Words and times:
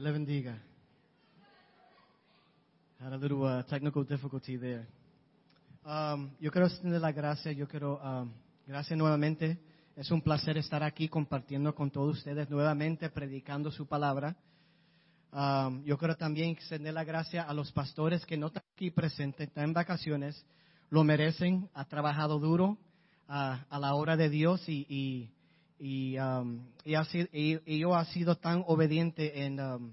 Dios 0.00 0.04
le 0.04 0.12
bendiga. 0.12 0.58
Had 3.00 3.12
a 3.12 3.18
little 3.18 3.44
uh, 3.44 3.62
technical 3.64 4.02
difficulty 4.02 4.56
there. 4.56 4.86
Um, 5.84 6.30
yo 6.40 6.50
quiero 6.50 6.68
extender 6.68 7.02
la 7.02 7.12
gracia, 7.12 7.52
yo 7.52 7.68
quiero, 7.68 8.00
um, 8.02 8.32
gracias 8.66 8.96
nuevamente. 8.96 9.58
Es 9.96 10.10
un 10.10 10.22
placer 10.22 10.56
estar 10.56 10.82
aquí 10.82 11.06
compartiendo 11.06 11.74
con 11.74 11.90
todos 11.90 12.16
ustedes 12.16 12.48
nuevamente, 12.48 13.10
predicando 13.10 13.70
su 13.70 13.86
palabra. 13.86 14.34
Um, 15.32 15.84
yo 15.84 15.98
quiero 15.98 16.16
también 16.16 16.48
extender 16.48 16.94
la 16.94 17.04
gracia 17.04 17.42
a 17.42 17.52
los 17.52 17.70
pastores 17.70 18.24
que 18.24 18.38
no 18.38 18.46
están 18.46 18.62
aquí 18.72 18.90
presentes, 18.90 19.48
están 19.48 19.64
en 19.64 19.74
vacaciones, 19.74 20.46
lo 20.88 21.04
merecen, 21.04 21.68
ha 21.74 21.84
trabajado 21.84 22.38
duro 22.38 22.78
uh, 23.28 23.56
a 23.68 23.78
la 23.78 23.94
hora 23.94 24.16
de 24.16 24.30
Dios 24.30 24.66
y, 24.66 24.86
y, 24.88 25.30
y, 25.80 26.18
um, 26.18 26.60
y, 26.84 26.94
ha 26.94 27.04
sido, 27.04 27.26
y, 27.32 27.58
y 27.64 27.78
yo 27.78 27.94
ha 27.96 28.04
sido 28.04 28.36
tan 28.36 28.62
obediente 28.66 29.44
en 29.44 29.58
um, 29.58 29.92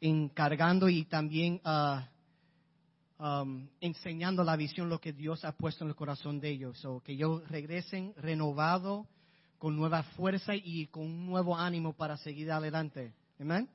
encargando 0.00 0.88
y 0.88 1.04
también 1.04 1.60
uh, 1.66 3.22
um, 3.22 3.68
enseñando 3.82 4.42
la 4.42 4.56
visión, 4.56 4.88
lo 4.88 4.98
que 4.98 5.12
Dios 5.12 5.44
ha 5.44 5.52
puesto 5.52 5.84
en 5.84 5.90
el 5.90 5.96
corazón 5.96 6.40
de 6.40 6.48
ellos. 6.48 6.82
o 6.86 7.00
que 7.00 7.12
ellos 7.12 7.46
regresen 7.48 8.14
renovado, 8.16 9.06
con 9.58 9.76
nueva 9.76 10.02
fuerza 10.02 10.54
y 10.54 10.86
con 10.86 11.02
un 11.02 11.26
nuevo 11.26 11.54
ánimo 11.54 11.92
para 11.92 12.16
seguir 12.16 12.50
adelante. 12.50 13.12
Amén. 13.38 13.68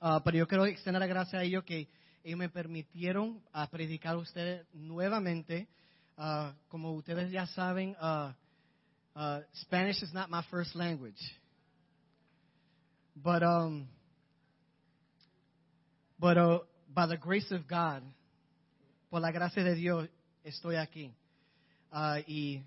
Uh, 0.00 0.20
pero 0.24 0.38
yo 0.38 0.46
quiero 0.46 0.64
extender 0.66 1.00
la 1.00 1.08
gracia 1.08 1.40
a 1.40 1.42
ellos 1.42 1.64
que 1.64 1.88
ellos 2.22 2.38
me 2.38 2.48
permitieron 2.48 3.42
a 3.52 3.68
predicar 3.68 4.14
a 4.14 4.18
ustedes 4.18 4.64
nuevamente. 4.72 5.66
Uh, 6.16 6.52
como 6.68 6.92
ustedes 6.92 7.32
ya 7.32 7.48
saben, 7.48 7.96
uh, 9.16 9.40
Spanish 9.54 10.02
is 10.02 10.12
not 10.12 10.30
my 10.30 10.42
first 10.50 10.74
language. 10.74 11.20
But, 13.16 13.42
um, 13.42 13.88
but 16.18 16.38
uh, 16.38 16.58
by 16.94 17.06
the 17.06 17.16
grace 17.16 17.50
of 17.50 17.66
God, 17.68 18.02
por 19.10 19.20
la 19.20 19.30
gracia 19.32 19.64
de 19.64 19.74
Dios, 19.74 20.08
estoy 20.44 20.76
aquí. 20.76 21.12
Uh, 21.92 22.22
y 22.26 22.62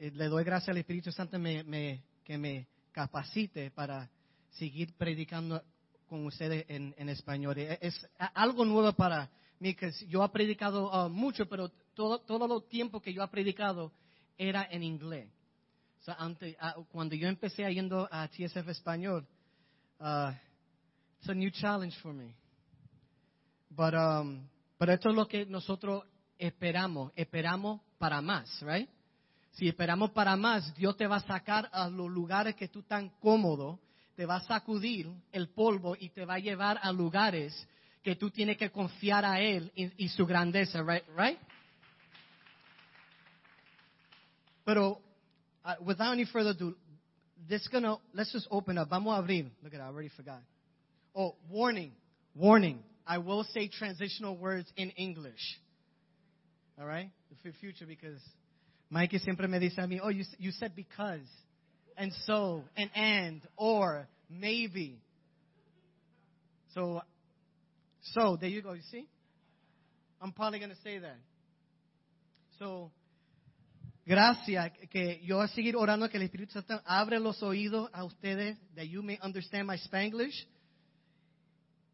le 0.00 0.28
doy 0.28 0.44
gracias 0.44 0.70
al 0.70 0.78
Espíritu 0.78 1.12
Santo 1.12 1.38
me, 1.38 1.62
me, 1.62 2.02
que 2.24 2.38
me 2.38 2.66
capacite 2.90 3.70
para 3.70 4.08
seguir 4.58 4.94
predicando 4.96 5.62
con 6.08 6.26
ustedes 6.26 6.64
en, 6.68 7.08
español. 7.08 7.58
Es, 7.58 7.78
es 7.80 8.08
algo 8.34 8.64
nuevo 8.64 8.92
para 8.92 9.30
mí, 9.60 9.74
que 9.74 9.92
yo 10.08 10.24
he 10.24 10.28
predicado 10.30 10.90
uh, 10.90 11.08
mucho, 11.08 11.46
pero 11.48 11.70
todo, 11.94 12.20
todo 12.20 12.56
el 12.56 12.68
tiempo 12.68 13.00
que 13.00 13.12
yo 13.12 13.22
he 13.22 13.28
predicado 13.28 13.92
era 14.36 14.66
en 14.70 14.82
inglés. 14.82 15.28
Uh, 16.04 16.82
cuando 16.90 17.14
yo 17.14 17.28
empecé 17.28 17.62
yendo 17.72 18.08
a 18.10 18.26
TSF 18.26 18.68
Español, 18.68 19.24
uh, 20.00 20.32
it's 21.20 21.28
a 21.28 21.34
new 21.34 21.50
challenge 21.52 21.96
for 22.02 22.12
me. 22.12 22.34
But, 23.70 23.94
um, 23.94 24.48
pero 24.76 24.92
esto 24.92 25.10
es 25.10 25.14
lo 25.14 25.28
que 25.28 25.46
nosotros 25.46 26.02
esperamos. 26.36 27.12
Esperamos 27.14 27.80
para 27.98 28.20
más, 28.20 28.60
right? 28.62 28.88
Si 29.52 29.68
esperamos 29.68 30.10
para 30.10 30.36
más, 30.36 30.74
Dios 30.74 30.96
te 30.96 31.06
va 31.06 31.16
a 31.16 31.20
sacar 31.20 31.68
a 31.72 31.88
los 31.88 32.10
lugares 32.10 32.56
que 32.56 32.66
tú 32.66 32.80
estás 32.80 33.04
cómodo, 33.20 33.78
te 34.16 34.26
va 34.26 34.36
a 34.36 34.40
sacudir 34.40 35.08
el 35.30 35.50
polvo 35.50 35.96
y 35.98 36.08
te 36.08 36.24
va 36.24 36.34
a 36.34 36.38
llevar 36.40 36.80
a 36.82 36.90
lugares 36.90 37.68
que 38.02 38.16
tú 38.16 38.28
tienes 38.30 38.56
que 38.56 38.70
confiar 38.70 39.24
a 39.24 39.40
Él 39.40 39.70
y, 39.76 40.04
y 40.04 40.08
su 40.08 40.26
grandeza, 40.26 40.82
right? 40.82 41.04
right? 41.16 41.38
Pero, 44.64 45.00
uh, 45.64 45.74
without 45.84 46.12
any 46.12 46.24
further 46.24 46.50
ado, 46.50 46.74
this 47.48 47.66
gonna, 47.68 47.96
let's 48.14 48.32
just 48.32 48.46
open 48.50 48.78
up. 48.78 48.90
Vamos 48.90 49.18
a 49.18 49.22
abrir. 49.22 49.50
Look 49.62 49.74
at 49.74 49.78
that, 49.78 49.84
I 49.84 49.88
already 49.88 50.10
forgot. 50.16 50.40
Oh, 51.14 51.34
warning, 51.50 51.92
warning. 52.34 52.80
I 53.06 53.18
will 53.18 53.44
say 53.44 53.68
transitional 53.68 54.36
words 54.36 54.68
in 54.76 54.90
English. 54.90 55.58
All 56.80 56.86
right? 56.86 57.10
For 57.42 57.50
future, 57.60 57.86
because 57.86 58.20
Mikey 58.90 59.18
siempre 59.18 59.48
me 59.48 59.58
dice 59.58 59.78
a 59.78 59.82
mí, 59.82 59.98
oh, 60.02 60.08
you, 60.08 60.24
you 60.38 60.50
said 60.52 60.76
because, 60.76 61.20
and 61.96 62.12
so, 62.26 62.62
and 62.76 62.90
and, 62.94 63.42
or, 63.56 64.06
maybe. 64.30 65.00
So, 66.74 67.02
so, 68.14 68.36
there 68.40 68.48
you 68.48 68.62
go, 68.62 68.72
you 68.72 68.82
see? 68.90 69.06
I'm 70.20 70.32
probably 70.32 70.58
going 70.58 70.70
to 70.70 70.80
say 70.84 70.98
that. 70.98 71.16
So, 72.58 72.90
gracias, 74.04 74.72
que 74.90 75.20
yo 75.24 75.36
voy 75.36 75.44
a 75.44 75.48
seguir 75.48 75.76
orando 75.76 76.08
que 76.08 76.16
el 76.16 76.24
Espíritu 76.24 76.52
Santo 76.52 76.80
abre 76.84 77.18
los 77.18 77.42
oídos 77.42 77.90
a 77.92 78.04
ustedes, 78.04 78.58
that 78.74 78.84
you 78.84 79.02
may 79.02 79.18
understand 79.22 79.68
my 79.68 79.76
Spanglish, 79.76 80.48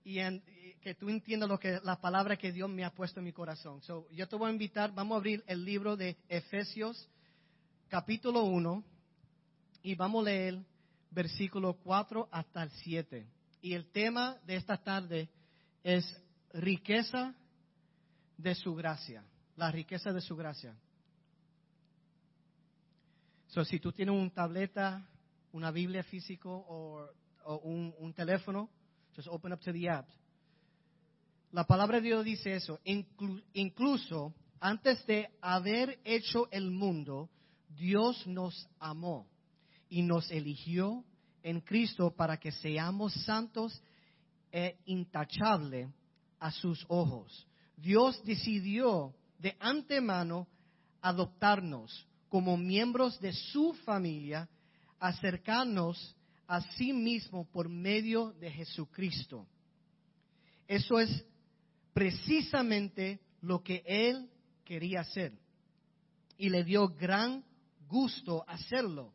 y 0.05 0.21
en, 0.21 0.43
que 0.81 0.95
tú 0.95 1.09
entiendas 1.09 1.49
lo 1.49 1.59
que 1.59 1.81
la 1.83 2.01
palabra 2.01 2.37
que 2.37 2.53
Dios 2.53 2.71
me 2.71 2.85
ha 2.85 2.91
puesto 2.91 3.21
en 3.21 3.25
mi 3.25 3.33
corazón. 3.33 3.83
So, 3.83 4.09
yo 4.11 4.27
te 4.27 4.37
voy 4.37 4.49
a 4.49 4.53
invitar, 4.53 4.95
vamos 4.95 5.17
a 5.17 5.19
abrir 5.19 5.45
el 5.47 5.65
libro 5.65 5.97
de 5.97 6.17
Efesios, 6.29 7.09
capítulo 7.89 8.45
1, 8.45 8.85
y 9.83 9.95
vamos 9.95 10.23
a 10.23 10.31
leer 10.31 10.59
versículo 11.11 11.75
4 11.75 12.29
hasta 12.31 12.63
el 12.63 12.71
7. 12.71 13.27
Y 13.61 13.75
el 13.75 13.91
tema 13.91 14.39
de 14.47 14.57
esta 14.57 14.77
tarde 14.79 15.29
es 15.83 16.05
riqueza 16.53 17.35
de 18.37 18.55
su 18.55 18.75
gracia, 18.75 19.25
la 19.57 19.71
riqueza 19.71 20.13
de 20.13 20.21
su 20.21 20.37
gracia. 20.37 20.75
So, 23.49 23.65
si 23.65 23.81
tú 23.81 23.93
tienes 23.93 24.15
una 24.15 24.31
tableta, 24.31 25.09
una 25.53 25.71
Biblia 25.71 26.03
físico 26.03 26.51
o, 26.51 27.09
un, 27.63 28.13
teléfono, 28.13 28.69
just 29.17 29.29
open 29.29 29.55
up 29.55 29.61
to 29.61 29.73
the 29.73 29.89
app. 29.89 30.07
La 31.53 31.65
palabra 31.65 31.97
de 31.97 32.09
Dios 32.09 32.25
dice 32.27 32.55
eso. 32.55 32.79
Inclu 32.85 33.41
incluso 33.55 34.35
antes 34.61 35.05
de 35.07 35.31
haber 35.41 35.99
hecho 36.05 36.49
el 36.51 36.71
mundo, 36.71 37.31
Dios 37.71 38.27
nos 38.27 38.69
amó 38.79 39.27
y 39.89 40.03
nos 40.03 40.31
eligió 40.31 41.03
en 41.43 41.63
Cristo 41.63 42.11
para 42.11 42.37
que 42.37 42.53
seamos 42.53 43.15
santos 43.25 43.81
e 44.53 44.77
intachables 44.85 45.89
a 46.39 46.51
sus 46.51 46.85
ojos. 46.89 47.47
Dios 47.79 48.23
decidió 48.25 49.15
de 49.39 49.57
antemano 49.59 50.47
adoptarnos 51.01 52.07
como 52.29 52.57
miembros 52.57 53.21
de 53.21 53.33
su 53.33 53.73
familia, 53.85 54.49
acercarnos 54.99 56.17
a 56.47 56.61
sí 56.73 56.93
mismo 56.93 57.47
por 57.51 57.69
medio 57.69 58.33
de 58.33 58.51
Jesucristo. 58.51 59.47
Eso 60.67 60.99
es 60.99 61.25
precisamente 61.93 63.21
lo 63.41 63.63
que 63.63 63.83
él 63.87 64.29
quería 64.65 65.01
hacer. 65.01 65.33
Y 66.37 66.51
le 66.51 66.65
dio 66.65 66.89
gran 66.89 67.45
gusto 67.89 68.45
hacerlo. 68.47 69.13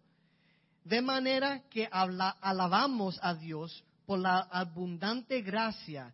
De 0.83 1.01
manera 1.01 1.63
que 1.69 1.87
alabamos 1.91 3.17
a 3.21 3.33
Dios 3.35 3.83
por 4.05 4.19
la 4.19 4.39
abundante 4.39 5.41
gracia 5.41 6.13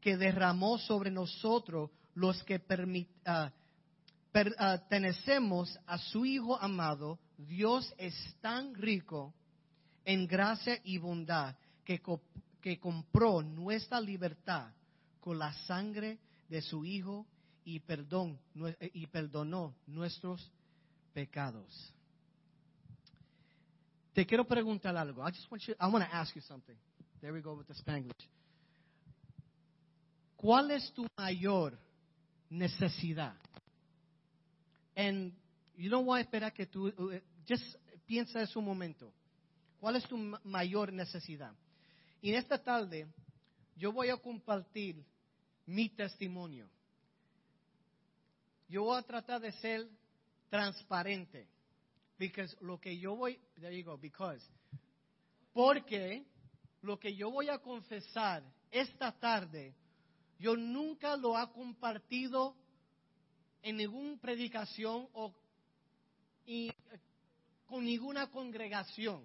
que 0.00 0.16
derramó 0.16 0.78
sobre 0.78 1.10
nosotros 1.10 1.90
los 2.14 2.42
que 2.42 2.56
uh, 2.56 3.50
pertenecemos 4.32 5.78
a 5.86 5.98
su 5.98 6.24
Hijo 6.24 6.56
amado. 6.60 7.18
Dios 7.36 7.92
es 7.98 8.14
tan 8.40 8.74
rico 8.74 9.34
en 10.04 10.26
gracia 10.26 10.80
y 10.84 10.98
bondad 10.98 11.56
que, 11.84 12.00
que 12.60 12.78
compró 12.78 13.42
nuestra 13.42 14.00
libertad 14.00 14.72
con 15.20 15.38
la 15.38 15.52
sangre 15.66 16.18
de 16.48 16.62
su 16.62 16.84
Hijo 16.84 17.26
y, 17.64 17.80
perdón, 17.80 18.38
y 18.94 19.06
perdonó 19.06 19.74
nuestros 19.86 20.50
pecados. 21.12 21.94
Te 24.14 24.26
quiero 24.26 24.46
preguntar 24.46 24.96
algo. 24.96 25.22
I 25.22 25.30
just 25.30 25.50
want 25.50 25.62
you, 25.64 25.74
I 25.78 25.86
want 25.86 26.04
to 26.04 26.16
ask 26.16 26.34
you 26.34 26.42
something. 26.42 26.76
There 27.20 27.32
we 27.32 27.40
go 27.40 27.54
with 27.54 27.66
the 27.66 27.74
Spanglish. 27.74 28.28
¿Cuál 30.36 30.70
es 30.70 30.92
tu 30.92 31.06
mayor 31.16 31.78
necesidad? 32.48 33.34
And 34.98 35.32
you 35.76 35.88
don't 35.88 36.06
want 36.06 36.20
to 36.20 36.28
esperar 36.28 36.52
que 36.52 36.66
tú, 36.66 36.88
uh, 36.88 37.20
just 37.46 37.62
piensa 38.04 38.42
eso 38.42 38.58
un 38.58 38.64
momento. 38.64 39.12
¿Cuál 39.78 39.94
es 39.94 40.08
tu 40.08 40.16
mayor 40.42 40.92
necesidad? 40.92 41.54
Y 42.20 42.30
en 42.30 42.34
esta 42.34 42.60
tarde 42.60 43.06
yo 43.76 43.92
voy 43.92 44.08
a 44.08 44.16
compartir 44.16 45.04
mi 45.66 45.88
testimonio. 45.88 46.68
Yo 48.68 48.82
voy 48.82 48.98
a 48.98 49.02
tratar 49.02 49.40
de 49.40 49.52
ser 49.52 49.88
transparente. 50.50 51.46
Because 52.18 52.56
lo 52.60 52.80
que 52.80 52.98
yo 52.98 53.14
voy, 53.14 53.38
there 53.60 53.72
you 53.72 53.84
go, 53.84 53.96
because. 53.96 54.44
Porque 55.52 56.24
lo 56.82 56.98
que 56.98 57.14
yo 57.14 57.30
voy 57.30 57.48
a 57.50 57.58
confesar 57.58 58.42
esta 58.72 59.12
tarde, 59.12 59.76
yo 60.40 60.56
nunca 60.56 61.16
lo 61.16 61.40
he 61.40 61.52
compartido 61.52 62.56
en 63.62 63.76
ninguna 63.76 64.20
predicación 64.20 65.08
o 65.12 65.34
con 67.66 67.84
ninguna 67.84 68.30
congregación. 68.30 69.22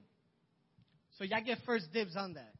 So 1.17 1.23
ya 1.23 1.39
get 1.41 1.59
first 1.65 1.91
dibs 1.93 2.15
on 2.15 2.33
that. 2.33 2.53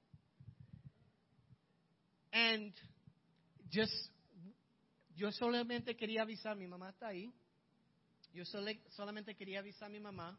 And 2.31 2.73
just, 3.69 3.93
yo 5.15 5.31
solamente 5.31 5.95
quería 5.95 6.21
avisar, 6.23 6.55
mi 6.55 6.67
mamá 6.67 6.89
está 6.89 7.07
ahí. 7.07 7.31
Yo 8.33 8.43
sole- 8.45 8.81
solamente 8.95 9.35
quería 9.35 9.59
avisar 9.59 9.87
a 9.87 9.89
mi 9.89 9.99
mamá. 9.99 10.37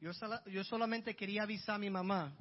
Yo, 0.00 0.12
sola- 0.12 0.42
yo 0.46 0.64
solamente 0.64 1.14
quería 1.14 1.44
avisar 1.44 1.76
a 1.76 1.78
mi 1.78 1.88
mamá. 1.90 2.32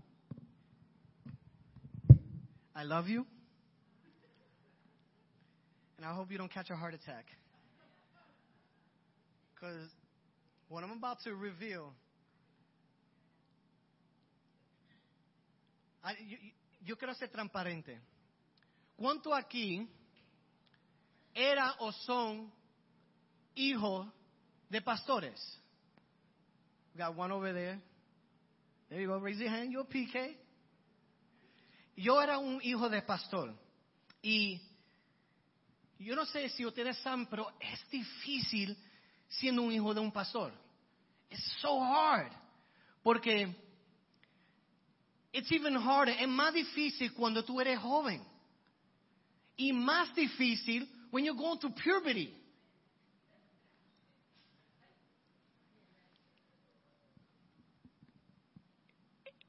I 2.75 2.83
love 2.83 3.07
you. 3.07 3.25
And 6.01 6.09
I 6.09 6.15
hope 6.15 6.31
you 6.31 6.37
don't 6.39 6.51
catch 6.51 6.71
a 6.71 6.75
heart 6.75 6.95
attack. 6.95 7.25
Because 9.53 9.87
what 10.67 10.83
I'm 10.83 10.93
about 10.93 11.21
to 11.25 11.35
reveal, 11.35 11.93
I- 16.03 16.15
yo, 16.83 16.95
quiero 16.95 17.13
ser 17.13 17.27
transparente. 17.27 17.99
¿Cuánto 18.97 19.31
aquí 19.31 19.87
era 21.35 21.75
o 21.77 21.91
son 21.91 22.51
hijos 23.53 24.07
de 24.71 24.81
pastores? 24.81 25.39
We 26.95 27.03
got 27.03 27.15
one 27.15 27.31
over 27.31 27.53
there. 27.53 27.79
There 28.89 28.99
you 28.99 29.07
go. 29.07 29.19
Raise 29.19 29.39
your 29.39 29.51
hand. 29.51 29.71
You're 29.71 29.85
PK. 29.85 30.35
Yo 31.95 32.19
era 32.19 32.39
un 32.39 32.59
hijo 32.63 32.89
de 32.89 33.03
pastor. 33.03 33.53
Y 34.23 34.59
yo 36.03 36.15
no 36.15 36.25
sé 36.25 36.49
si 36.49 36.65
ustedes 36.65 36.97
saben, 36.97 37.25
pero 37.27 37.51
es 37.59 37.89
difícil 37.89 38.75
siendo 39.27 39.61
un 39.61 39.71
hijo 39.71 39.93
de 39.93 39.99
un 39.99 40.11
pastor. 40.11 40.51
It's 41.29 41.57
so 41.61 41.79
hard. 41.79 42.31
Porque 43.03 43.47
it's 45.31 45.51
even 45.51 45.75
harder. 45.75 46.15
Es 46.19 46.27
más 46.27 46.53
difícil 46.53 47.13
cuando 47.13 47.43
tú 47.43 47.61
eres 47.61 47.79
joven. 47.79 48.21
Y 49.55 49.71
más 49.73 50.13
difícil 50.15 50.89
when 51.11 51.23
you're 51.23 51.37
going 51.37 51.59
through 51.59 51.75
puberty. 51.75 52.33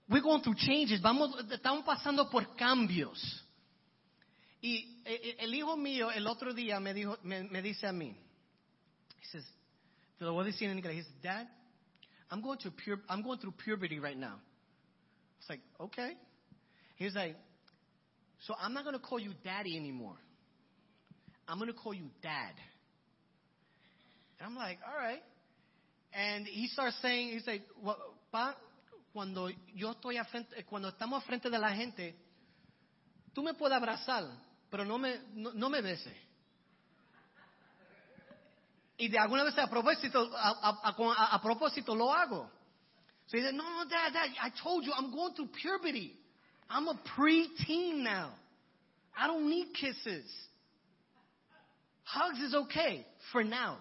We're 0.09 0.21
going 0.21 0.43
through 0.43 0.57
changes. 0.57 1.01
Vamos, 1.01 1.35
estamos 1.51 1.85
pasando 1.85 2.29
por 2.29 2.55
cambios. 2.55 3.42
Y 4.63 5.03
eh, 5.05 5.21
eh, 5.25 5.37
el 5.41 5.55
hijo 5.55 5.77
mío 5.77 6.13
el 6.13 6.27
otro 6.27 6.55
día 6.55 6.79
me, 6.79 6.95
dijo, 6.95 7.19
me, 7.25 7.43
me 7.43 7.61
dice 7.61 7.87
a 7.87 7.93
mí, 7.93 8.17
he 9.21 9.27
says, 9.27 9.45
te 10.19 10.25
lo 10.25 10.33
voy 10.35 10.45
a 10.45 10.47
decir 10.47 10.71
en 10.71 10.79
inglés, 10.79 10.95
he 10.95 11.03
says, 11.03 11.21
Dad, 11.21 11.49
I'm 12.31 12.41
going, 12.41 12.59
to 12.61 12.71
pure, 12.71 13.01
I'm 13.09 13.23
going 13.23 13.41
through 13.41 13.53
puberty 13.53 13.99
right 13.99 14.17
now. 14.17 14.41
It's 15.41 15.51
like, 15.51 15.61
okay. 15.81 16.17
He's 16.97 17.15
like, 17.15 17.37
so 18.47 18.55
I'm 18.59 18.73
not 18.73 18.85
going 18.85 18.95
to 18.95 19.05
call 19.05 19.19
you 19.19 19.33
daddy 19.45 19.77
anymore. 19.77 20.17
I'm 21.49 21.59
going 21.59 21.71
to 21.71 21.77
call 21.77 21.93
you 21.93 22.09
dad. 22.23 22.55
And 24.39 24.47
I'm 24.47 24.57
like, 24.57 24.79
all 24.87 24.97
right. 24.97 25.23
And 26.15 26.47
he 26.47 26.69
starts 26.69 26.97
saying, 27.03 27.31
he's 27.31 27.47
like, 27.47 27.63
"Well, 27.83 27.99
pa, 28.31 28.55
cuando 29.13 29.49
yo 29.75 29.93
estoy 29.93 30.19
a 30.19 30.25
frente, 30.25 30.65
cuando 30.69 30.89
estamos 30.89 31.25
frente 31.25 31.51
de 31.51 31.59
la 31.59 31.75
gente, 31.75 32.15
tú 33.35 33.43
me 33.43 33.55
puedes 33.55 33.77
abrazar, 33.77 34.25
pero 34.73 34.87
no 34.87 34.97
me, 34.97 35.21
no, 35.35 35.69
me 35.69 35.83
beses. 35.83 36.17
Y 38.97 39.09
de 39.09 39.19
alguna 39.19 39.45
vez 39.45 39.59
a 39.59 39.69
propósito, 39.69 40.31
a, 40.35 41.41
propósito 41.43 41.95
lo 41.95 42.11
hago. 42.11 42.51
So 43.27 43.37
he 43.37 43.43
said, 43.43 43.53
no, 43.53 43.65
no, 43.69 43.85
dad, 43.85 44.15
dad, 44.15 44.31
I 44.41 44.51
told 44.63 44.87
you 44.87 44.93
I'm 44.95 45.13
going 45.13 45.35
through 45.35 45.51
puberty. 45.61 46.19
I'm 46.71 46.89
a 46.89 46.95
preteen 46.95 48.03
now. 48.03 48.31
I 49.15 49.27
don't 49.27 49.47
need 49.47 49.75
kisses. 49.75 50.25
Hugs 52.05 52.39
is 52.39 52.55
okay 52.55 53.07
for 53.31 53.45
now. 53.45 53.77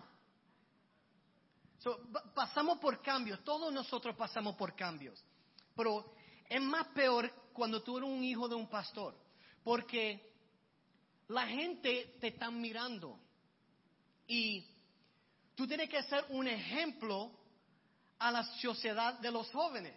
So, 1.80 2.00
pa- 2.12 2.34
pasamos 2.36 2.82
por 2.82 3.02
cambios, 3.02 3.40
todos 3.46 3.72
nosotros 3.72 4.14
pasamos 4.18 4.58
por 4.58 4.76
cambios. 4.76 5.18
Pero 5.74 6.04
es 6.50 6.62
más 6.62 6.88
peor 6.88 7.32
cuando 7.54 7.82
tú 7.82 7.98
eres 7.98 8.10
un 8.10 8.22
hijo 8.26 8.50
de 8.50 8.56
un 8.56 8.68
pastor, 8.68 9.16
porque 9.64 10.31
la 11.32 11.48
gente 11.48 12.18
te 12.20 12.28
está 12.28 12.52
mirando 12.52 13.18
y 14.28 14.66
tú 15.56 15.68
tienes 15.68 15.90
que 15.90 16.04
ser 16.04 16.26
un 16.30 16.48
ejemplo 16.48 17.32
a 18.20 18.32
la 18.32 18.44
sociedad 18.60 19.20
de 19.20 19.32
los 19.32 19.50
jóvenes. 19.52 19.96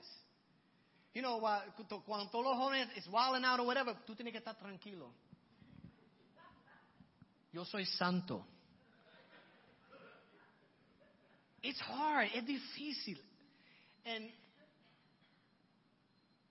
You 1.12 1.22
know, 1.22 1.40
cu- 1.76 2.02
cuando 2.04 2.28
todos 2.30 2.44
los 2.44 2.56
jóvenes 2.56 2.88
es 2.96 3.06
wilding 3.06 3.44
out 3.44 3.60
or 3.60 3.66
whatever, 3.66 3.94
tú 4.04 4.14
tienes 4.14 4.32
que 4.32 4.38
estar 4.38 4.56
tranquilo. 4.56 5.12
Yo 7.52 7.64
soy 7.64 7.86
santo. 7.86 8.44
It's 11.62 11.80
hard, 11.82 12.30
es 12.34 12.44
difícil. 12.44 13.20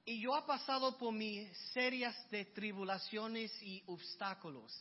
Y 0.06 0.20
yo 0.20 0.38
he 0.38 0.42
pasado 0.42 0.98
por 0.98 1.14
mis 1.14 1.50
serias 1.74 2.16
de 2.30 2.46
tribulaciones 2.46 3.52
y 3.62 3.82
obstáculos. 3.88 4.72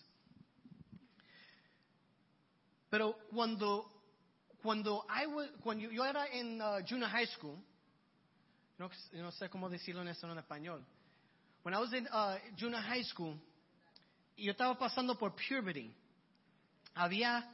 Pero 2.90 3.16
cuando, 3.30 3.90
cuando, 4.62 5.06
I 5.08 5.26
cuando 5.60 5.90
yo 5.90 6.04
era 6.04 6.26
en 6.26 6.60
uh, 6.60 6.84
junior 6.86 7.08
high 7.08 7.26
school, 7.26 7.58
no, 8.78 9.32
sé 9.32 9.48
cómo 9.48 9.70
decirlo 9.70 10.02
en 10.02 10.08
eso 10.08 10.30
en 10.30 10.38
español. 10.38 10.84
When 11.62 11.74
I 11.74 11.78
was 11.78 11.92
in 11.92 12.08
uh, 12.08 12.38
junior 12.58 12.82
high 12.82 13.04
school, 13.04 13.38
yo 14.36 14.50
estaba 14.50 14.76
pasando 14.76 15.16
por 15.16 15.36
puberty, 15.36 15.94
había 16.94 17.48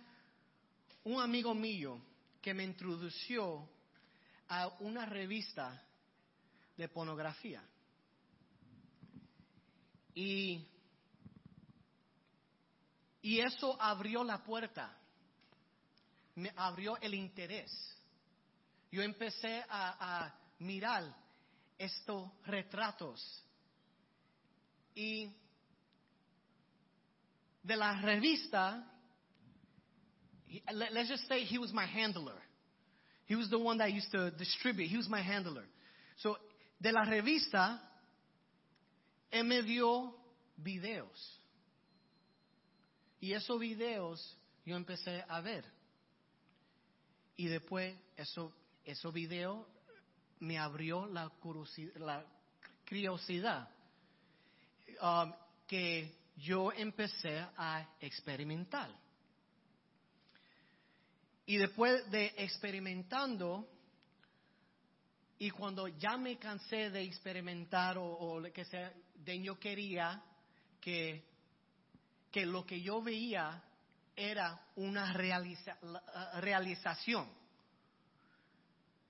un 1.05 1.21
amigo 1.21 1.55
mío 1.55 2.01
que 2.41 2.55
me 2.55 2.65
introdució 2.65 3.69
a 4.49 4.69
una 4.81 5.05
revista 5.05 5.83
de 6.79 6.89
pornografía. 6.89 7.63
Y, 10.15 10.67
y 13.21 13.41
eso 13.41 13.77
abrió 13.81 14.25
la 14.25 14.43
puerta, 14.43 14.97
me 16.37 16.51
abrió 16.57 16.97
el 17.01 17.15
interés. 17.15 17.71
Yo 18.91 19.03
empecé 19.03 19.63
a, 19.69 20.25
a 20.25 20.35
mirar 20.61 21.15
estos 21.77 22.31
retratos 22.47 23.45
y 24.95 25.31
de 27.63 27.77
la 27.77 28.01
revista 28.01 28.95
let's 30.73 31.09
just 31.09 31.29
say 31.29 31.41
he 31.41 31.59
was 31.59 31.73
my 31.73 31.87
handler. 31.87 32.41
He 33.27 33.37
was 33.37 33.51
the 33.51 33.59
one 33.59 33.79
that 33.79 33.93
used 33.93 34.11
to 34.13 34.31
distribute. 34.31 34.89
He 34.89 34.97
was 34.97 35.09
my 35.09 35.21
handler. 35.21 35.65
So, 36.17 36.37
de 36.79 36.93
la 36.93 37.05
revista, 37.05 37.83
me 39.45 39.63
dio 39.63 40.17
videos. 40.57 41.41
Y 43.21 43.33
esos 43.33 43.59
videos 43.59 44.39
yo 44.65 44.77
empecé 44.77 45.25
a 45.29 45.41
ver. 45.41 45.65
Y 47.37 47.47
después, 47.47 47.97
eso, 48.17 48.53
esos 48.85 49.13
videos 49.13 49.67
me 50.41 50.59
abrió 50.59 51.07
la 51.07 51.29
curiosidad. 51.41 52.25
um, 55.01 55.33
que 55.67 56.17
yo 56.37 56.73
empecé 56.73 57.39
a 57.57 57.87
experimentar. 58.01 58.91
Y 61.45 61.57
después 61.57 62.11
de 62.11 62.33
experimentando, 62.37 63.69
y 65.39 65.51
cuando 65.51 65.87
ya 65.87 66.17
me 66.17 66.37
cansé 66.37 66.91
de 66.91 67.03
experimentar 67.03 67.97
o, 67.97 68.05
o 68.05 68.41
lo 68.41 68.53
que 68.53 68.65
sea, 68.65 68.93
de 69.15 69.41
yo 69.41 69.59
quería 69.59 70.21
que, 70.81 71.25
que 72.33 72.45
lo 72.45 72.67
que 72.67 72.81
yo 72.81 73.01
veía 73.01 73.63
era 74.17 74.61
una 74.77 75.13
realiza- 75.13 75.79
realización. 76.41 77.29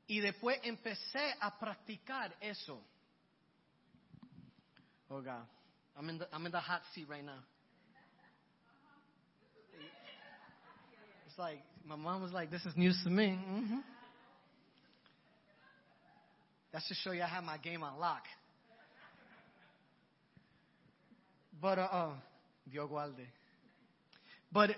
Y 0.06 0.20
después 0.20 0.58
empecé 0.64 1.34
a 1.40 1.58
practicar 1.58 2.36
eso. 2.40 2.82
Oh 5.08 5.22
God, 5.22 5.46
I'm 5.96 6.10
in 6.10 6.18
the, 6.18 6.26
I'm 6.32 6.44
in 6.44 6.52
the 6.52 6.60
hot 6.60 6.82
seat 6.94 7.08
right 7.08 7.24
now. 7.24 7.42
It's 11.26 11.38
like, 11.38 11.62
my 11.84 11.96
mom 11.96 12.20
was 12.20 12.32
like, 12.32 12.50
this 12.50 12.64
is 12.66 12.76
news 12.76 13.00
to 13.04 13.10
me. 13.10 13.34
hmm 13.34 13.78
That's 16.72 16.86
to 16.88 16.94
show 16.94 17.12
you 17.12 17.22
I 17.22 17.26
have 17.26 17.44
my 17.44 17.58
game 17.58 17.82
on 17.82 17.98
lock. 17.98 18.24
But, 21.60 21.78
uh, 21.78 21.88
uh, 21.90 22.14
Dios 22.70 22.88
guarde. 22.88 23.26
But, 24.50 24.70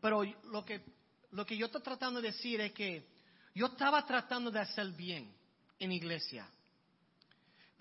pero 0.00 0.24
lo 0.50 0.64
que, 0.64 0.80
lo 1.30 1.44
que 1.44 1.56
yo 1.56 1.66
estoy 1.66 1.82
tratando 1.82 2.20
de 2.20 2.32
decir 2.32 2.60
es 2.60 2.72
que 2.72 3.06
yo 3.54 3.66
estaba 3.66 4.04
tratando 4.04 4.50
de 4.50 4.60
hacer 4.60 4.88
bien 4.92 5.32
en 5.78 5.92
iglesia. 5.92 6.46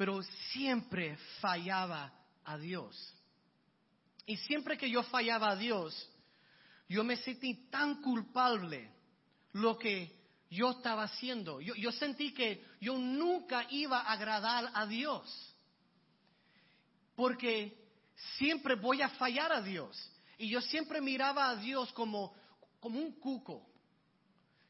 pero 0.01 0.19
siempre 0.51 1.15
fallaba 1.39 2.11
a 2.43 2.57
Dios. 2.57 3.15
Y 4.25 4.35
siempre 4.35 4.75
que 4.75 4.89
yo 4.89 5.03
fallaba 5.03 5.51
a 5.51 5.55
Dios, 5.55 6.09
yo 6.89 7.03
me 7.03 7.17
sentí 7.17 7.69
tan 7.69 8.01
culpable 8.01 8.89
lo 9.53 9.77
que 9.77 10.20
yo 10.51 10.71
estaba 10.71 11.03
haciendo. 11.03 11.61
Yo, 11.61 11.73
yo 11.75 11.91
sentí 11.93 12.33
que 12.33 12.63
yo 12.81 12.97
nunca 12.97 13.65
iba 13.69 14.01
a 14.01 14.11
agradar 14.11 14.69
a 14.73 14.85
Dios. 14.85 15.55
Porque 17.15 17.73
siempre 18.37 18.75
voy 18.75 19.01
a 19.01 19.09
fallar 19.09 19.51
a 19.53 19.61
Dios. 19.61 19.97
Y 20.37 20.49
yo 20.49 20.61
siempre 20.61 20.99
miraba 21.01 21.49
a 21.49 21.55
Dios 21.55 21.91
como, 21.93 22.35
como 22.79 22.99
un 22.99 23.13
cuco. 23.19 23.65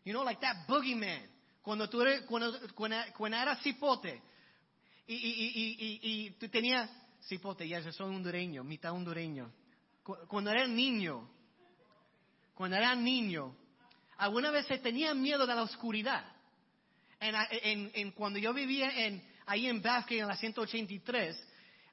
You 0.06 0.14
know, 0.14 0.24
like 0.24 0.40
that 0.42 0.68
boogeyman. 0.68 1.30
Cuando 1.64 1.90
tú 1.90 2.02
eres, 2.02 2.22
cuando, 2.22 2.58
cuando, 2.76 2.98
cuando 3.18 3.38
era 3.38 3.56
cipote. 3.58 4.22
Y, 5.08 5.16
y, 5.16 5.20
y, 5.20 6.00
y, 6.02 6.32
tú 6.32 6.48
tenías, 6.50 6.90
cipote, 7.28 7.68
ya 7.68 7.80
yo 7.80 7.92
soy 7.92 8.14
hondureño, 8.16 8.64
mitad 8.64 8.92
hondureño. 8.94 9.52
Cu- 10.04 10.28
Cuando 10.28 10.52
era 10.52 10.68
niño, 10.68 11.28
cuando 12.54 12.78
era 12.78 12.96
niño, 12.96 13.56
alguna 14.22 14.52
vez 14.52 14.68
tenía 14.84 15.14
miedo 15.14 15.48
de 15.48 15.56
la 15.56 15.64
oscuridad. 15.64 16.24
En, 17.20 17.36
en- 17.64 17.92
en- 17.94 18.12
cuando 18.12 18.38
yo 18.40 18.54
vivía 18.54 18.90
en, 19.06 19.22
ahí 19.48 19.68
en 19.68 19.82
Basque, 19.82 20.20
en 20.20 20.28
la 20.28 20.36
183, 20.36 21.36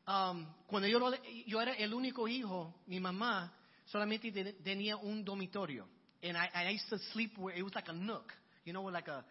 um, 0.07 0.47
cuando 0.67 0.87
yo, 0.89 1.01
yo 1.47 1.61
era 1.61 1.73
el 1.73 1.93
único 1.95 2.29
hijo, 2.29 2.75
mi 2.87 3.01
mamá 3.01 3.53
solamente 3.87 4.31
te- 4.31 4.53
tenía 4.63 4.97
un 4.97 5.25
dormitorio. 5.25 5.89
And 6.23 6.37
I, 6.37 6.49
I 6.55 6.75
used 6.75 6.89
to 6.91 6.99
sleep 7.13 7.39
where 7.39 7.57
it 7.57 7.63
was 7.63 7.75
like 7.75 7.89
a 7.89 7.95
nook. 7.95 8.33
You 8.65 8.73
know, 8.73 8.83
like 8.91 9.09
a, 9.09 9.25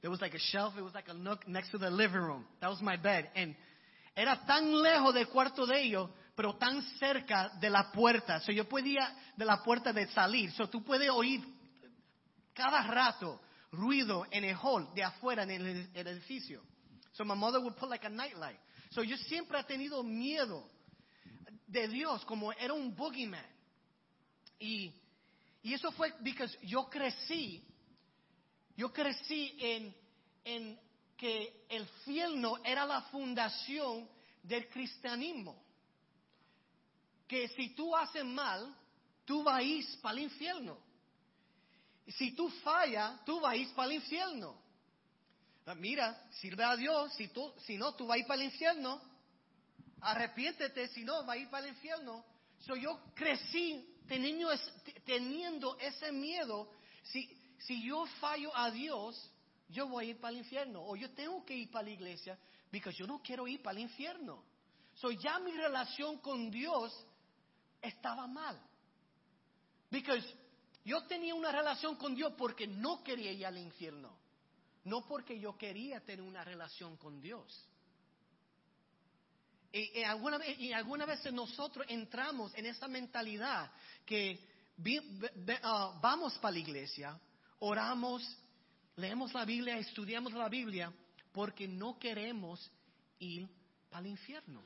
there 0.00 0.10
was 0.10 0.20
like 0.20 0.34
a 0.34 0.38
shelf, 0.40 0.74
it 0.76 0.82
was 0.82 0.94
like 0.94 1.08
a 1.08 1.14
nook 1.14 1.46
next 1.46 1.70
to 1.70 1.78
the 1.78 1.90
living 1.90 2.20
room. 2.20 2.44
That 2.60 2.68
was 2.70 2.80
my 2.82 2.96
bed. 2.96 3.28
And 3.36 3.54
era 4.16 4.40
tan 4.46 4.72
lejos 4.82 5.14
del 5.14 5.26
cuarto 5.28 5.66
de 5.66 5.80
ellos, 5.82 6.10
pero 6.36 6.54
tan 6.54 6.82
cerca 6.98 7.50
de 7.60 7.70
la 7.70 7.92
puerta. 7.92 8.40
So 8.40 8.50
yo 8.52 8.64
podía 8.68 9.06
de 9.36 9.44
la 9.44 9.62
puerta 9.62 9.92
de 9.92 10.06
salir. 10.08 10.50
So 10.52 10.68
tú 10.68 10.82
puedes 10.82 11.10
oír 11.10 11.40
cada 12.54 12.82
rato 12.82 13.40
ruido 13.72 14.26
en 14.30 14.44
el 14.44 14.56
hall 14.56 14.88
de 14.94 15.02
afuera 15.02 15.42
en 15.42 15.50
el, 15.50 15.90
edificio. 15.94 16.62
So 17.12 17.24
my 17.24 17.34
mother 17.34 17.60
would 17.60 17.76
put 17.76 17.90
like 17.90 18.06
a 18.06 18.10
nightlight. 18.10 18.58
So 18.90 19.02
yo 19.02 19.16
siempre 19.16 19.58
he 19.58 19.64
tenido 19.64 20.02
miedo 20.02 20.68
de 21.66 21.88
Dios 21.88 22.24
como 22.24 22.52
era 22.52 22.72
un 22.72 22.94
boogeyman. 22.94 23.44
Y, 24.58 24.92
y 25.62 25.74
eso 25.74 25.90
fue 25.92 26.12
porque 26.12 26.46
yo 26.62 26.88
crecí, 26.88 27.62
yo 28.76 28.92
crecí 28.92 29.56
en, 29.60 29.94
en 30.44 30.78
que 31.16 31.66
el 31.68 31.82
infierno 31.82 32.58
era 32.64 32.84
la 32.86 33.02
fundación 33.02 34.08
del 34.42 34.68
cristianismo. 34.68 35.62
Que 37.26 37.48
si 37.48 37.74
tú 37.74 37.96
haces 37.96 38.24
mal, 38.24 38.74
tú 39.24 39.42
vas 39.42 39.64
para 40.02 40.18
el 40.18 40.24
infierno. 40.24 40.78
Si 42.06 42.32
tú 42.32 42.48
fallas, 42.62 43.24
tú 43.24 43.40
vas 43.40 43.56
para 43.74 43.88
el 43.88 43.94
infierno. 43.94 44.56
Ah, 45.66 45.74
Mira, 45.74 46.28
sirve 46.40 46.62
a 46.62 46.76
Dios, 46.76 47.12
si, 47.14 47.28
tú, 47.28 47.52
si 47.64 47.78
no, 47.78 47.94
tú 47.94 48.06
vas 48.06 48.20
para 48.26 48.42
el 48.42 48.48
infierno. 48.48 49.00
Arrepiéntete, 50.00 50.88
si 50.88 51.04
no, 51.04 51.24
vas 51.24 51.36
a 51.36 51.38
ir 51.38 51.48
para 51.48 51.66
el 51.66 51.74
infierno. 51.74 52.24
So, 52.58 52.76
yo 52.76 53.00
crecí 53.14 53.96
teniendo, 54.06 54.50
teniendo 55.04 55.78
ese 55.78 56.12
miedo. 56.12 56.70
Si, 57.04 57.26
si 57.58 57.82
yo 57.82 58.04
fallo 58.20 58.54
a 58.54 58.70
Dios, 58.70 59.30
yo 59.70 59.88
voy 59.88 60.06
a 60.06 60.10
ir 60.10 60.20
para 60.20 60.32
el 60.32 60.38
infierno. 60.38 60.84
O 60.84 60.96
yo 60.96 61.10
tengo 61.12 61.44
que 61.44 61.56
ir 61.56 61.70
para 61.70 61.84
la 61.84 61.90
iglesia, 61.90 62.38
porque 62.70 62.92
yo 62.92 63.06
no 63.06 63.22
quiero 63.22 63.48
ir 63.48 63.62
para 63.62 63.78
el 63.78 63.84
infierno. 63.84 64.44
So, 64.96 65.10
ya 65.10 65.38
mi 65.38 65.52
relación 65.52 66.18
con 66.18 66.50
Dios 66.50 66.92
estaba 67.80 68.26
mal. 68.26 68.60
Because 69.90 70.24
yo 70.84 71.02
tenía 71.04 71.34
una 71.34 71.50
relación 71.50 71.96
con 71.96 72.14
Dios 72.14 72.34
porque 72.36 72.66
no 72.66 73.02
quería 73.02 73.32
ir 73.32 73.46
al 73.46 73.58
infierno. 73.58 74.16
No 74.84 75.06
porque 75.06 75.40
yo 75.40 75.56
quería 75.56 76.00
tener 76.00 76.20
una 76.20 76.44
relación 76.44 76.96
con 76.98 77.20
Dios. 77.20 77.66
Y, 79.72 79.98
y 80.00 80.02
alguna, 80.04 80.36
ve- 80.38 80.54
y 80.58 80.72
algunas 80.72 81.08
veces 81.08 81.32
nosotros 81.32 81.86
entramos 81.88 82.54
en 82.54 82.66
esa 82.66 82.86
mentalidad 82.86 83.72
que 84.04 84.38
ah, 85.62 85.98
vamos 86.02 86.36
para 86.38 86.52
la 86.52 86.58
iglesia, 86.58 87.18
oramos, 87.60 88.22
leemos 88.96 89.32
la 89.32 89.44
Biblia, 89.46 89.78
estudiamos 89.78 90.32
la 90.34 90.48
Biblia, 90.50 90.92
porque 91.32 91.66
no 91.66 91.98
queremos 91.98 92.70
ir 93.18 93.48
para 93.88 94.00
el 94.02 94.08
infierno. 94.12 94.62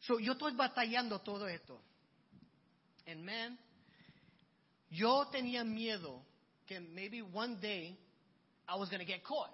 So, 0.00 0.18
yo 0.18 0.32
estoy 0.32 0.54
batallando 0.54 1.20
todo 1.20 1.46
esto. 1.46 1.80
And 3.06 3.24
man, 3.24 3.58
yo 4.90 5.24
tenía 5.32 5.64
miedo 5.64 6.20
que 6.66 6.80
maybe 6.80 7.22
one 7.22 7.58
day 7.60 7.96
I 8.68 8.76
was 8.76 8.88
going 8.88 9.00
to 9.00 9.06
get 9.06 9.24
caught. 9.24 9.50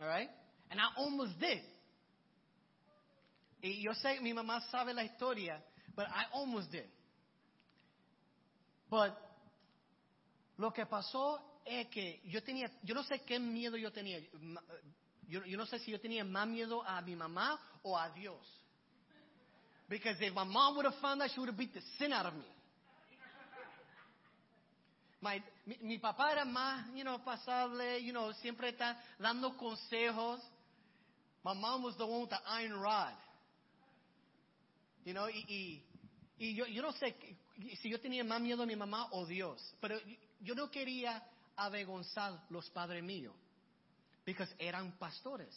All 0.00 0.06
right? 0.06 0.28
And 0.70 0.80
I 0.80 0.84
almost 0.96 1.38
did. 1.38 1.62
Y 3.62 3.82
yo 3.82 3.92
sé, 3.92 4.20
mi 4.22 4.32
mamá 4.32 4.60
sabe 4.70 4.94
la 4.94 5.02
historia, 5.02 5.60
but 5.94 6.06
I 6.06 6.24
almost 6.32 6.70
did. 6.70 6.86
But 8.88 9.16
lo 10.56 10.70
que 10.72 10.86
pasó 10.86 11.38
es 11.64 11.88
que 11.88 12.20
yo 12.24 12.40
tenía, 12.42 12.70
yo 12.82 12.94
no 12.94 13.02
sé 13.02 13.20
qué 13.26 13.38
miedo 13.38 13.76
yo 13.76 13.90
tenía. 13.90 14.18
Yo, 15.28 15.44
yo 15.44 15.56
no 15.56 15.66
sé 15.66 15.78
si 15.78 15.90
yo 15.90 16.00
tenía 16.00 16.24
más 16.24 16.48
miedo 16.48 16.82
a 16.84 17.00
mi 17.02 17.14
mamá 17.14 17.60
o 17.82 17.96
a 17.96 18.08
Dios. 18.10 18.38
Because 19.90 20.16
if 20.20 20.32
my 20.32 20.44
mom 20.44 20.76
would 20.76 20.84
have 20.84 20.94
found 21.02 21.20
out, 21.20 21.30
she 21.34 21.40
would 21.40 21.48
have 21.48 21.58
beat 21.58 21.74
the 21.74 21.80
sin 21.98 22.12
out 22.12 22.26
of 22.26 22.34
me. 22.34 22.46
My- 25.20 25.42
mi, 25.66 25.76
mi 25.82 25.98
papá 25.98 26.30
era 26.32 26.44
más, 26.46 26.86
you 26.94 27.04
know, 27.04 27.18
pasable, 27.18 28.00
you 28.00 28.12
know, 28.12 28.32
siempre 28.40 28.68
está 28.70 28.96
dando 29.18 29.50
consejos. 29.58 30.40
My 31.44 31.54
mom 31.54 31.82
was 31.82 31.96
the 31.96 32.06
one 32.06 32.20
with 32.22 32.30
the 32.30 32.38
iron 32.48 32.80
rod. 32.80 33.12
You 35.04 35.12
know, 35.12 35.26
y, 35.28 35.44
y, 35.48 35.82
y 36.38 36.54
yo, 36.54 36.66
yo 36.66 36.82
no 36.82 36.92
sé 36.92 37.14
si 37.82 37.90
yo 37.90 37.98
tenía 37.98 38.22
más 38.24 38.40
miedo 38.40 38.62
a 38.62 38.66
mi 38.66 38.76
mamá 38.76 39.08
o 39.12 39.26
Dios, 39.26 39.60
pero 39.80 39.98
yo, 40.40 40.54
no 40.54 40.70
quería 40.70 41.22
avergonzar 41.56 42.38
los 42.50 42.70
padres 42.70 43.02
míos, 43.02 43.34
because 44.24 44.48
eran 44.58 44.92
pastores. 44.98 45.54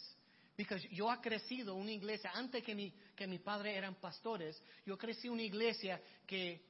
Because 0.56 0.86
yo 0.90 1.12
he 1.12 1.20
crecido 1.20 1.74
una 1.74 1.90
iglesia, 1.90 2.30
antes 2.34 2.62
que 2.62 2.74
mi, 2.74 2.92
que 3.16 3.26
mi 3.26 3.38
padre 3.38 3.76
eran 3.76 3.96
pastores, 3.96 4.62
yo 4.86 4.96
crecí 4.96 5.28
una 5.28 5.42
iglesia 5.42 6.00
que 6.26 6.60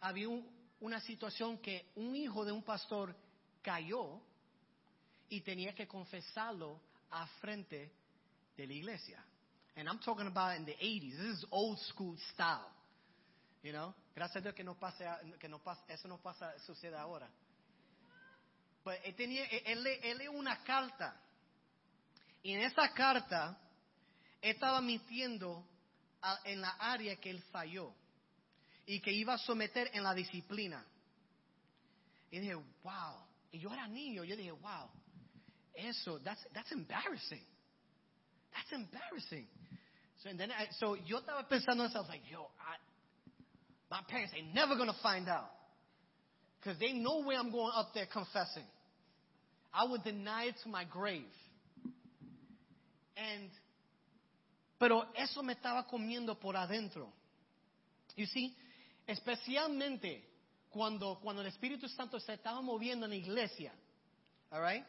había 0.00 0.28
un- 0.28 0.48
una 0.80 1.00
situación 1.00 1.58
que 1.58 1.90
un 1.96 2.14
hijo 2.14 2.44
de 2.44 2.52
un 2.52 2.62
pastor 2.62 3.14
cayó 3.62 4.20
y 5.28 5.40
tenía 5.40 5.74
que 5.74 5.86
confesarlo 5.88 6.80
a 7.10 7.26
frente 7.40 7.90
de 8.56 8.66
la 8.66 8.72
iglesia. 8.72 9.24
And 9.76 9.88
I'm 9.88 9.98
talking 10.00 10.26
about 10.26 10.56
in 10.56 10.64
the 10.64 10.76
80s. 10.78 11.16
This 11.16 11.38
is 11.38 11.46
old 11.50 11.78
school 11.78 12.16
style. 12.32 12.70
You 13.62 13.72
know? 13.72 13.94
Gracias 14.14 14.36
a 14.36 14.40
Dios 14.42 14.54
que 14.54 14.64
no 14.64 14.74
pase, 14.78 15.04
que 15.40 15.48
no 15.48 15.58
pasa, 15.60 15.82
eso 15.88 16.06
no 16.08 16.18
pasa, 16.18 16.58
sucede 16.60 16.96
ahora. 16.96 17.28
But 18.84 18.94
él 19.04 19.14
tenía, 19.14 19.44
él, 19.46 19.86
él, 19.86 20.28
una 20.28 20.62
carta. 20.64 21.16
Y 22.42 22.52
en 22.52 22.62
esa 22.62 22.92
carta, 22.92 23.56
estaba 24.40 24.80
mintiendo 24.80 25.64
en 26.44 26.60
la 26.60 26.70
área 26.70 27.16
que 27.16 27.30
él 27.30 27.42
falló. 27.52 27.94
Y 28.84 29.00
que 29.00 29.12
iba 29.12 29.34
a 29.34 29.38
someter 29.38 29.90
en 29.92 30.02
la 30.02 30.12
disciplina. 30.12 30.84
Y 32.30 32.40
dije, 32.40 32.54
wow. 32.54 33.24
Y 33.52 33.60
yo 33.60 33.72
era 33.72 33.86
niño, 33.86 34.24
yo 34.24 34.36
dije, 34.36 34.50
wow. 34.50 34.90
Eso, 35.74 36.18
that's, 36.20 36.44
that's 36.52 36.72
embarrassing. 36.72 37.44
That's 38.52 38.72
embarrassing. 38.72 39.46
So, 40.22 40.30
and 40.30 40.38
then 40.38 40.50
I, 40.50 40.66
so 40.78 40.96
yo 41.06 41.18
estaba 41.18 41.48
pensando 41.48 41.84
en 41.84 41.90
eso, 41.90 41.98
I 41.98 42.00
was 42.00 42.08
like, 42.08 42.22
yo, 42.30 42.50
I, 42.60 42.76
my 43.90 44.00
parents 44.08 44.32
ain't 44.36 44.54
never 44.54 44.76
going 44.76 44.88
to 44.88 44.98
find 45.02 45.28
out. 45.28 45.50
Because 46.58 46.78
they 46.78 46.92
know 46.92 47.22
where 47.22 47.38
I'm 47.38 47.50
going 47.50 47.72
up 47.74 47.92
there 47.94 48.06
confessing. 48.06 48.66
I 49.74 49.84
would 49.84 50.04
deny 50.04 50.44
it 50.44 50.54
to 50.64 50.68
my 50.68 50.84
grave. 50.84 51.24
And, 53.16 53.50
pero 54.78 55.12
eso 55.14 55.42
me 55.42 55.52
estaba 55.52 55.86
comiendo 55.86 56.38
por 56.38 56.56
adentro. 56.56 57.12
You 58.16 58.26
see, 58.26 58.56
especialmente 59.06 60.28
cuando, 60.70 61.18
cuando 61.20 61.42
el 61.42 61.48
Espíritu 61.48 61.88
Santo 61.88 62.18
se 62.18 62.34
estaba 62.34 62.60
moviendo 62.60 63.06
en 63.06 63.10
la 63.10 63.16
iglesia. 63.16 63.72
All 64.50 64.62
right? 64.62 64.84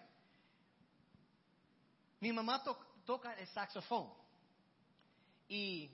Mi 2.20 2.32
mamá 2.32 2.64
to- 2.64 2.78
toca 3.06 3.34
el 3.34 3.48
saxofón. 3.48 4.12
Y 5.48 5.90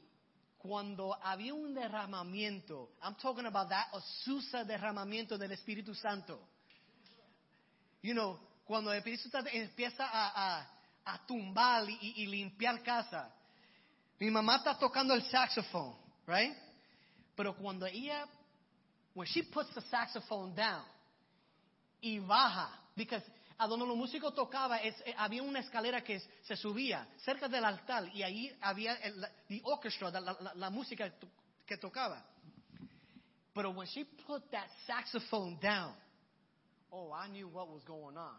cuando 0.60 1.16
había 1.24 1.54
un 1.54 1.74
derramamiento, 1.74 2.92
I'm 3.02 3.16
talking 3.16 3.46
about 3.46 3.70
that 3.70 3.88
Azusa 3.94 4.64
derramamiento 4.64 5.38
del 5.38 5.52
Espíritu 5.52 5.96
Santo. 5.96 6.40
You 8.02 8.14
know, 8.14 8.40
cuando 8.66 8.92
el 8.92 9.00
Espíritu 9.00 9.30
Santo 9.30 9.50
empieza 9.52 10.08
a, 10.08 10.68
a 11.14 11.26
tumbar 11.26 11.90
y, 11.90 12.26
limpiar 12.28 12.82
casa. 12.84 13.32
Mi 14.20 14.30
mamá 14.30 14.58
está 14.58 14.78
tocando 14.78 15.14
el 15.14 15.24
saxophone, 15.24 15.96
right? 16.28 16.56
Pero 17.36 17.56
cuando 17.56 17.86
ella, 17.86 18.26
when 19.14 19.28
she 19.28 19.44
puts 19.44 19.74
the 19.74 19.82
saxophone 19.82 20.54
down 20.54 20.84
y 22.02 22.20
baja, 22.20 22.70
because 22.96 23.24
a 23.58 23.68
donde 23.68 23.86
los 23.86 23.98
músicos 23.98 24.34
tocaban 24.34 24.80
es, 24.84 24.96
eh, 25.06 25.14
había 25.18 25.44
una 25.44 25.60
escalera 25.60 26.02
que 26.02 26.20
se 26.44 26.56
subía 26.56 27.08
cerca 27.18 27.48
del 27.48 27.64
altar 27.64 28.10
y 28.14 28.24
ahí 28.24 28.58
había 28.62 28.96
el, 28.96 29.26
the 29.48 29.62
orchestra, 29.64 30.10
la, 30.12 30.20
la, 30.22 30.54
la 30.56 30.70
música 30.70 31.12
que 31.66 31.78
tocaba. 31.78 32.24
But 33.54 33.76
when 33.76 33.88
she 33.88 34.06
put 34.26 34.50
that 34.52 34.68
saxophone 34.88 35.58
down, 35.62 35.94
oh, 36.92 37.12
I 37.12 37.28
knew 37.28 37.48
what 37.48 37.68
was 37.68 37.84
going 37.84 38.16
on. 38.16 38.36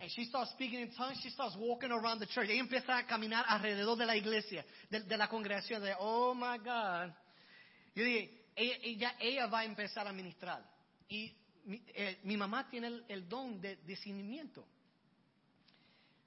And 0.00 0.10
she 0.12 0.24
starts 0.24 0.52
speaking 0.52 0.80
in 0.80 0.90
tongues, 0.92 1.18
she 1.22 1.30
starts 1.30 1.56
walking 1.58 1.90
around 1.90 2.20
the 2.20 2.26
church. 2.26 2.48
Ella 2.48 2.62
empieza 2.62 2.96
a 2.98 3.06
caminar 3.06 3.44
alrededor 3.48 3.96
de 3.96 4.06
la 4.06 4.14
iglesia, 4.14 4.64
de, 4.90 5.00
de 5.00 5.16
la 5.16 5.28
congregación, 5.28 5.82
de, 5.82 5.92
oh 5.98 6.34
my 6.34 6.58
God. 6.58 7.12
Yo 7.94 8.04
dije, 8.04 8.30
ella, 8.54 8.76
ella, 8.82 9.14
ella 9.20 9.46
va 9.46 9.60
a 9.60 9.64
empezar 9.64 10.06
a 10.06 10.12
ministrar. 10.12 10.62
Y 11.08 11.32
mi, 11.64 11.82
eh, 11.94 12.18
mi 12.24 12.36
mamá 12.36 12.68
tiene 12.70 12.86
el, 12.86 13.04
el, 13.08 13.28
don 13.28 13.60
de 13.60 13.76
discernimiento. 13.84 14.64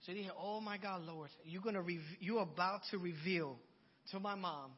So 0.02 0.12
dije, 0.12 0.32
oh 0.36 0.60
my 0.60 0.78
God, 0.78 1.04
Lord, 1.06 1.30
you're, 1.46 1.62
gonna 1.62 1.84
you're 2.20 2.42
about 2.42 2.82
to 2.90 2.98
reveal 2.98 3.58
to 4.12 4.20
my 4.20 4.36
mom 4.36 4.72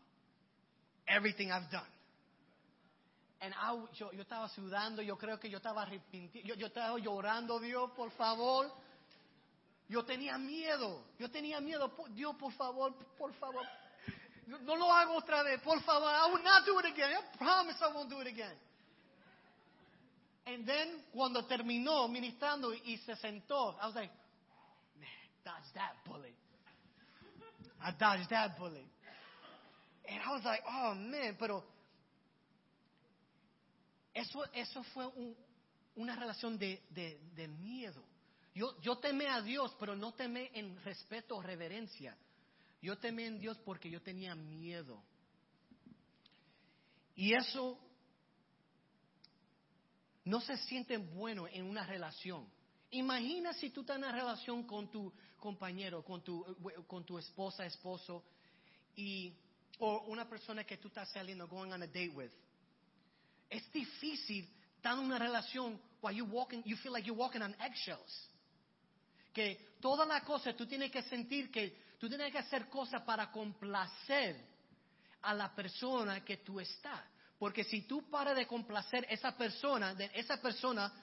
everything 1.07 1.51
I've 1.51 1.71
done. 1.71 1.87
And 3.41 3.53
I, 3.59 3.75
yo, 3.95 4.11
yo, 4.13 4.21
estaba 4.21 4.47
sudando, 4.49 5.01
yo 5.01 5.17
creo 5.17 5.37
que 5.39 5.49
yo 5.49 5.57
estaba 5.57 5.81
arrepintiendo, 5.81 6.47
yo, 6.47 6.55
yo, 6.55 6.67
estaba 6.67 6.97
llorando, 6.97 7.59
Dios, 7.59 7.91
por 7.95 8.11
favor. 8.11 8.71
Yo 9.93 10.03
tenía 10.03 10.39
miedo, 10.39 11.05
yo 11.19 11.29
tenía 11.29 11.61
miedo, 11.61 11.93
Dios, 12.15 12.35
por 12.37 12.51
favor, 12.53 12.95
por 13.15 13.31
favor. 13.35 13.63
No 14.47 14.75
lo 14.75 14.91
hago 14.91 15.17
otra 15.17 15.43
vez, 15.43 15.61
por 15.61 15.79
favor. 15.83 16.09
I 16.09 16.33
will 16.33 16.43
not 16.43 16.65
do 16.65 16.79
it 16.79 16.85
again. 16.85 17.11
I 17.15 17.37
promise 17.37 17.77
I 17.79 17.93
won't 17.93 18.09
do 18.09 18.19
it 18.21 18.27
again. 18.27 18.57
And 20.47 20.65
then, 20.65 21.03
cuando 21.13 21.45
terminó 21.45 22.07
ministrando 22.07 22.73
y 22.73 22.97
se 23.05 23.15
sentó, 23.17 23.77
I 23.79 23.85
was 23.85 23.93
like, 23.93 24.11
man, 24.99 25.09
dodge 25.45 25.71
that 25.75 25.93
bullet. 26.07 26.33
I 27.79 27.91
dodged 27.91 28.31
that 28.31 28.57
bullet. 28.57 28.87
And 30.09 30.19
I 30.25 30.31
was 30.31 30.43
like, 30.43 30.63
oh 30.67 30.95
man, 30.95 31.35
pero 31.37 31.63
eso, 34.15 34.43
eso 34.55 34.81
fue 34.95 35.05
un, 35.05 35.35
una 35.97 36.15
relación 36.15 36.57
de, 36.57 36.81
de, 36.89 37.19
de 37.35 37.47
miedo. 37.47 38.01
Yo, 38.55 38.79
yo 38.81 38.97
temé 38.97 39.27
a 39.27 39.41
Dios, 39.41 39.75
pero 39.79 39.95
no 39.95 40.13
temé 40.13 40.51
en 40.53 40.81
respeto 40.83 41.37
o 41.37 41.41
reverencia. 41.41 42.15
Yo 42.81 42.97
temé 42.97 43.25
en 43.25 43.39
Dios 43.39 43.57
porque 43.65 43.89
yo 43.89 44.01
tenía 44.01 44.35
miedo. 44.35 45.01
Y 47.15 47.33
eso 47.33 47.79
no 50.25 50.41
se 50.41 50.57
siente 50.57 50.97
bueno 50.97 51.47
en 51.47 51.65
una 51.65 51.85
relación. 51.85 52.47
Imagina 52.91 53.53
si 53.53 53.69
tú 53.71 53.81
estás 53.81 53.97
en 53.97 54.03
una 54.03 54.11
relación 54.11 54.63
con 54.63 54.89
tu 54.89 55.11
compañero, 55.39 56.03
con 56.03 56.23
tu, 56.23 56.45
con 56.87 57.03
tu 57.05 57.17
esposa, 57.17 57.65
esposo, 57.65 58.23
y, 58.95 59.33
o 59.79 60.03
una 60.03 60.29
persona 60.29 60.63
que 60.63 60.77
tú 60.77 60.89
estás 60.89 61.11
saliendo, 61.11 61.47
going 61.47 61.71
on 61.71 61.81
a 61.81 61.87
date 61.87 62.09
with. 62.09 62.31
Es 63.49 63.71
difícil 63.71 64.47
estar 64.75 64.93
en 64.93 64.99
una 64.99 65.17
relación 65.17 65.79
while 66.01 66.15
you 66.15 66.25
walking, 66.25 66.61
you 66.65 66.77
feel 66.77 66.93
like 66.93 67.05
you're 67.05 67.19
walking 67.19 67.41
on 67.41 67.55
eggshells. 67.59 68.29
Que 69.33 69.75
toda 69.81 70.05
la 70.05 70.21
cosa 70.21 70.53
tú 70.53 70.65
tienes 70.65 70.91
que 70.91 71.01
sentir 71.03 71.51
que 71.51 71.93
tú 71.99 72.07
tienes 72.07 72.31
que 72.31 72.37
hacer 72.37 72.69
cosas 72.69 73.01
para 73.01 73.31
complacer 73.31 74.53
a 75.21 75.33
la 75.33 75.53
persona 75.53 76.23
que 76.23 76.37
tú 76.37 76.59
estás. 76.59 77.01
Porque 77.39 77.63
si 77.63 77.81
tú 77.81 78.09
paras 78.09 78.35
de 78.35 78.45
complacer 78.45 79.05
a 79.05 79.13
esa 79.13 79.35
persona, 79.35 79.95
esa 80.13 80.37
persona 80.41 80.93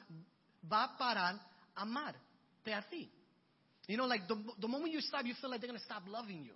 va 0.70 0.84
a 0.84 0.96
parar 0.96 1.34
a 1.74 1.82
amarte 1.82 2.72
a 2.72 2.82
ti. 2.82 3.10
You 3.86 3.96
know, 3.96 4.06
like 4.06 4.26
the, 4.28 4.68
moment 4.68 4.92
you 4.92 5.00
stop, 5.00 5.24
you 5.26 5.34
feel 5.34 5.50
like 5.50 5.60
they're 5.60 5.68
going 5.68 5.80
to 5.80 5.84
stop 5.84 6.04
loving 6.06 6.44
you. 6.44 6.54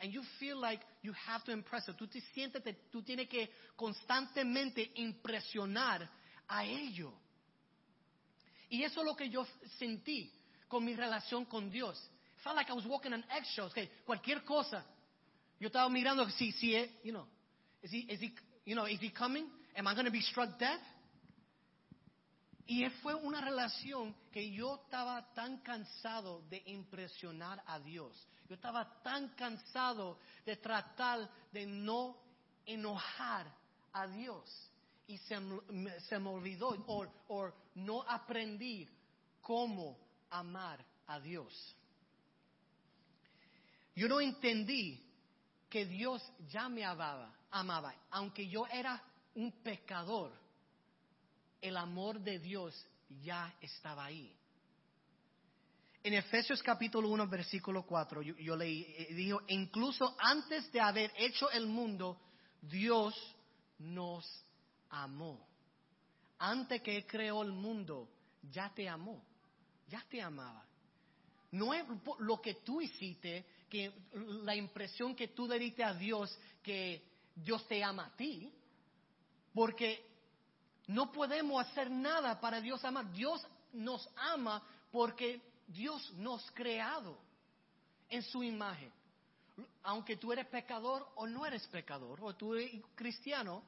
And 0.00 0.12
you 0.12 0.22
feel 0.40 0.58
like 0.60 0.80
you 1.02 1.12
have 1.12 1.44
to 1.44 1.52
impress 1.52 1.86
them. 1.86 1.94
Tú 1.96 2.08
te 2.08 2.20
sientes, 2.34 2.60
tú 2.90 3.02
tienes 3.02 3.28
que 3.28 3.50
constantemente 3.76 4.90
impresionar 4.96 6.10
a 6.48 6.64
ellos. 6.64 7.12
Y 8.68 8.82
eso 8.82 9.00
es 9.00 9.06
lo 9.06 9.14
que 9.14 9.30
yo 9.30 9.46
sentí 9.78 10.32
con 10.72 10.82
mi 10.86 10.96
relación 10.96 11.44
con 11.44 11.70
Dios. 11.70 12.00
Felt 12.42 12.56
like 12.56 12.70
I 12.70 12.72
was 12.72 12.86
walking 12.86 13.12
on 13.12 13.22
eggshells. 13.30 13.72
Okay, 13.72 13.90
cualquier 14.06 14.42
cosa. 14.42 14.82
Yo 15.60 15.68
estaba 15.68 15.90
mirando 15.90 16.26
si, 16.30 16.50
si, 16.52 16.72
you 17.04 17.12
know, 17.12 17.26
is 17.82 17.90
he, 17.90 17.98
is 18.08 18.20
he, 18.20 18.32
you 18.64 18.74
know, 18.74 18.86
is 18.86 18.98
he 18.98 19.10
coming? 19.10 19.44
Am 19.76 19.86
I 19.86 19.92
going 19.92 20.06
to 20.06 20.10
be 20.10 20.22
struck 20.22 20.58
dead? 20.58 20.80
Y 22.66 22.88
fue 23.02 23.14
una 23.14 23.42
relación 23.42 24.14
que 24.32 24.50
yo 24.50 24.80
estaba 24.86 25.34
tan 25.34 25.58
cansado 25.58 26.42
de 26.48 26.62
impresionar 26.64 27.62
a 27.66 27.78
Dios. 27.78 28.16
Yo 28.48 28.54
estaba 28.54 29.02
tan 29.02 29.28
cansado 29.34 30.18
de 30.46 30.56
tratar 30.56 31.28
de 31.52 31.66
no 31.66 32.16
enojar 32.64 33.46
a 33.92 34.06
Dios. 34.06 34.48
Y 35.06 35.18
se, 35.18 35.36
se 36.08 36.18
me 36.18 36.30
olvidó, 36.30 36.70
o 37.28 37.52
no 37.74 38.02
aprendí 38.08 38.88
cómo 39.42 39.98
amar 40.32 40.84
a 41.06 41.20
Dios. 41.20 41.76
Yo 43.94 44.08
no 44.08 44.20
entendí 44.20 45.00
que 45.68 45.86
Dios 45.86 46.22
ya 46.48 46.68
me 46.68 46.84
amaba, 46.84 47.34
amaba, 47.50 47.94
aunque 48.10 48.48
yo 48.48 48.66
era 48.66 49.02
un 49.34 49.52
pecador 49.62 50.32
el 51.62 51.76
amor 51.76 52.20
de 52.20 52.40
Dios 52.40 52.74
ya 53.22 53.54
estaba 53.60 54.04
ahí. 54.04 54.34
En 56.02 56.14
Efesios 56.14 56.60
capítulo 56.62 57.08
1, 57.08 57.28
versículo 57.28 57.86
4, 57.86 58.22
yo, 58.22 58.56
leí, 58.56 58.82
eh, 58.98 59.14
dijo, 59.14 59.40
incluso 59.46 60.16
antes 60.18 60.70
de 60.72 60.80
haber 60.80 61.12
hecho 61.16 61.48
el 61.52 61.68
mundo, 61.68 62.20
Dios 62.60 63.14
nos 63.78 64.26
amó. 64.90 65.46
Antes 66.38 66.82
que 66.82 67.06
creó 67.06 67.44
el 67.44 67.52
mundo, 67.52 68.08
ya 68.50 68.74
te 68.74 68.88
amó, 68.88 69.24
ya 69.88 70.04
te 70.08 70.20
amaba. 70.20 70.64
No 71.50 71.74
es 71.74 71.84
lo 72.20 72.40
que 72.40 72.54
tú 72.54 72.80
hiciste, 72.80 73.44
que 73.68 73.92
la 74.14 74.54
impresión 74.54 75.14
que 75.14 75.28
tú 75.28 75.46
le 75.46 75.58
diste 75.58 75.84
a 75.84 75.94
Dios 75.94 76.36
que 76.62 77.02
Dios 77.34 77.66
te 77.66 77.82
ama 77.82 78.06
a 78.06 78.16
ti, 78.16 78.52
porque 79.52 80.04
no 80.86 81.12
podemos 81.12 81.66
hacer 81.66 81.90
nada 81.90 82.40
para 82.40 82.60
Dios 82.60 82.84
amar. 82.84 83.10
Dios 83.12 83.46
nos 83.72 84.08
ama 84.16 84.62
porque 84.90 85.40
Dios 85.66 86.12
nos 86.14 86.48
ha 86.48 86.54
creado 86.54 87.18
en 88.08 88.22
su 88.22 88.42
imagen. 88.42 88.92
Aunque 89.82 90.16
tú 90.16 90.32
eres 90.32 90.46
pecador 90.46 91.06
o 91.16 91.26
no 91.26 91.44
eres 91.44 91.66
pecador, 91.66 92.18
o 92.22 92.34
tú 92.34 92.54
eres 92.54 92.82
cristiano, 92.94 93.62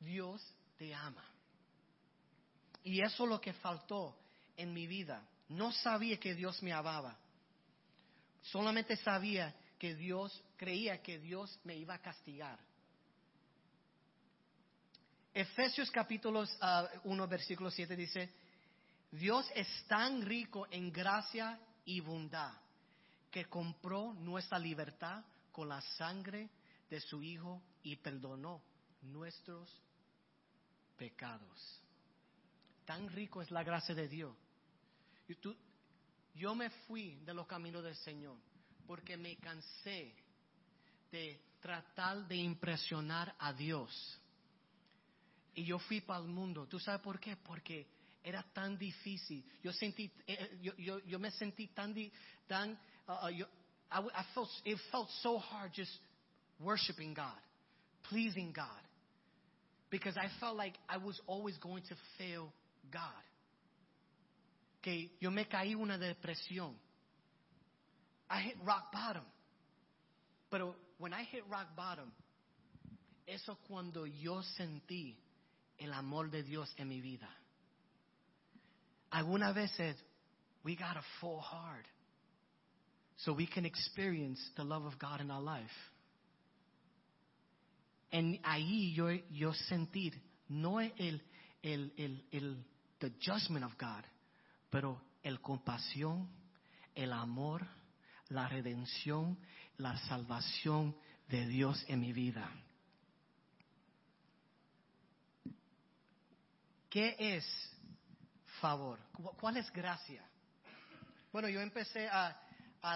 Dios 0.00 0.42
te 0.76 0.94
ama. 0.94 1.24
Y 2.82 3.00
eso 3.00 3.24
es 3.24 3.30
lo 3.30 3.40
que 3.40 3.52
faltó 3.52 4.16
en 4.58 4.74
mi 4.74 4.86
vida. 4.86 5.26
No 5.48 5.72
sabía 5.72 6.20
que 6.20 6.34
Dios 6.34 6.62
me 6.62 6.74
amaba. 6.74 7.16
Solamente 8.42 8.96
sabía 8.96 9.54
que 9.78 9.94
Dios 9.94 10.44
creía 10.56 11.00
que 11.00 11.18
Dios 11.18 11.58
me 11.64 11.76
iba 11.76 11.94
a 11.94 12.02
castigar. 12.02 12.58
Efesios 15.32 15.90
capítulo 15.90 16.44
1, 17.04 17.28
versículo 17.28 17.70
7 17.70 17.96
dice, 17.96 18.30
Dios 19.10 19.48
es 19.54 19.68
tan 19.86 20.22
rico 20.22 20.66
en 20.70 20.92
gracia 20.92 21.58
y 21.84 22.00
bondad 22.00 22.52
que 23.30 23.44
compró 23.46 24.12
nuestra 24.14 24.58
libertad 24.58 25.24
con 25.52 25.68
la 25.68 25.80
sangre 25.80 26.50
de 26.90 27.00
su 27.00 27.22
Hijo 27.22 27.62
y 27.82 27.96
perdonó 27.96 28.62
nuestros 29.02 29.70
pecados. 30.96 31.82
Tan 32.84 33.08
rico 33.08 33.40
es 33.40 33.50
la 33.50 33.62
gracia 33.62 33.94
de 33.94 34.08
Dios. 34.08 34.34
Yo 36.34 36.54
me 36.54 36.70
fui 36.86 37.16
de 37.24 37.34
los 37.34 37.46
caminos 37.46 37.82
del 37.82 37.96
Señor 37.96 38.36
porque 38.86 39.16
me 39.16 39.36
cansé 39.36 40.14
de 41.10 41.40
tratar 41.60 42.26
de 42.26 42.36
impresionar 42.36 43.34
a 43.38 43.52
Dios 43.52 44.18
y 45.54 45.64
yo 45.64 45.78
fui 45.80 46.00
para 46.00 46.20
el 46.20 46.28
mundo. 46.28 46.66
¿Tú 46.68 46.78
sabes 46.78 47.00
por 47.00 47.18
qué? 47.18 47.36
Porque 47.36 47.88
era 48.22 48.42
tan 48.52 48.78
difícil. 48.78 49.44
Yo 49.62 49.72
sentí, 49.72 50.04
eh, 50.26 50.36
eh, 50.38 50.58
yo, 50.62 50.72
yo, 50.76 50.98
yo 51.00 51.18
me 51.18 51.30
sentí 51.32 51.66
tan, 51.68 51.94
tan, 52.46 52.78
uh, 53.08 53.26
uh, 53.26 53.28
yo, 53.28 53.46
I, 53.90 53.98
I 53.98 54.24
felt, 54.34 54.48
it 54.64 54.78
felt 54.92 55.08
so 55.22 55.38
hard 55.38 55.72
just 55.74 55.90
worshiping 56.60 57.12
God, 57.12 57.40
pleasing 58.08 58.52
God, 58.52 58.82
because 59.90 60.16
I 60.16 60.28
felt 60.38 60.56
like 60.56 60.74
I 60.88 60.98
was 60.98 61.20
always 61.26 61.56
going 61.58 61.82
to 61.88 61.96
fail 62.16 62.52
God. 62.92 63.27
Que 64.80 65.16
yo 65.20 65.30
me 65.30 65.46
caí 65.46 65.74
una 65.74 65.98
depresión. 65.98 66.76
I 68.30 68.42
hit 68.42 68.56
rock 68.64 68.92
bottom. 68.92 69.24
Pero 70.50 70.74
when 70.98 71.12
I 71.12 71.24
hit 71.24 71.44
rock 71.48 71.74
bottom, 71.76 72.12
eso 73.26 73.58
cuando 73.66 74.06
yo 74.06 74.42
sentí 74.42 75.16
el 75.78 75.92
amor 75.92 76.30
de 76.30 76.42
Dios 76.42 76.72
en 76.76 76.88
mi 76.88 77.00
vida. 77.00 77.28
Algunas 79.10 79.54
veces 79.54 79.96
we 80.64 80.74
gotta 80.74 81.02
fall 81.20 81.40
hard 81.40 81.86
so 83.16 83.32
we 83.32 83.46
can 83.46 83.64
experience 83.64 84.40
the 84.56 84.64
love 84.64 84.84
of 84.84 84.98
God 84.98 85.20
in 85.20 85.30
our 85.30 85.42
life. 85.42 85.70
En 88.10 88.38
ahí 88.44 88.94
yo, 88.94 89.10
yo 89.30 89.52
sentir 89.52 90.14
no 90.48 90.78
el, 90.80 91.20
el, 91.62 91.92
el, 91.96 92.24
el 92.32 92.56
the 93.00 93.12
judgment 93.20 93.64
of 93.64 93.76
God, 93.78 94.04
pero 94.70 95.02
el 95.22 95.40
compasión, 95.40 96.28
el 96.94 97.12
amor, 97.12 97.66
la 98.28 98.48
redención, 98.48 99.38
la 99.76 99.96
salvación 100.08 100.96
de 101.28 101.46
Dios 101.46 101.84
en 101.88 102.00
mi 102.00 102.12
vida. 102.12 102.50
¿Qué 106.90 107.16
es 107.18 107.44
favor? 108.60 108.98
¿Cu- 109.12 109.36
¿Cuál 109.38 109.58
es 109.58 109.70
gracia? 109.72 110.24
Bueno, 111.32 111.48
yo 111.48 111.60
empecé 111.60 112.08
a, 112.08 112.36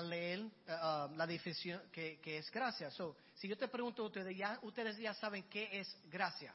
leer 0.04 0.38
eh, 0.40 0.72
uh, 0.72 1.14
la 1.16 1.26
definición 1.26 1.82
que, 1.92 2.18
que 2.20 2.38
es 2.38 2.50
gracia. 2.50 2.90
So, 2.90 3.16
si 3.34 3.48
yo 3.48 3.56
te 3.58 3.68
pregunto, 3.68 4.04
ustedes 4.04 4.36
ya, 4.36 4.58
ustedes 4.62 4.96
ya 4.96 5.12
saben 5.14 5.44
qué 5.50 5.68
es 5.80 5.94
gracia. 6.10 6.54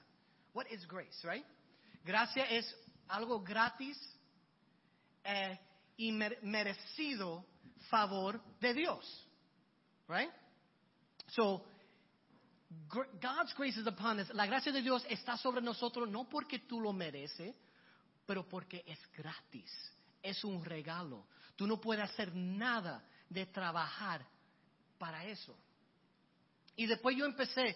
What 0.53 0.65
is 0.71 0.87
grace, 0.87 1.27
right? 1.27 1.45
Gracia 2.03 2.45
es 2.45 2.75
algo 3.07 3.41
gratis 3.41 3.97
eh, 5.27 5.59
y 5.97 6.11
mer- 6.11 6.39
merecido 6.41 7.45
favor 7.89 8.41
de 8.59 8.73
Dios, 8.73 9.27
right? 10.07 10.31
So, 11.27 11.63
God's 12.89 13.53
grace 13.55 13.77
is 13.77 13.87
upon 13.87 14.19
us. 14.19 14.29
La 14.33 14.45
gracia 14.45 14.71
de 14.71 14.81
Dios 14.81 15.05
está 15.09 15.37
sobre 15.37 15.61
nosotros 15.61 16.09
no 16.09 16.29
porque 16.29 16.59
tú 16.59 16.79
lo 16.79 16.93
mereces, 16.93 17.53
pero 18.25 18.47
porque 18.47 18.83
es 18.87 18.99
gratis. 19.11 19.71
Es 20.21 20.43
un 20.43 20.63
regalo. 20.63 21.27
Tú 21.55 21.67
no 21.67 21.79
puedes 21.79 22.03
hacer 22.03 22.33
nada 22.33 23.03
de 23.29 23.45
trabajar 23.45 24.25
para 24.97 25.25
eso. 25.25 25.57
Y 26.75 26.85
después 26.85 27.17
yo 27.17 27.25
empecé 27.25 27.75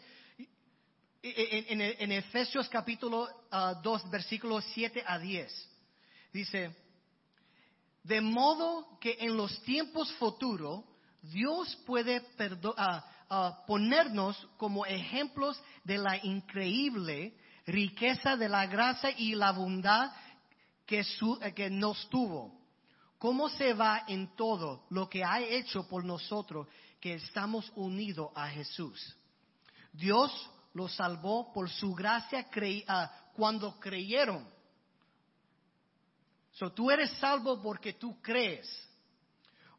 en, 1.23 2.11
Efesios 2.11 2.67
capítulo 2.69 3.27
ah, 3.51 3.79
2, 3.81 4.09
versículos 4.09 4.63
7 4.73 5.03
a 5.05 5.19
10. 5.19 5.69
Dice, 6.33 6.75
de 8.03 8.21
modo 8.21 8.97
que 8.99 9.17
en 9.19 9.35
los 9.37 9.61
tiempos 9.63 10.11
futuros 10.13 10.83
Dios 11.21 11.75
puede 11.85 12.25
ah, 12.77 13.05
ah, 13.29 13.63
ponernos 13.67 14.47
como 14.57 14.85
ejemplos 14.85 15.61
de 15.83 15.97
la 15.97 16.17
increíble 16.23 17.35
riqueza 17.67 18.35
de 18.35 18.49
la 18.49 18.65
gracia 18.65 19.11
y 19.17 19.35
la 19.35 19.51
bondad 19.51 20.11
que, 20.85 21.03
su- 21.03 21.37
eh, 21.41 21.53
que 21.53 21.69
nos 21.69 22.09
tuvo. 22.09 22.59
¿Cómo 23.19 23.49
se 23.49 23.73
va 23.75 24.03
en 24.07 24.35
todo 24.35 24.85
lo 24.89 25.07
que 25.07 25.23
ha 25.23 25.39
hecho 25.41 25.87
por 25.87 26.03
nosotros 26.03 26.67
que 26.99 27.13
estamos 27.13 27.71
unidos 27.75 28.31
a 28.33 28.47
Jesús? 28.49 29.15
Dios 29.93 30.31
los 30.73 30.95
salvó 30.95 31.53
por 31.53 31.69
su 31.69 31.93
gracia 31.93 32.47
ah, 32.87 33.11
cuando 33.35 33.79
creyeron. 33.79 34.47
Tú 36.69 36.91
eres 36.91 37.09
salvo 37.17 37.61
porque 37.61 37.93
tú 37.93 38.21
crees. 38.21 38.67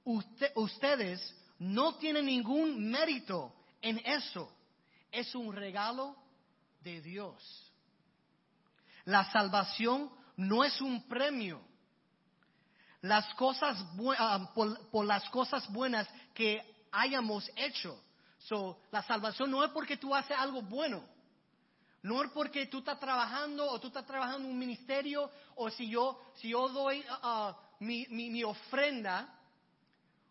Usted- 0.05 0.53
ustedes 0.57 1.35
no 1.59 1.95
tienen 1.95 2.27
ningún 2.27 2.90
mérito 2.90 3.55
en 3.81 3.99
eso. 4.05 4.51
Es 5.11 5.35
un 5.35 5.55
regalo 5.55 6.16
de 6.81 7.01
Dios. 7.01 7.73
La 9.05 9.31
salvación 9.31 10.11
no 10.37 10.64
es 10.64 10.81
un 10.81 11.07
premio. 11.07 11.61
Las 13.01 13.33
cosas 13.35 13.85
ah, 14.18 14.51
por, 14.55 14.90
por 14.90 15.05
las 15.05 15.29
cosas 15.31 15.71
buenas 15.73 16.09
que 16.35 16.87
hayamos 16.90 17.51
hecho. 17.57 18.01
So, 18.38 18.81
la 18.90 19.03
salvación 19.03 19.51
no 19.51 19.62
es 19.64 19.71
porque 19.71 19.97
tú 19.97 20.14
haces 20.14 20.37
algo 20.37 20.62
bueno. 20.62 21.05
No 22.03 22.23
es 22.23 22.31
porque 22.33 22.67
tú 22.67 22.79
estás 22.79 22.99
trabajando 22.99 23.65
o 23.65 23.81
tú 23.81 23.88
estás 23.88 24.05
trabajando 24.05 24.47
en 24.47 24.53
un 24.53 24.59
ministerio 24.59 25.31
o 25.55 25.71
si 25.71 25.88
yo, 25.88 26.21
si 26.35 26.49
yo 26.49 26.69
doy 26.69 27.05
ah, 27.09 27.57
mi, 27.79 28.07
mi, 28.11 28.29
mi 28.29 28.43
ofrenda 28.43 29.33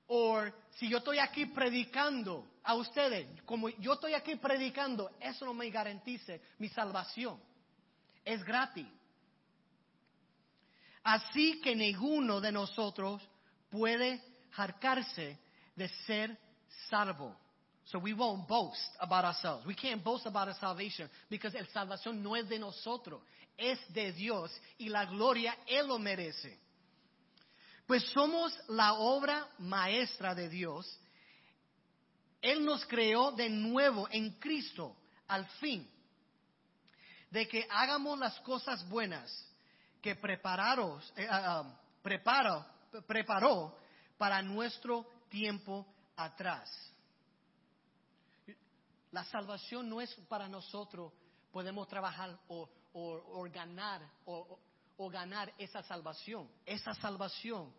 o 0.08 0.44
si 0.72 0.90
yo 0.90 0.98
estoy 0.98 1.20
aquí 1.20 1.46
predicando 1.46 2.52
a 2.64 2.76
ustedes, 2.76 3.42
como 3.44 3.70
yo 3.70 3.94
estoy 3.94 4.14
aquí 4.14 4.36
predicando, 4.36 5.12
eso 5.20 5.46
no 5.46 5.54
me 5.54 5.70
garantice 5.70 6.42
mi 6.60 6.68
salvación. 6.68 7.40
Es 8.26 8.44
gratis. 8.44 8.88
Así 11.04 11.62
que 11.62 11.76
ninguno 11.76 12.42
de 12.42 12.52
nosotros 12.52 13.22
puede 13.70 14.22
jarcarse 14.52 15.40
de 15.76 15.88
ser 16.06 16.38
salvo. 16.90 17.36
So 17.92 18.00
we 18.00 18.14
won't 18.14 18.48
boast 18.48 18.96
about 19.00 19.26
ourselves. 19.26 19.66
We 19.66 19.76
can't 19.76 20.02
boast 20.04 20.26
about 20.26 20.48
our 20.48 20.56
salvation 20.60 21.10
because 21.30 21.54
el 21.56 21.68
salvación 21.68 22.24
no 22.24 22.36
es 22.36 22.48
de 22.48 22.58
nosotros, 22.58 23.22
es 23.58 23.78
de 23.94 24.14
Dios 24.14 24.50
y 24.78 24.88
la 24.88 25.06
gloria 25.06 25.56
Él 25.68 25.88
lo 25.88 26.00
merece. 26.00 26.58
Pues 27.86 28.04
somos 28.14 28.58
la 28.70 28.94
obra 28.94 29.46
maestra 29.60 30.34
de 30.34 30.48
Dios. 30.48 30.86
Él 32.42 32.64
nos 32.64 32.86
creó 32.86 33.32
de 33.34 33.50
nuevo 33.50 34.08
en 34.10 34.32
Cristo 34.40 34.96
al 35.28 35.46
fin 35.60 35.86
de 37.30 37.48
que 37.48 37.68
hagamos 37.70 38.18
las 38.18 38.40
cosas 38.40 38.88
buenas 38.88 39.46
que 40.02 40.16
prepararos, 40.16 41.12
eh, 41.18 41.28
ah, 41.30 41.64
preparo- 42.02 42.66
preparó 43.06 43.78
para 44.18 44.42
nuestro 44.42 45.06
tiempo 45.30 45.86
atrás. 46.16 46.70
La 49.12 49.24
salvación 49.26 49.90
no 49.90 50.00
es 50.02 50.14
para 50.30 50.48
nosotros, 50.48 51.12
podemos 51.52 51.88
trabajar 51.88 52.40
o, 52.48 52.70
ganar 53.52 54.02
o 54.26 55.10
ganar 55.10 55.54
esa 55.58 55.84
salvación. 55.84 56.50
Esa 56.66 56.94
salvación 56.96 57.74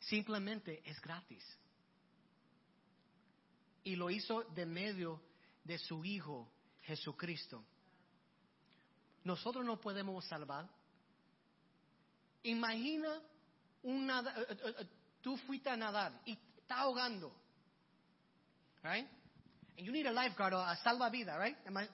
simplemente 0.00 0.82
es 0.88 1.00
gratis. 1.00 1.44
Y 3.84 3.96
lo 3.96 4.10
hizo 4.10 4.42
de 4.54 4.66
medio 4.66 5.20
de 5.64 5.78
su 5.78 6.04
Hijo 6.04 6.50
Jesucristo. 6.82 7.64
Nosotros 9.24 9.64
no 9.64 9.78
podemos 9.80 10.24
salvar. 10.26 10.68
Imagina 12.42 13.20
un 13.82 14.06
nada- 14.06 14.34
eh, 14.38 14.46
eh, 14.50 14.74
eh, 14.80 14.86
tú 15.20 15.36
fuiste 15.38 15.68
a 15.68 15.76
nadar 15.76 16.20
y 16.24 16.32
está 16.32 16.80
ahogando. 16.80 17.30
Right? 18.82 19.06
And 19.76 19.86
you 19.86 19.92
need 19.92 20.06
a 20.06 20.12
lifeguard 20.12 20.52
or 20.52 20.58
a 20.60 20.76
salvavidas, 20.84 21.38
right? 21.38 21.56
Am 21.66 21.76
I- 21.76 21.88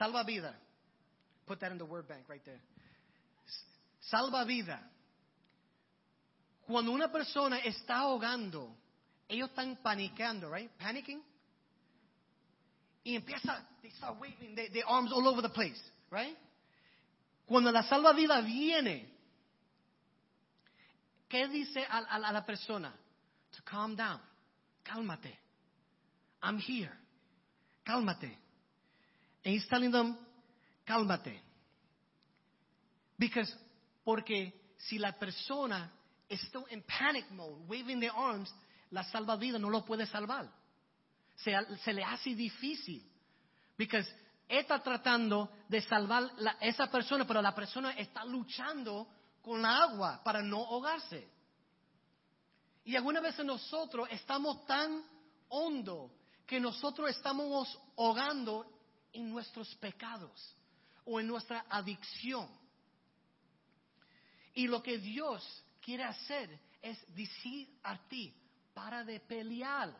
salvavida. 0.00 0.54
Put 1.46 1.60
that 1.60 1.72
in 1.72 1.78
the 1.78 1.84
word 1.84 2.06
bank 2.08 2.24
right 2.28 2.44
there. 2.44 2.60
Salvavida. 4.10 4.78
Cuando 6.66 6.92
una 6.92 7.10
persona 7.10 7.58
está 7.58 7.98
ahogando, 8.00 8.74
ellos 9.28 9.48
están 9.50 9.76
panicando, 9.82 10.50
right? 10.50 10.70
Panicking. 10.78 11.20
Y 13.04 13.16
empieza, 13.16 13.66
they 13.82 13.90
start 13.90 14.20
waving 14.20 14.54
their, 14.54 14.84
arms 14.86 15.10
all 15.12 15.26
over 15.26 15.42
the 15.42 15.48
place, 15.48 15.80
right? 16.10 16.36
Cuando 17.46 17.72
la 17.72 17.82
salvavidas 17.82 18.44
viene, 18.46 19.08
¿qué 21.28 21.48
dice 21.48 21.84
a, 21.88 21.98
a- 21.98 22.28
a 22.28 22.32
la 22.32 22.42
persona? 22.46 22.92
To 23.56 23.62
calm 23.64 23.96
down. 23.96 24.20
Cálmate. 24.84 25.36
I'm 26.42 26.58
here. 26.58 26.92
Cálmate. 27.84 28.38
Telling 29.68 29.90
them, 29.90 30.16
cálmate. 30.84 31.40
Because, 33.18 33.52
porque 34.04 34.52
si 34.78 34.98
la 34.98 35.12
persona 35.12 35.90
está 36.28 36.60
en 36.70 36.82
panic 36.82 37.30
mode, 37.30 37.66
waving 37.68 38.00
their 38.00 38.12
arms, 38.14 38.52
la 38.90 39.02
salvavidas 39.04 39.60
no 39.60 39.70
lo 39.70 39.84
puede 39.84 40.06
salvar. 40.06 40.48
Se, 41.36 41.52
se 41.84 41.92
le 41.92 42.04
hace 42.04 42.34
difícil. 42.34 43.02
Because 43.76 44.08
está 44.48 44.80
tratando 44.82 45.50
de 45.68 45.80
salvar 45.82 46.30
la- 46.36 46.56
esa 46.60 46.90
persona, 46.90 47.26
pero 47.26 47.40
la 47.42 47.54
persona 47.54 47.92
está 47.92 48.24
luchando 48.24 49.08
con 49.40 49.60
la 49.62 49.82
agua 49.82 50.20
para 50.22 50.42
no 50.42 50.58
ahogarse. 50.58 51.28
Y 52.84 52.96
algunas 52.96 53.22
veces 53.22 53.44
nosotros 53.44 54.08
estamos 54.10 54.64
tan 54.66 55.02
hondo 55.48 56.12
que 56.46 56.60
nosotros 56.60 57.10
estamos 57.10 57.78
ahogando 57.96 58.66
en 59.12 59.30
nuestros 59.30 59.74
pecados 59.76 60.56
o 61.04 61.20
en 61.20 61.26
nuestra 61.26 61.64
adicción. 61.68 62.48
Y 64.54 64.66
lo 64.66 64.82
que 64.82 64.98
Dios 64.98 65.64
quiere 65.80 66.04
hacer 66.04 66.58
es 66.80 66.98
decir 67.14 67.68
a 67.82 67.96
ti, 68.08 68.34
para 68.74 69.04
de 69.04 69.20
pelear. 69.20 69.94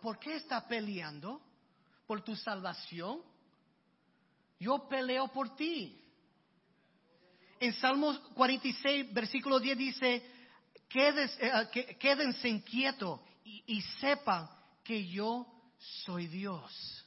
¿Por 0.00 0.18
qué 0.18 0.36
está 0.36 0.66
peleando? 0.66 1.40
¿Por 2.06 2.22
tu 2.22 2.34
salvación? 2.36 3.22
Yo 4.58 4.88
peleo 4.88 5.28
por 5.28 5.54
ti. 5.56 5.98
En 7.58 7.72
Salmos 7.74 8.18
46, 8.34 9.12
versículo 9.12 9.60
10 9.60 9.78
dice, 9.78 10.26
eh, 10.94 11.96
quédense 11.98 12.48
inquietos 12.48 13.20
y, 13.44 13.62
y 13.66 13.80
sepan 14.00 14.48
que 14.84 15.06
yo 15.08 15.46
soy 16.04 16.26
Dios. 16.26 17.04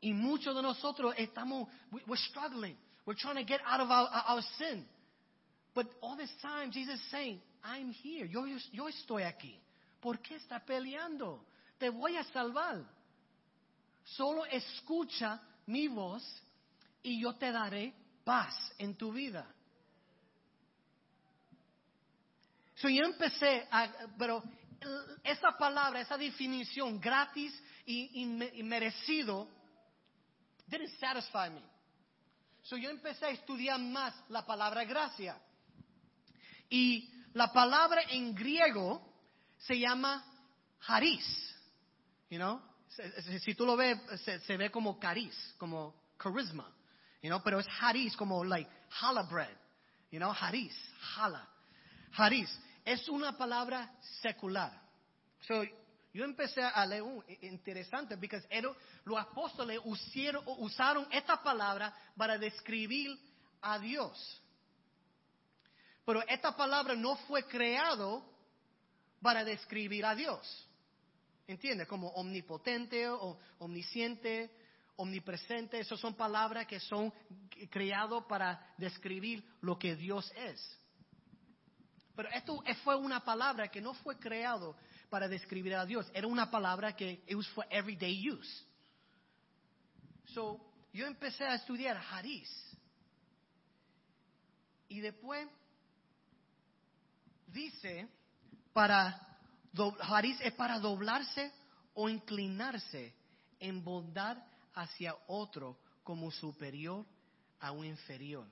Y 0.00 0.12
muchos 0.12 0.54
de 0.54 0.62
nosotros 0.62 1.14
estamos, 1.16 1.68
we're 2.06 2.16
struggling. 2.28 2.76
We're 3.04 3.16
trying 3.16 3.36
to 3.36 3.44
get 3.44 3.60
out 3.66 3.80
of 3.80 3.90
our, 3.90 4.08
our 4.28 4.42
sin. 4.58 4.86
But 5.74 5.86
all 6.00 6.16
this 6.16 6.30
time, 6.40 6.70
Jesus 6.70 6.94
is 6.94 7.10
saying, 7.10 7.40
I'm 7.64 7.90
here. 7.90 8.26
Yo, 8.26 8.46
yo 8.72 8.88
estoy 8.88 9.22
aquí. 9.22 9.58
¿Por 10.00 10.18
qué 10.18 10.36
está 10.36 10.60
peleando? 10.64 11.40
Te 11.78 11.90
voy 11.90 12.16
a 12.16 12.24
salvar. 12.24 12.84
Solo 14.04 14.44
escucha 14.44 15.40
mi 15.66 15.88
voz 15.88 16.22
y 17.02 17.20
yo 17.20 17.34
te 17.34 17.50
daré 17.52 17.92
paz 18.24 18.54
en 18.78 18.94
tu 18.94 19.12
vida. 19.12 19.46
So 22.76 22.88
yo 22.88 23.04
empecé 23.04 23.66
a, 23.70 23.88
pero 24.16 24.42
esa 25.24 25.56
palabra, 25.58 26.00
esa 26.00 26.16
definición 26.16 27.00
gratis 27.00 27.52
y, 27.84 28.22
y, 28.22 28.60
y 28.60 28.62
merecido, 28.62 29.48
didn't 30.68 30.90
satisfy 30.98 31.50
me. 31.50 31.62
So 32.62 32.76
yo 32.76 32.90
empecé 32.90 33.26
a 33.26 33.30
estudiar 33.30 33.80
más 33.80 34.14
la 34.28 34.44
palabra 34.44 34.84
gracia. 34.84 35.40
Y 36.68 37.10
la 37.32 37.52
palabra 37.52 38.02
en 38.10 38.34
griego 38.34 39.02
se 39.56 39.78
llama 39.78 40.22
haris. 40.86 41.24
You 42.28 42.38
know? 42.38 42.60
Si 43.44 43.54
tú 43.54 43.64
lo 43.64 43.76
ves, 43.76 43.98
se, 44.46 44.56
ve 44.56 44.70
como 44.70 44.98
cariz, 44.98 45.34
como 45.56 45.94
charisma. 46.22 46.70
You 47.22 47.30
know? 47.30 47.40
Pero 47.42 47.58
es 47.60 47.66
haris, 47.80 48.16
como 48.16 48.44
like 48.44 48.68
hala 49.00 49.22
bread. 49.22 49.56
You 50.10 50.18
know? 50.18 50.32
Haris, 50.32 50.74
hala. 51.16 51.48
Haris. 52.12 52.50
Es 52.88 53.06
una 53.06 53.36
palabra 53.36 53.92
secular. 54.22 54.72
So, 55.40 55.62
yo 56.14 56.24
empecé 56.24 56.62
a 56.62 56.86
leer 56.86 57.02
un 57.02 57.22
interesante 57.42 58.16
porque 58.16 58.40
los 59.04 59.18
apóstoles 59.18 59.78
usaron 59.84 61.06
esta 61.10 61.42
palabra 61.42 61.94
para 62.16 62.38
describir 62.38 63.14
a 63.60 63.78
Dios. 63.78 64.42
Pero 66.06 66.26
esta 66.26 66.56
palabra 66.56 66.94
no 66.94 67.16
fue 67.26 67.44
creado 67.44 68.24
para 69.20 69.44
describir 69.44 70.06
a 70.06 70.14
Dios. 70.14 70.66
¿Entiendes? 71.46 71.86
Como 71.88 72.08
omnipotente 72.12 73.06
o 73.06 73.38
omnisciente, 73.58 74.50
omnipresente. 74.96 75.78
Esas 75.78 76.00
son 76.00 76.14
palabras 76.14 76.66
que 76.66 76.80
son 76.80 77.12
creadas 77.68 78.24
para 78.26 78.74
describir 78.78 79.44
lo 79.60 79.78
que 79.78 79.94
Dios 79.94 80.32
es. 80.34 80.78
Pero 82.18 82.30
esto 82.30 82.64
fue 82.82 82.96
una 82.96 83.20
palabra 83.20 83.68
que 83.68 83.80
no 83.80 83.94
fue 83.94 84.18
creado 84.18 84.74
para 85.08 85.28
describir 85.28 85.76
a 85.76 85.86
Dios. 85.86 86.10
Era 86.12 86.26
una 86.26 86.50
palabra 86.50 86.96
que 86.96 87.22
it 87.28 87.36
was 87.36 87.46
for 87.50 87.64
everyday 87.70 88.28
use. 88.28 88.64
So, 90.34 90.60
yo 90.92 91.06
empecé 91.06 91.44
a 91.44 91.54
estudiar 91.54 91.96
Haris. 91.96 92.50
Y 94.88 94.98
después 94.98 95.46
dice 97.46 98.08
para 98.72 99.38
Haris 100.00 100.40
es 100.40 100.54
para 100.54 100.80
doblarse 100.80 101.52
o 101.94 102.08
inclinarse 102.08 103.14
en 103.60 103.84
bondad 103.84 104.44
hacia 104.74 105.14
otro 105.28 105.78
como 106.02 106.32
superior 106.32 107.06
a 107.60 107.70
un 107.70 107.84
inferior. 107.84 108.48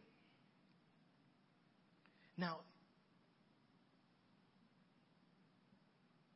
Now, 2.37 2.63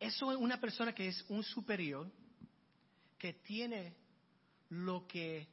Eso 0.00 0.32
es 0.32 0.38
una 0.38 0.58
persona 0.58 0.94
que 0.94 1.08
es 1.08 1.22
un 1.28 1.42
superior, 1.44 2.10
que 3.18 3.34
tiene 3.34 3.94
lo 4.70 5.06
que 5.06 5.46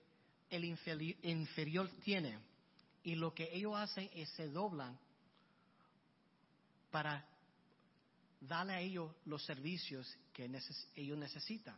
el 0.50 0.64
inferior, 0.64 1.90
tiene. 2.02 2.40
Y 3.04 3.16
lo 3.16 3.34
que 3.34 3.50
ellos 3.54 3.76
hacen 3.76 4.10
es 4.14 4.30
se 4.30 4.48
doblan 4.48 4.98
para 6.90 7.28
darle 8.40 8.74
a 8.74 8.80
ellos 8.80 9.14
los 9.26 9.44
servicios 9.44 10.08
que 10.32 10.50
ellos 10.96 11.18
necesitan. 11.18 11.78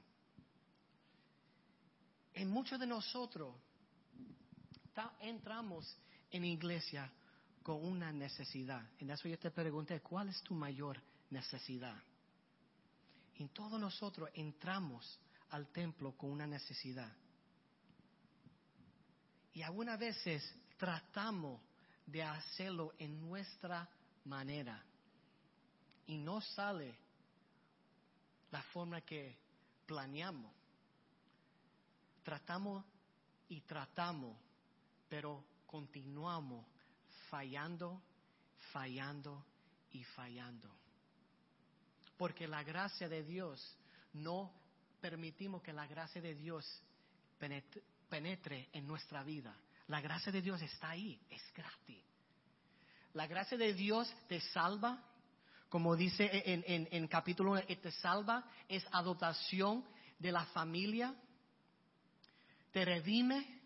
En 2.33 2.49
muchos 2.49 2.79
de 2.79 2.85
nosotros 2.85 3.55
entramos 5.21 5.97
en 6.29 6.45
iglesia 6.45 7.11
con 7.63 7.83
una 7.83 8.11
necesidad. 8.11 8.87
En 8.99 9.09
eso 9.09 9.27
yo 9.27 9.39
te 9.39 9.49
pregunté, 9.49 10.01
¿cuál 10.01 10.29
es 10.29 10.41
tu 10.43 10.53
mayor 10.53 11.01
necesidad? 11.31 11.97
Y 13.39 13.47
todos 13.47 13.79
nosotros 13.79 14.29
entramos 14.33 15.17
al 15.51 15.67
templo 15.69 16.11
con 16.17 16.29
una 16.29 16.45
necesidad. 16.45 17.09
Y 19.53 19.61
algunas 19.61 19.97
veces 19.97 20.43
tratamos 20.77 21.61
de 22.05 22.21
hacerlo 22.21 22.93
en 22.99 23.21
nuestra 23.21 23.89
manera. 24.25 24.83
Y 26.05 26.17
no 26.17 26.41
sale 26.41 26.93
la 28.51 28.61
forma 28.61 28.99
que 29.01 29.37
planeamos. 29.85 30.51
Tratamos 32.23 32.83
y 33.47 33.61
tratamos, 33.61 34.35
pero 35.07 35.45
continuamos 35.65 36.65
fallando, 37.29 38.01
fallando 38.73 39.45
y 39.91 40.03
fallando. 40.03 40.88
Porque 42.19 42.49
la 42.49 42.63
gracia 42.63 43.07
de 43.07 43.23
Dios, 43.23 43.77
no 44.11 44.51
permitimos 44.99 45.63
que 45.63 45.71
la 45.71 45.87
gracia 45.87 46.21
de 46.21 46.35
Dios 46.35 46.65
penetre, 48.09 48.67
en 48.73 48.85
nuestra 48.85 49.23
vida. 49.23 49.55
La 49.87 50.01
gracia 50.01 50.29
de 50.29 50.41
Dios 50.41 50.61
está 50.61 50.89
ahí, 50.89 51.17
es 51.29 51.41
gratis. 51.53 52.03
La 53.13 53.25
gracia 53.25 53.57
de 53.57 53.73
Dios 53.73 54.13
te 54.27 54.41
salva, 54.41 55.01
como 55.69 55.95
dice 55.95 56.29
en, 56.45 57.07
capítulo 57.07 57.53
1, 57.53 57.61
te 57.81 57.91
salva, 57.93 58.43
es 58.67 58.85
adoptación 58.91 59.85
de 60.19 60.33
la 60.33 60.43
familia, 60.47 61.15
te 62.73 62.83
redime 62.83 63.61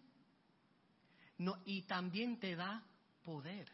y 1.66 1.82
también 1.88 2.40
te 2.40 2.56
da 2.56 2.84
poder. 3.24 3.68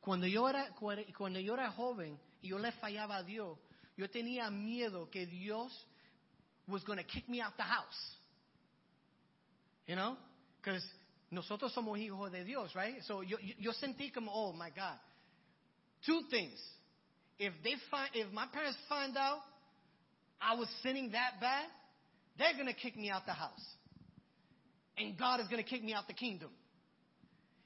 Cuando 0.00 0.26
yo 0.26 0.48
era 0.48 1.70
joven, 1.70 2.18
y 2.42 2.48
yo 2.48 2.58
le 2.58 2.72
fallaba 2.72 3.16
a 3.16 3.22
Dios, 3.22 3.58
yo 3.96 4.08
tenía 4.08 4.50
miedo 4.50 5.10
que 5.10 5.26
Dios 5.26 5.72
was 6.66 6.82
going 6.84 6.98
to 6.98 7.04
kick 7.04 7.28
me 7.28 7.40
out 7.40 7.56
the 7.56 7.62
house. 7.62 8.16
You 9.86 9.96
know? 9.96 10.16
Because 10.62 10.84
nosotros 11.30 11.72
somos 11.74 11.98
hijos 11.98 12.30
de 12.30 12.44
Dios, 12.44 12.74
right? 12.74 13.02
So 13.04 13.22
yo, 13.22 13.36
yo 13.58 13.72
sentí 13.72 14.12
como, 14.12 14.30
oh 14.32 14.52
my 14.52 14.70
God. 14.70 14.98
Two 16.06 16.22
things. 16.30 16.58
If 17.38 17.52
they 17.62 17.74
find, 17.90 18.10
if 18.14 18.32
my 18.32 18.46
parents 18.52 18.78
find 18.88 19.16
out 19.16 19.40
I 20.40 20.54
was 20.54 20.68
sinning 20.82 21.10
that 21.12 21.40
bad, 21.40 21.66
they're 22.38 22.54
going 22.54 22.66
to 22.66 22.74
kick 22.74 22.96
me 22.96 23.10
out 23.10 23.26
the 23.26 23.32
house. 23.32 23.64
And 24.96 25.18
God 25.18 25.40
is 25.40 25.48
going 25.48 25.62
to 25.62 25.68
kick 25.68 25.82
me 25.82 25.94
out 25.94 26.06
the 26.06 26.14
kingdom. 26.14 26.50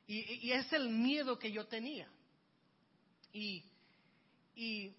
Y, 0.09 0.25
y 0.43 0.53
es 0.53 0.73
el 0.73 0.89
miedo 0.89 1.39
que 1.39 1.51
yo 1.51 1.63
tenía. 1.65 2.07
Y 3.33 3.63
y 4.55 4.95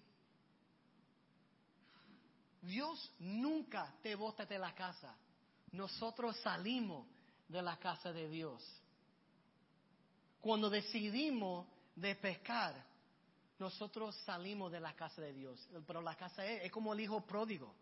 Dios 2.62 3.12
nunca 3.18 3.94
te 4.02 4.14
bota 4.14 4.44
de 4.44 4.58
la 4.58 4.74
casa. 4.74 5.14
Nosotros 5.72 6.36
salimos 6.40 7.06
de 7.48 7.62
la 7.62 7.76
casa 7.78 8.12
de 8.12 8.28
Dios. 8.28 8.62
Cuando 10.40 10.68
decidimos 10.68 11.66
de 11.94 12.14
pescar, 12.16 12.74
nosotros 13.58 14.14
salimos 14.24 14.70
de 14.70 14.80
la 14.80 14.94
casa 14.94 15.22
de 15.22 15.32
Dios. 15.32 15.68
Pero 15.86 16.00
la 16.02 16.14
casa 16.14 16.44
es, 16.44 16.70
como 16.70 16.92
el 16.92 17.00
hijo 17.00 17.20
pródigo. 17.26 17.74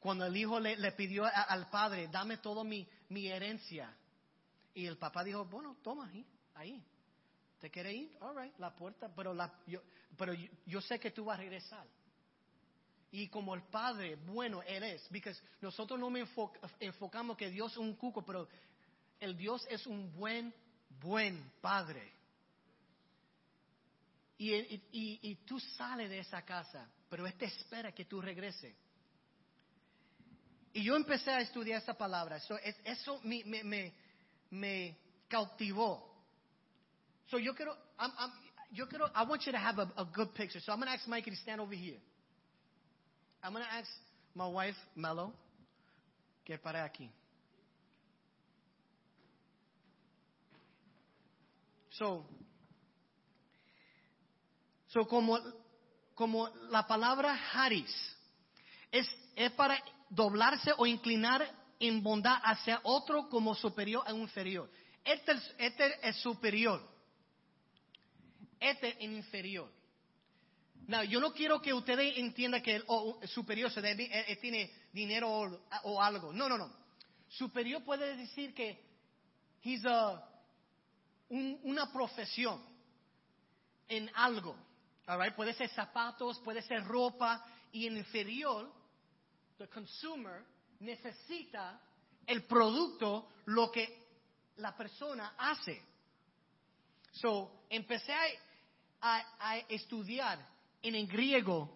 Cuando 0.00 0.26
el 0.26 0.36
hijo 0.36 0.60
le, 0.60 0.92
pidió 0.92 1.24
al 1.24 1.68
padre, 1.68 2.08
dame 2.08 2.38
toda 2.38 2.62
mi, 2.62 2.86
mi, 3.08 3.26
herencia. 3.26 3.92
Y 4.74 4.86
el 4.86 4.98
papá 4.98 5.24
dijo, 5.24 5.44
bueno, 5.46 5.76
toma 5.82 6.08
ahí, 6.08 6.24
ahí. 6.54 6.84
¿Te 7.66 7.70
quiere 7.72 7.92
ir? 7.92 8.16
All 8.20 8.36
right, 8.40 8.56
la 8.60 8.70
puerta, 8.76 9.12
pero 9.12 9.34
la, 9.34 9.52
yo, 9.66 9.82
pero 10.16 10.32
yo, 10.32 10.80
sé 10.80 11.00
que 11.00 11.10
tú 11.10 11.24
vas 11.24 11.36
a 11.36 11.40
regresar. 11.40 11.84
Y 13.10 13.26
como 13.26 13.56
el 13.56 13.62
Padre 13.64 14.14
bueno 14.14 14.62
Él 14.62 14.84
es, 14.84 15.02
porque 15.10 15.34
nosotros 15.60 15.98
no 15.98 16.08
me 16.08 16.24
enfocamos 16.78 17.36
que 17.36 17.50
Dios 17.50 17.72
es 17.72 17.78
un 17.78 17.96
cuco, 17.96 18.24
pero 18.24 18.46
el 19.18 19.36
Dios 19.36 19.66
es 19.68 19.84
un 19.88 20.12
buen, 20.14 20.54
buen 21.00 21.50
Padre. 21.60 22.12
y, 24.38 24.54
y- 24.54 24.82
y- 24.92 25.18
y 25.22 25.34
tú 25.44 25.58
sales 25.58 26.08
de 26.08 26.20
esa 26.20 26.42
casa, 26.42 26.88
pero 27.10 27.26
este 27.26 27.46
espera 27.46 27.90
que 27.90 28.04
tú 28.04 28.20
regreses. 28.20 28.76
Y 30.72 30.84
yo 30.84 30.94
empecé 30.94 31.32
a 31.32 31.40
estudiar 31.40 31.82
esa 31.82 31.94
palabra. 31.94 32.38
So, 32.38 32.56
es- 32.58 32.78
eso 32.84 33.20
me, 33.24 33.42
me, 33.44 33.92
me 34.50 34.96
cautivó. 35.26 36.14
So 37.30 37.38
yo 37.38 37.54
quiero, 37.54 37.72
I'm, 37.98 38.10
I'm, 38.18 38.30
yo 38.72 38.86
quiero, 38.86 39.08
I 39.14 39.24
want 39.24 39.46
you 39.46 39.52
to 39.52 39.58
have 39.58 39.78
a, 39.78 39.90
good 40.04 40.34
picture. 40.34 40.60
So 40.60 40.72
I'm 40.72 40.78
going 40.78 40.88
to 40.88 40.94
ask 40.94 41.06
Mikey 41.08 41.30
to 41.30 41.36
stand 41.36 41.60
over 41.60 41.74
here. 41.74 41.96
I'm 43.42 43.52
going 43.52 43.64
to 43.64 43.72
ask 43.72 43.88
my 44.34 44.46
wife, 44.48 44.76
Mello, 44.94 45.32
que 46.44 46.56
pare 46.58 46.78
aquí. 46.80 47.08
So, 51.90 52.24
so 54.88 55.04
como, 55.06 55.38
la 56.70 56.86
palabra 56.86 57.34
Haris 57.52 57.90
es, 58.92 59.06
para 59.56 59.78
doblarse 60.10 60.72
o 60.78 60.86
inclinar 60.86 61.42
en 61.80 62.02
bondad 62.02 62.38
hacia 62.42 62.80
otro 62.84 63.28
como 63.28 63.54
superior 63.54 64.02
a 64.06 64.12
inferior. 64.12 64.68
Este, 65.04 65.32
es- 65.32 65.54
este 65.58 66.08
es 66.08 66.16
superior. 66.22 66.80
Este 68.60 68.88
es 68.90 69.00
inferior. 69.00 69.70
No, 70.86 71.02
yo 71.04 71.18
no 71.20 71.32
quiero 71.32 71.60
que 71.60 71.74
ustedes 71.74 72.16
entiendan 72.16 72.62
que 72.62 72.76
el 72.76 72.84
superior 73.28 73.70
se 73.70 73.80
debe- 73.80 74.08
eh, 74.10 74.24
eh, 74.28 74.36
tiene 74.36 74.70
dinero 74.92 75.28
o, 75.30 75.60
o 75.84 76.02
algo. 76.02 76.32
No, 76.32 76.48
no, 76.48 76.56
no. 76.56 76.72
Superior 77.28 77.82
puede 77.84 78.16
decir 78.16 78.54
que 78.54 78.80
he's 79.62 79.84
a, 79.84 80.24
un- 81.28 81.58
una 81.64 81.92
profesión 81.92 82.62
en 83.88 84.10
algo. 84.14 84.56
All 85.08 85.20
right? 85.20 85.34
Puede 85.34 85.54
ser 85.54 85.68
zapatos, 85.70 86.38
puede 86.40 86.62
ser 86.62 86.84
ropa. 86.84 87.44
Y 87.72 87.86
en 87.86 87.96
inferior, 87.96 88.72
the 89.58 89.68
consumer 89.68 90.44
necesita 90.80 91.80
el 92.26 92.44
producto, 92.44 93.28
lo 93.46 93.70
que 93.70 94.06
la 94.56 94.76
persona 94.76 95.34
hace. 95.36 95.82
So, 97.12 97.64
empecé 97.70 98.12
a, 98.12 98.24
a- 99.00 99.58
estudiar 99.68 100.38
en 100.82 100.94
el 100.94 101.06
griego 101.06 101.70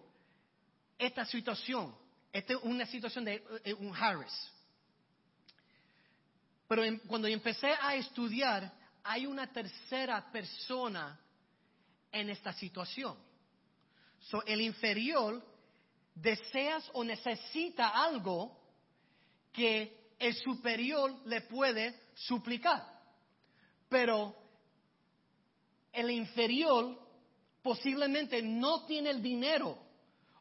esta 0.99 1.25
situación. 1.25 1.95
Esta 2.33 2.53
es 2.55 2.59
una 2.63 2.87
situación 2.87 3.25
de 3.25 3.43
eh, 3.65 3.75
un 3.75 3.95
Harris. 3.95 4.33
Pero 6.69 6.85
en- 6.85 6.99
cuando 7.01 7.27
empecé 7.27 7.73
a 7.81 7.95
estudiar, 7.97 8.73
hay 9.03 9.27
una 9.27 9.47
tercera 9.53 10.31
persona 10.31 11.19
en 12.13 12.31
esta 12.31 12.53
situación. 12.53 13.17
So, 14.21 14.45
el 14.45 14.61
inferior 14.61 15.43
deseas 16.15 16.89
o 16.93 17.03
necesita 17.03 17.89
algo 17.89 18.57
que 19.53 20.13
el 20.19 20.35
superior 20.35 21.17
le 21.27 21.41
puede 21.43 21.99
suplicar. 22.15 22.87
Pero 23.89 24.37
el 25.93 26.11
inferior 26.11 27.10
posiblemente 27.63 28.43
no 28.43 28.87
tiene 28.87 29.11
el 29.11 29.23
dinero 29.23 29.79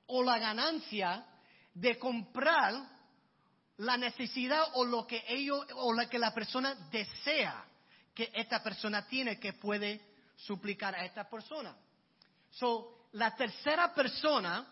o 0.07 0.23
la 0.23 0.39
ganancia 0.39 1.25
de 1.73 1.97
comprar 1.97 2.73
la 3.77 3.97
necesidad 3.97 4.63
o 4.73 4.85
lo 4.85 5.07
que 5.07 5.23
ellos 5.27 5.65
o 5.75 5.93
lo 5.93 6.09
que 6.09 6.19
la 6.19 6.33
persona 6.33 6.75
desea 6.91 7.65
que 8.13 8.31
esta 8.33 8.61
persona 8.61 9.07
tiene 9.07 9.39
que 9.39 9.53
puede 9.53 10.01
suplicar 10.35 10.95
a 10.95 11.05
esta 11.05 11.29
persona. 11.29 11.75
So, 12.51 13.07
la 13.13 13.35
tercera 13.35 13.93
persona, 13.93 14.65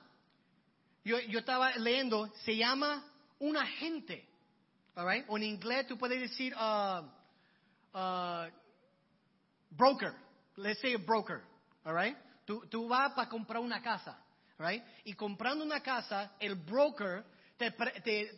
yo, 1.04 1.20
yo 1.20 1.40
estaba 1.40 1.72
leyendo, 1.78 2.28
se 2.44 2.56
llama 2.56 3.06
un 3.40 3.56
agente. 3.56 4.28
All 4.96 5.06
right? 5.06 5.26
En 5.30 5.44
inglés 5.44 5.88
tú 5.88 5.98
puedes 5.98 6.20
decir 6.20 6.54
uh, 6.56 7.04
uh, 7.94 8.50
broker. 9.70 10.14
Let's 10.56 10.82
say 10.82 10.96
a 10.96 10.98
broker. 10.98 11.42
All 11.86 11.94
right? 11.94 12.18
Tú, 12.48 12.88
vas 12.88 13.14
para 13.14 13.28
comprar 13.28 13.62
una 13.62 13.82
casa. 13.82 14.18
Right? 14.58 14.84
Y 15.04 15.14
comprando 15.14 15.64
una 15.64 15.82
casa, 15.82 16.32
el 16.40 16.56
broker 16.56 17.24
te, 17.58 17.72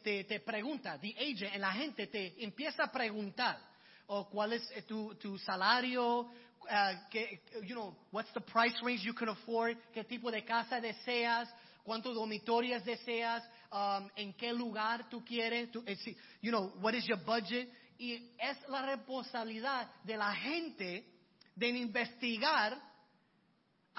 te, 0.04 0.24
te, 0.26 0.40
pregunta, 0.42 1.00
the 1.00 1.16
agent, 1.18 1.56
el 1.56 1.64
agente 1.64 2.08
te 2.08 2.44
empieza 2.44 2.84
a 2.84 2.92
preguntar, 2.92 3.58
o 4.08 4.28
cuál 4.30 4.54
es 4.54 4.70
eh, 4.72 4.82
tu, 4.82 5.16
tu 5.16 5.38
salario, 5.38 6.22
uh, 6.22 7.62
you 7.64 7.74
know, 7.74 7.96
what's 8.12 8.32
the 8.34 8.42
price 8.42 8.76
range 8.82 9.02
you 9.04 9.14
can 9.14 9.30
afford, 9.30 9.78
qué 9.94 10.04
tipo 10.04 10.30
de 10.30 10.44
casa 10.44 10.82
deseas, 10.82 11.50
cuántos 11.84 12.16
dormitorios 12.16 12.84
deseas, 12.84 13.44
um, 13.72 14.10
en 14.16 14.34
qué 14.34 14.52
lugar 14.52 15.08
tú 15.10 15.24
quieres, 15.24 15.72
tú- 15.72 15.84
eh, 15.86 15.96
you 16.42 16.52
know, 16.52 16.74
what 16.82 16.94
is 16.94 17.06
your 17.06 17.20
budget. 17.24 17.70
Y 17.98 18.32
es 18.38 18.58
la 18.70 18.82
responsabilidad 18.82 19.90
de 20.04 20.18
la 20.18 20.34
gente 20.34 21.06
de 21.56 21.68
investigar 21.68 22.89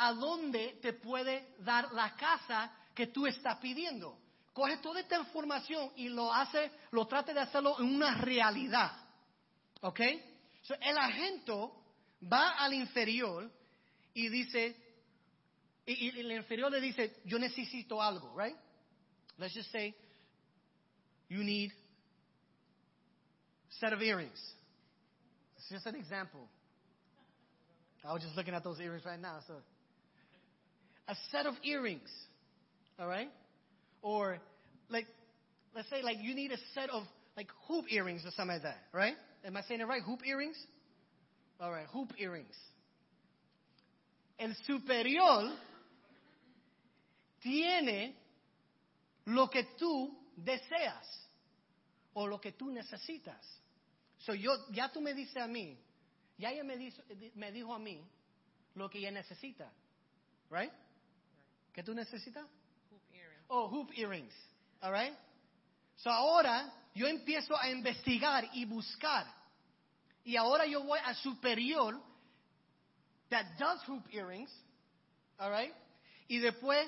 a 0.02 0.14
dónde 0.14 0.78
te 0.80 0.94
puede 0.94 1.54
dar 1.58 1.92
la 1.92 2.16
casa 2.16 2.72
que 2.94 3.08
tú 3.08 3.26
estás 3.26 3.58
pidiendo. 3.58 4.18
Coge 4.54 4.78
toda 4.78 5.00
esta 5.00 5.18
información 5.18 5.92
y 5.94 6.08
lo 6.08 6.32
hace, 6.32 6.70
lo 6.90 7.06
trate 7.06 7.34
de 7.34 7.40
hacerlo 7.40 7.78
en 7.78 7.94
una 7.94 8.14
realidad. 8.16 8.92
¿Ok? 9.82 10.00
So, 10.62 10.74
el 10.80 10.96
agente 10.96 11.52
va 12.32 12.52
al 12.52 12.72
inferior 12.72 13.50
y 14.14 14.28
dice, 14.30 14.74
y, 15.84 16.06
y 16.06 16.20
el 16.20 16.32
inferior 16.32 16.72
le 16.72 16.80
dice, 16.80 17.20
yo 17.26 17.38
necesito 17.38 18.00
algo, 18.00 18.34
right? 18.34 18.56
Let's 19.36 19.54
just 19.54 19.70
say 19.70 19.94
you 21.28 21.44
need 21.44 21.72
set 23.68 23.92
of 23.92 24.00
earrings. 24.00 24.40
It's 25.58 25.68
just 25.68 25.86
an 25.86 25.96
example. 25.96 26.48
I 28.02 28.14
was 28.14 28.22
just 28.22 28.34
looking 28.34 28.54
at 28.54 28.64
those 28.64 28.80
earrings 28.80 29.04
right 29.04 29.20
now. 29.20 29.40
So, 29.46 29.54
a 31.10 31.16
set 31.32 31.44
of 31.44 31.54
earrings, 31.64 32.08
all 32.98 33.08
right? 33.08 33.28
Or 34.00 34.38
like, 34.88 35.06
let's 35.74 35.90
say 35.90 36.02
like 36.02 36.18
you 36.20 36.36
need 36.36 36.52
a 36.52 36.58
set 36.72 36.88
of 36.88 37.02
like 37.36 37.48
hoop 37.66 37.86
earrings 37.90 38.22
or 38.24 38.30
something 38.30 38.54
like 38.54 38.62
that, 38.62 38.78
right? 38.92 39.14
Am 39.44 39.56
I 39.56 39.62
saying 39.62 39.80
it 39.80 39.88
right? 39.88 40.02
Hoop 40.02 40.20
earrings? 40.24 40.56
All 41.60 41.72
right, 41.72 41.86
hoop 41.92 42.12
earrings. 42.16 42.54
El 44.38 44.54
superior 44.66 45.52
tiene 47.42 48.14
lo 49.26 49.48
que 49.48 49.64
tú 49.78 50.10
deseas 50.36 51.04
o 52.14 52.24
lo 52.26 52.38
que 52.38 52.52
tú 52.52 52.70
necesitas. 52.70 53.44
So 54.18 54.32
yo, 54.32 54.52
ya 54.72 54.90
tú 54.92 55.00
me 55.00 55.12
dices 55.12 55.36
a 55.36 55.48
mí, 55.48 55.76
ya 56.38 56.50
ella 56.50 56.62
me, 56.62 56.76
dijo, 56.76 57.02
me 57.34 57.50
dijo 57.50 57.74
a 57.74 57.78
mí 57.78 58.00
lo 58.76 58.88
que 58.88 58.98
ella 58.98 59.10
necesita, 59.10 59.70
right? 60.50 60.72
¿Qué 61.72 61.82
tú 61.82 61.94
necesitas? 61.94 62.44
Hoop 62.90 63.02
earring. 63.12 63.44
Oh, 63.48 63.68
hoop 63.68 63.90
earrings, 63.96 64.34
all 64.82 64.92
right? 64.92 65.14
So 65.96 66.10
ahora 66.10 66.72
yo 66.94 67.06
empiezo 67.06 67.56
a 67.56 67.70
investigar 67.70 68.48
y 68.54 68.64
buscar. 68.64 69.26
Y 70.24 70.36
ahora 70.36 70.66
yo 70.66 70.82
voy 70.82 70.98
al 71.04 71.16
superior 71.16 72.00
that 73.30 73.46
does 73.58 73.82
hoop 73.88 74.04
earrings, 74.12 74.50
all 75.38 75.50
right? 75.50 75.72
Y 76.28 76.38
después 76.38 76.86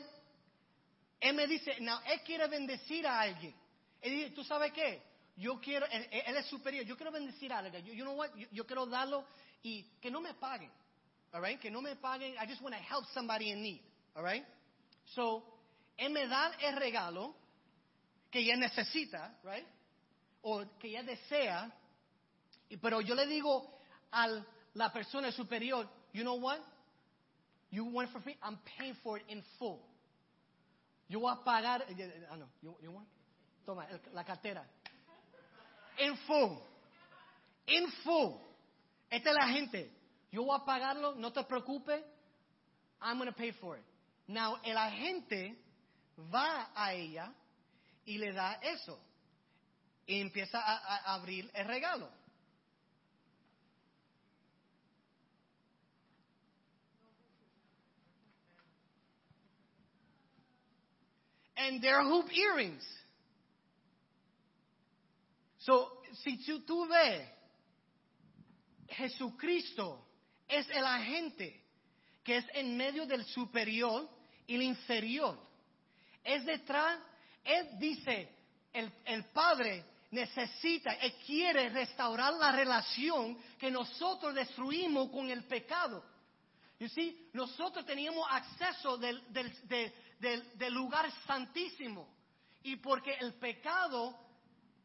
él 1.21 1.35
me 1.35 1.47
dice, 1.47 1.77
no, 1.81 2.01
él 2.07 2.21
quiere 2.25 2.49
bendecir 2.49 3.07
a 3.07 3.21
alguien. 3.21 3.55
Él 4.01 4.13
dice, 4.13 4.31
¿tú 4.31 4.43
sabes 4.45 4.73
qué? 4.73 5.01
Yo 5.37 5.61
quiero, 5.61 5.87
él, 5.87 6.09
él 6.11 6.37
es 6.37 6.47
superior, 6.47 6.85
yo 6.85 6.97
quiero 6.97 7.13
bendecir 7.13 7.53
a 7.53 7.59
alguien. 7.59 7.85
You, 7.85 7.95
you 7.95 8.05
know 8.05 8.15
what? 8.15 8.35
Yo, 8.37 8.49
yo 8.51 8.67
quiero 8.67 8.87
darlo 8.87 9.25
y 9.63 9.85
que 10.01 10.11
no 10.11 10.21
me 10.21 10.35
paguen, 10.35 10.71
all 11.33 11.41
right? 11.41 11.61
Que 11.61 11.71
no 11.71 11.81
me 11.81 11.95
paguen. 11.97 12.35
I 12.39 12.47
just 12.47 12.61
want 12.61 12.75
to 12.75 12.83
help 12.83 13.05
somebody 13.15 13.51
in 13.51 13.63
need, 13.63 13.81
all 14.15 14.25
right? 14.25 14.45
So, 15.15 15.43
él 15.97 16.11
me 16.11 16.27
da 16.27 16.53
el 16.61 16.77
regalo 16.77 17.35
que 18.31 18.41
ella 18.41 18.57
necesita, 18.57 19.39
right? 19.45 19.67
O 20.43 20.65
que 20.79 20.89
ella 20.89 21.03
desea, 21.03 21.71
pero 22.81 23.01
yo 23.01 23.15
le 23.15 23.27
digo 23.27 23.79
a 24.11 24.29
la 24.75 24.93
persona 24.93 25.31
superior, 25.31 25.89
you 26.13 26.23
know 26.23 26.35
what? 26.35 26.59
You 27.71 27.85
want 27.85 28.11
for 28.11 28.21
free? 28.21 28.37
I'm 28.43 28.59
paying 28.77 28.95
for 29.03 29.19
it 29.19 29.25
in 29.29 29.43
full. 29.59 29.81
Yo 31.09 31.21
voy 31.21 31.33
a 31.33 31.45
pagar, 31.45 31.83
eh, 31.83 31.95
eh, 31.99 32.27
ah 32.31 32.37
no, 32.37 32.47
you, 32.63 32.75
you 32.83 32.91
want? 32.91 33.07
Toma, 33.65 33.87
la 34.13 34.25
cartera. 34.25 34.65
In 35.99 36.17
full. 36.27 36.59
In 37.67 37.87
full. 38.03 38.41
Esta 39.11 39.31
es 39.31 39.37
la 39.37 39.49
gente. 39.49 39.91
Yo 40.31 40.45
voy 40.45 40.59
a 40.59 40.65
pagarlo, 40.65 41.15
no 41.15 41.33
te 41.33 41.43
preocupes. 41.45 42.03
I'm 43.01 43.19
going 43.19 43.29
to 43.29 43.37
pay 43.37 43.53
for 43.53 43.77
it. 43.77 43.85
Now, 44.29 44.59
el 44.63 44.77
agente 44.77 45.57
va 46.33 46.71
a 46.75 46.95
ella 46.95 47.33
y 48.05 48.19
le 48.19 48.33
da 48.33 48.55
eso. 48.63 48.99
Y 50.07 50.21
empieza 50.21 50.59
a, 50.59 51.15
abrir 51.15 51.51
el 51.55 51.67
regalo. 51.67 52.09
And 61.57 61.81
their 61.81 62.03
hoop 62.03 62.29
earrings. 62.33 62.85
So, 65.59 66.03
si 66.25 66.39
tú 66.67 66.89
ves, 66.89 67.29
Jesucristo 68.89 70.05
es 70.49 70.69
el 70.71 70.85
agente 70.85 71.62
que 72.23 72.37
es 72.39 72.47
en 72.55 72.77
medio 72.77 73.07
del 73.07 73.25
superior 73.27 74.09
y 74.47 74.55
el 74.55 74.63
inferior. 74.63 75.39
Es 76.23 76.45
detrás, 76.45 76.99
Él 77.45 77.71
dice, 77.79 78.29
el, 78.73 78.93
el 79.05 79.25
Padre 79.27 79.85
necesita, 80.11 80.93
Él 80.95 81.15
quiere 81.27 81.69
restaurar 81.71 82.35
la 82.35 82.53
relación 82.53 83.37
que 83.59 83.71
nosotros 83.71 84.35
destruimos 84.35 85.11
con 85.11 85.31
el 85.31 85.45
pecado. 85.45 86.05
You 86.79 86.89
see, 86.89 87.29
nosotros 87.33 87.85
teníamos 87.87 88.27
acceso 88.31 88.97
del, 88.99 89.33
del, 89.33 89.69
de- 89.69 89.93
del- 90.19 90.59
del 90.59 90.73
lugar 90.75 91.11
santísimo. 91.27 92.09
Y 92.65 92.77
porque 92.77 93.15
el 93.21 93.35
pecado 93.35 94.17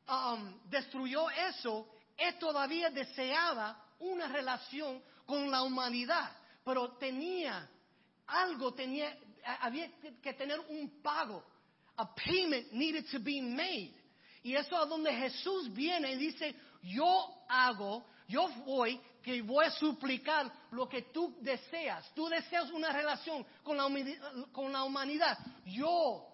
um, 0.08 0.60
destruyó 0.70 1.30
eso, 1.30 1.88
Él 2.16 2.38
todavía 2.40 2.90
deseaba 2.90 3.84
una 4.00 4.28
relación 4.28 5.02
con 5.26 5.50
la 5.52 5.62
humanidad. 5.64 6.32
Pero 6.68 6.97
tenía 6.97 7.65
algo, 8.28 8.74
tenía, 8.74 9.18
había 9.61 9.89
que- 10.22 10.34
tener 10.34 10.59
un 10.68 11.01
pago. 11.01 11.41
A 11.95 12.13
payment 12.13 12.74
needed 12.74 13.05
to 13.09 13.20
be 13.22 13.41
made. 13.41 13.93
Y 14.43 14.53
eso 14.53 14.84
es 14.84 14.89
donde 14.89 15.13
Jesús 15.13 15.74
viene 15.74 16.11
y 16.11 16.18
dice, 16.18 16.53
yo 16.84 17.45
hago, 17.47 18.05
yo 18.28 18.49
voy, 18.65 18.99
que 19.24 19.41
voy 19.41 19.65
a 19.65 19.72
suplicar 19.72 20.51
lo 20.72 20.89
que 20.89 21.03
tú 21.03 21.38
deseas. 21.39 22.13
Tú 22.13 22.28
deseas 22.28 22.70
una 22.72 22.91
relación 22.91 23.45
con 23.63 23.78
la, 23.78 23.88
con 24.51 24.74
la 24.74 24.84
humanidad. 24.84 25.38
Yo 25.65 26.28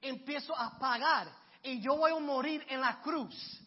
empiezo 0.00 0.56
a 0.56 0.78
pagar 0.78 1.28
y 1.62 1.82
yo 1.82 1.98
voy 1.98 2.10
a 2.10 2.18
morir 2.20 2.64
en 2.70 2.80
la 2.80 3.02
cruz. 3.02 3.60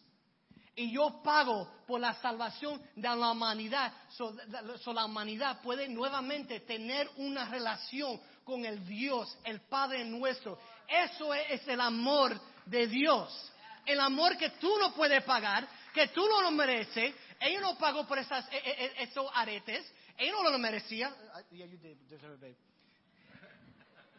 Y 0.78 0.92
yo 0.92 1.20
pago 1.24 1.68
por 1.88 2.00
la 2.00 2.14
salvación 2.14 2.80
de 2.94 3.08
la 3.08 3.32
humanidad. 3.32 3.92
So, 4.10 4.32
so 4.78 4.92
la 4.92 5.06
humanidad 5.06 5.60
puede 5.60 5.88
nuevamente 5.88 6.60
tener 6.60 7.10
una 7.16 7.46
relación 7.46 8.20
con 8.44 8.64
el 8.64 8.86
Dios, 8.86 9.36
el 9.42 9.60
Padre 9.62 10.04
nuestro. 10.04 10.56
Eso 10.86 11.34
es, 11.34 11.50
es 11.50 11.68
el 11.68 11.80
amor 11.80 12.40
de 12.64 12.86
Dios. 12.86 13.52
El 13.84 13.98
amor 13.98 14.36
que 14.36 14.50
tú 14.50 14.70
no 14.78 14.94
puedes 14.94 15.24
pagar, 15.24 15.66
que 15.92 16.06
tú 16.08 16.24
no 16.28 16.42
lo 16.42 16.52
mereces. 16.52 17.12
Ella 17.40 17.60
no 17.60 17.76
pagó 17.76 18.06
por 18.06 18.18
esas, 18.18 18.46
e- 18.52 18.58
e- 18.58 18.84
e- 18.84 19.02
esos 19.02 19.28
aretes. 19.34 19.84
Ella 20.16 20.30
no 20.30 20.48
lo 20.48 20.58
merecía. 20.58 21.12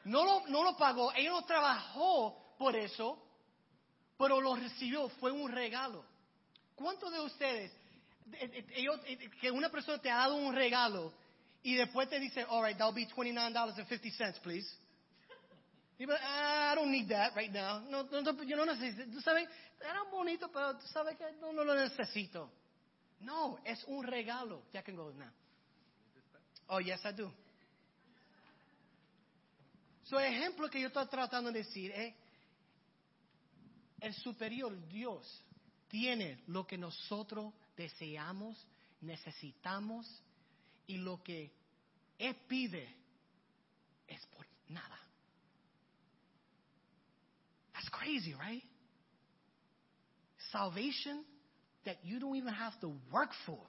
Lo, 0.04 0.46
no 0.48 0.64
lo 0.64 0.76
pagó. 0.76 1.14
Ella 1.14 1.30
no 1.30 1.46
trabajó 1.46 2.56
por 2.58 2.76
eso, 2.76 3.18
pero 4.18 4.42
lo 4.42 4.58
recibió. 4.58 5.08
Fue 5.08 5.32
un 5.32 5.50
regalo. 5.50 6.04
¿Cuántos 6.80 7.12
de 7.12 7.20
ustedes, 7.20 7.72
eh, 8.32 9.30
que 9.42 9.52
una 9.52 9.70
persona 9.70 9.98
te 9.98 10.10
ha 10.10 10.16
dado 10.16 10.36
un 10.36 10.56
regalo 10.56 11.12
y 11.62 11.76
después 11.76 12.10
te 12.10 12.18
dice, 12.22 12.46
all 12.48 12.64
right, 12.64 12.78
that'll 12.78 12.94
be 12.94 13.06
$29.50, 13.06 14.40
please? 14.42 14.66
Y 15.98 16.06
va, 16.06 16.16
"Ah, 16.22 16.72
I 16.72 16.76
don't 16.76 16.90
need 16.90 17.10
that 17.10 17.36
right 17.36 17.52
now. 17.52 17.82
No, 17.90 18.04
no, 18.04 18.44
yo 18.44 18.56
no 18.56 18.66
necesito. 18.66 19.12
Tú 19.12 19.20
sabes, 19.20 19.50
era 19.82 20.04
bonito, 20.04 20.50
pero 20.50 20.78
tú 20.78 20.88
sabes 20.88 21.18
que 21.18 21.30
no, 21.42 21.52
no 21.52 21.66
lo 21.66 21.76
necesito. 21.76 22.50
No, 23.20 23.60
es 23.66 23.84
un 23.84 24.06
regalo. 24.06 24.64
Ya 24.72 24.82
can 24.82 24.96
go 24.96 25.12
now. 25.12 25.30
Oh, 26.70 26.80
yes, 26.80 27.04
I 27.04 27.12
do. 27.12 27.30
So, 30.06 30.18
ejemplo 30.18 30.70
que 30.70 30.80
yo 30.80 30.88
estoy 30.88 31.06
tratando 31.08 31.52
de 31.52 31.60
decir 31.60 31.92
es, 31.92 32.16
el 34.00 34.14
superior 34.14 34.74
Dios 34.88 35.44
tiene 35.90 36.42
lo 36.48 36.66
que 36.66 36.78
nosotros 36.78 37.54
deseamos, 37.76 38.66
necesitamos 39.02 40.08
y 40.88 40.98
lo 40.98 41.22
que 41.24 41.52
Él 42.18 42.36
pide 42.48 42.88
es 44.08 44.26
por 44.28 44.46
nada. 44.70 45.00
That's 47.74 47.90
crazy, 47.90 48.34
right? 48.34 48.64
Salvation 50.52 51.24
that 51.86 51.98
you 52.04 52.20
don't 52.20 52.36
even 52.36 52.54
have 52.54 52.80
to 52.82 52.90
work 53.12 53.32
for. 53.46 53.60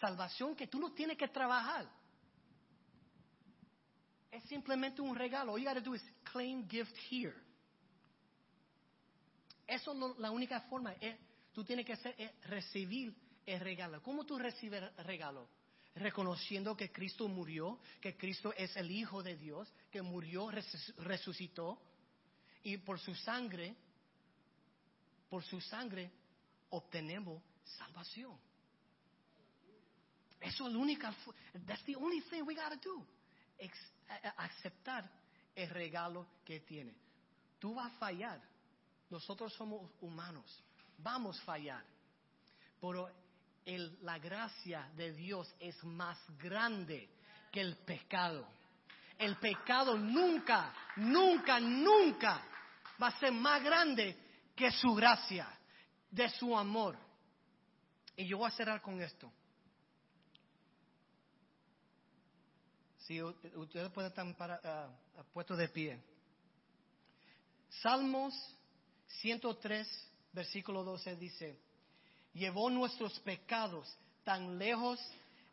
Salvación 0.00 0.56
que 0.56 0.66
tú 0.66 0.78
no 0.78 0.92
tienes 0.92 1.16
que 1.16 1.28
trabajar. 1.28 1.86
Es 4.30 4.42
simplemente 4.44 5.02
un 5.02 5.14
regalo. 5.14 5.52
All 5.52 5.58
you 5.58 5.64
got 5.64 5.74
to 5.74 5.80
do 5.80 5.94
is 5.94 6.02
claim 6.24 6.66
gift 6.68 6.96
here. 7.10 7.34
Eso 9.70 9.94
no, 9.94 10.14
la 10.18 10.32
única 10.32 10.60
forma 10.62 10.92
es, 11.00 11.16
tú 11.52 11.62
tienes 11.64 11.86
que 11.86 11.92
hacer 11.92 12.14
es 12.18 12.32
recibir 12.48 13.14
el 13.46 13.60
regalo. 13.60 14.02
¿Cómo 14.02 14.26
tú 14.26 14.36
recibes 14.36 14.82
el 14.98 15.04
regalo? 15.04 15.48
Reconociendo 15.94 16.76
que 16.76 16.90
Cristo 16.90 17.28
murió, 17.28 17.78
que 18.00 18.16
Cristo 18.16 18.52
es 18.56 18.76
el 18.76 18.90
Hijo 18.90 19.22
de 19.22 19.36
Dios, 19.36 19.72
que 19.92 20.02
murió, 20.02 20.48
resu- 20.50 20.94
resucitó, 20.96 21.80
y 22.64 22.78
por 22.78 22.98
su 22.98 23.14
sangre, 23.14 23.76
por 25.28 25.44
su 25.44 25.60
sangre, 25.60 26.10
obtenemos 26.70 27.40
salvación. 27.62 28.36
Eso 30.40 30.66
es 30.66 30.72
la 30.72 30.78
única, 30.80 31.14
that's 31.66 31.84
the 31.84 31.94
only 31.94 32.20
thing 32.22 32.42
we 32.42 32.54
gotta 32.56 32.76
do. 32.76 33.06
Aceptar 34.36 35.08
el 35.54 35.68
regalo 35.70 36.26
que 36.44 36.58
tiene. 36.60 36.92
Tú 37.60 37.74
vas 37.74 37.92
a 37.92 37.96
fallar. 37.98 38.49
Nosotros 39.10 39.52
somos 39.54 39.90
humanos. 40.00 40.62
Vamos 40.98 41.38
a 41.40 41.44
fallar. 41.44 41.84
Pero 42.80 43.10
la 44.02 44.18
gracia 44.18 44.88
de 44.96 45.12
Dios 45.12 45.52
es 45.58 45.82
más 45.84 46.18
grande 46.38 47.08
que 47.50 47.60
el 47.60 47.76
pecado. 47.78 48.46
El 49.18 49.36
pecado 49.36 49.98
nunca, 49.98 50.72
nunca, 50.96 51.60
nunca 51.60 52.42
va 53.00 53.08
a 53.08 53.18
ser 53.18 53.32
más 53.32 53.62
grande 53.62 54.16
que 54.56 54.70
su 54.70 54.94
gracia, 54.94 55.46
de 56.10 56.28
su 56.30 56.56
amor. 56.56 56.96
Y 58.16 58.26
yo 58.26 58.38
voy 58.38 58.48
a 58.48 58.54
cerrar 58.54 58.80
con 58.80 59.00
esto. 59.00 59.30
Si 62.98 63.20
ustedes 63.22 63.90
pueden 63.90 64.10
estar 64.10 64.60
ah, 64.64 64.88
ah, 65.16 65.24
puestos 65.32 65.58
de 65.58 65.68
pie. 65.68 66.00
Salmos 67.82 68.34
103, 69.20 69.86
versículo 70.32 70.84
12 70.84 71.16
dice, 71.16 71.58
llevó 72.32 72.70
nuestros 72.70 73.18
pecados 73.20 73.92
tan 74.24 74.58
lejos 74.58 74.98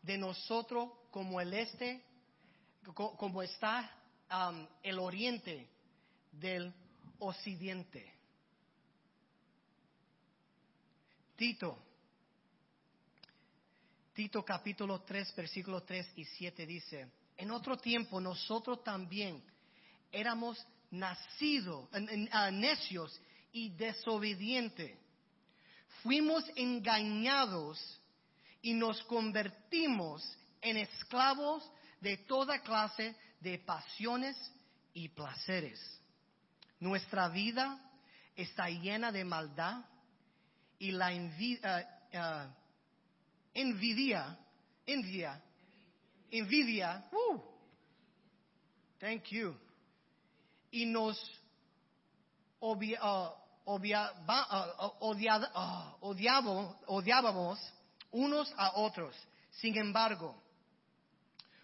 de 0.01 0.17
nosotros 0.17 0.89
como 1.11 1.41
el 1.41 1.53
este, 1.53 2.01
co- 2.93 3.15
como 3.17 3.41
está 3.41 3.91
el 4.83 4.99
oriente 4.99 5.67
del 6.31 6.71
occidente. 7.19 8.13
Tito, 11.35 11.77
Tito 14.13 14.43
capítulo 14.43 15.01
3, 15.01 15.35
versículos 15.35 15.85
3 15.85 16.07
y 16.15 16.25
7 16.25 16.65
dice, 16.65 17.07
en 17.37 17.51
otro 17.51 17.77
tiempo 17.77 18.19
nosotros 18.19 18.83
también 18.83 19.43
éramos 20.11 20.57
nacidos, 20.89 21.87
ah, 22.31 22.49
necios 22.49 23.19
y 23.51 23.69
desobedientes. 23.69 24.97
Fuimos 26.03 26.43
engañados 26.55 27.79
y 28.61 28.73
nos 28.73 29.01
convertimos 29.03 30.23
en 30.61 30.77
esclavos 30.77 31.69
de 32.01 32.17
toda 32.17 32.61
clase 32.61 33.15
de 33.39 33.59
pasiones 33.59 34.35
y 34.93 35.09
placeres. 35.09 35.79
Nuestra 36.79 37.29
vida 37.29 37.79
está 38.35 38.69
llena 38.69 39.11
de 39.11 39.23
maldad 39.23 39.83
y 40.79 40.91
la 40.91 41.11
envi- 41.11 41.59
ah, 41.63 41.83
ah, 42.13 42.55
envidia, 43.53 44.37
envidia, 44.85 45.41
envidia, 46.29 47.05
woo, 47.11 47.43
thank 48.99 49.23
you, 49.29 49.55
y 50.71 50.85
nos 50.85 51.17
ah, 52.99 53.33
odiad- 53.65 55.51
ah, 55.53 55.95
odiabo- 56.01 56.75
odiábamos 56.87 57.59
unos 58.11 58.53
a 58.57 58.77
otros. 58.79 59.15
Sin 59.51 59.77
embargo, 59.77 60.35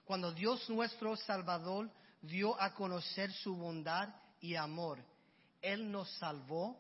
cuando 0.05 0.31
Dios 0.31 0.69
nuestro 0.69 1.15
Salvador 1.15 1.89
dio 2.21 2.59
a 2.61 2.73
conocer 2.73 3.31
su 3.31 3.55
bondad 3.55 4.09
y 4.41 4.55
amor, 4.55 4.99
Él 5.61 5.89
nos 5.91 6.09
salvó 6.17 6.77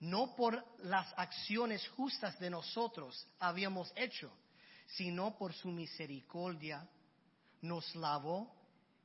no 0.00 0.34
por 0.34 0.64
las 0.78 1.12
acciones 1.16 1.86
justas 1.90 2.36
de 2.40 2.50
nosotros 2.50 3.24
habíamos 3.38 3.92
hecho, 3.94 4.32
sino 4.86 5.36
por 5.38 5.52
su 5.52 5.68
misericordia 5.68 6.84
nos 7.60 7.94
lavó, 7.94 8.52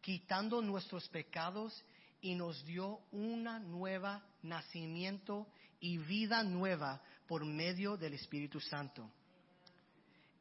quitando 0.01 0.61
nuestros 0.61 1.07
pecados 1.09 1.83
y 2.27 2.35
nos 2.35 2.61
dio 2.65 2.99
una 3.13 3.57
nueva 3.57 4.21
nacimiento 4.41 5.47
y 5.79 5.97
vida 5.97 6.43
nueva 6.43 7.01
por 7.25 7.45
medio 7.45 7.95
del 7.95 8.15
Espíritu 8.15 8.59
Santo. 8.59 9.09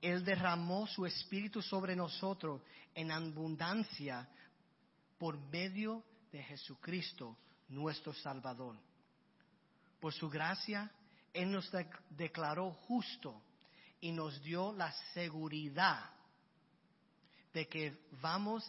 Él 0.03 0.25
derramó 0.25 0.89
su 0.89 1.07
Espíritu 1.07 1.63
sobre 1.63 1.95
nosotros 1.95 2.61
en 2.93 3.13
abundancia 3.13 4.29
por 5.17 5.39
medio 5.39 6.03
de 6.33 6.43
Jesucristo, 6.43 7.39
nuestro 7.69 8.13
Salvador. 8.15 8.77
Por 10.01 10.13
su 10.13 10.29
gracia, 10.29 10.91
Él 11.33 11.53
nos 11.53 11.71
declaró 12.11 12.73
justo 12.89 13.41
y 14.01 14.11
nos 14.11 14.43
dio 14.43 14.73
la 14.73 14.91
seguridad 15.15 16.11
de 17.55 17.69
que 17.69 17.97
vamos 18.21 18.69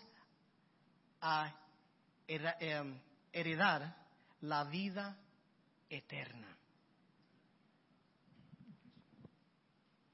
a 1.20 1.52
em, 2.28 3.07
heredar 3.38 3.96
la 4.42 4.64
vida 4.64 5.16
eterna. 5.90 6.58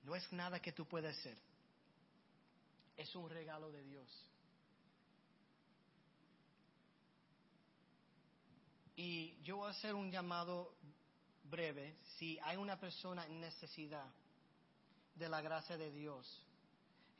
No 0.03 0.13
es 0.13 0.30
nada 0.34 0.61
que 0.61 0.74
tú 0.74 0.86
puedas 0.86 1.17
hacer. 1.17 1.38
Es 2.97 3.15
un 3.15 3.30
regalo 3.30 3.71
de 3.71 3.82
Dios. 3.84 4.30
Y 8.97 9.41
yo 9.43 9.57
voy 9.57 9.67
a 9.67 9.71
hacer 9.71 9.95
un 9.95 10.11
llamado 10.11 10.76
breve. 11.45 11.95
Si 12.17 12.38
hay 12.43 12.57
una 12.57 12.78
persona 12.78 13.26
en 13.26 13.39
necesidad 13.39 14.05
de 15.15 15.30
la 15.30 15.39
gracia 15.39 15.78
de 15.78 15.91
Dios, 15.91 16.45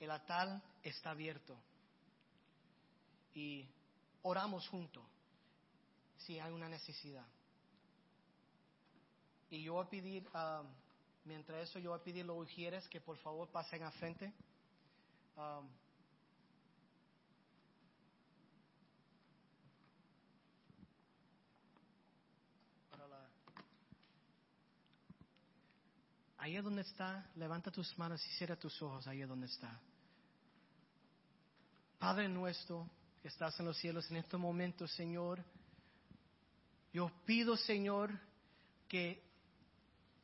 el 0.02 0.12
altar 0.12 0.62
está 0.84 1.12
abierto. 1.12 1.58
Y 3.34 3.66
oramos 4.22 4.68
juntos 4.68 5.13
si 6.26 6.40
hay 6.40 6.52
una 6.52 6.70
necesidad. 6.70 7.26
Y 9.50 9.64
yo 9.64 9.74
voy 9.74 9.86
a 9.86 9.90
pedir, 9.90 10.28
um, 10.30 10.68
mientras 11.26 11.70
eso, 11.70 11.80
yo 11.80 11.92
voy 11.92 12.00
a 12.00 12.04
pedir 12.04 12.26
los 12.26 12.38
ujieres 12.42 12.88
que 12.88 13.00
por 13.00 13.18
favor 13.18 13.48
pasen 13.50 13.84
a 13.84 13.92
frente. 13.92 14.34
Um, 15.36 15.70
Ahí 26.44 26.58
es 26.58 26.64
donde 26.66 26.82
está, 26.82 27.26
levanta 27.36 27.72
tus 27.72 27.98
manos 27.98 28.22
y 28.28 28.30
cierra 28.32 28.58
tus 28.58 28.82
ojos, 28.82 29.08
ahí 29.08 29.22
es 29.22 29.30
donde 29.30 29.46
está. 29.46 29.80
Padre 31.98 32.28
nuestro 32.28 32.86
que 33.22 33.30
estás 33.30 33.58
en 33.62 33.66
los 33.66 33.78
cielos 33.78 34.12
en 34.12 34.18
estos 34.18 34.38
momentos, 34.38 34.92
Señor, 34.92 35.42
yo 36.94 37.12
pido, 37.26 37.58
Señor, 37.58 38.12
que, 38.88 39.20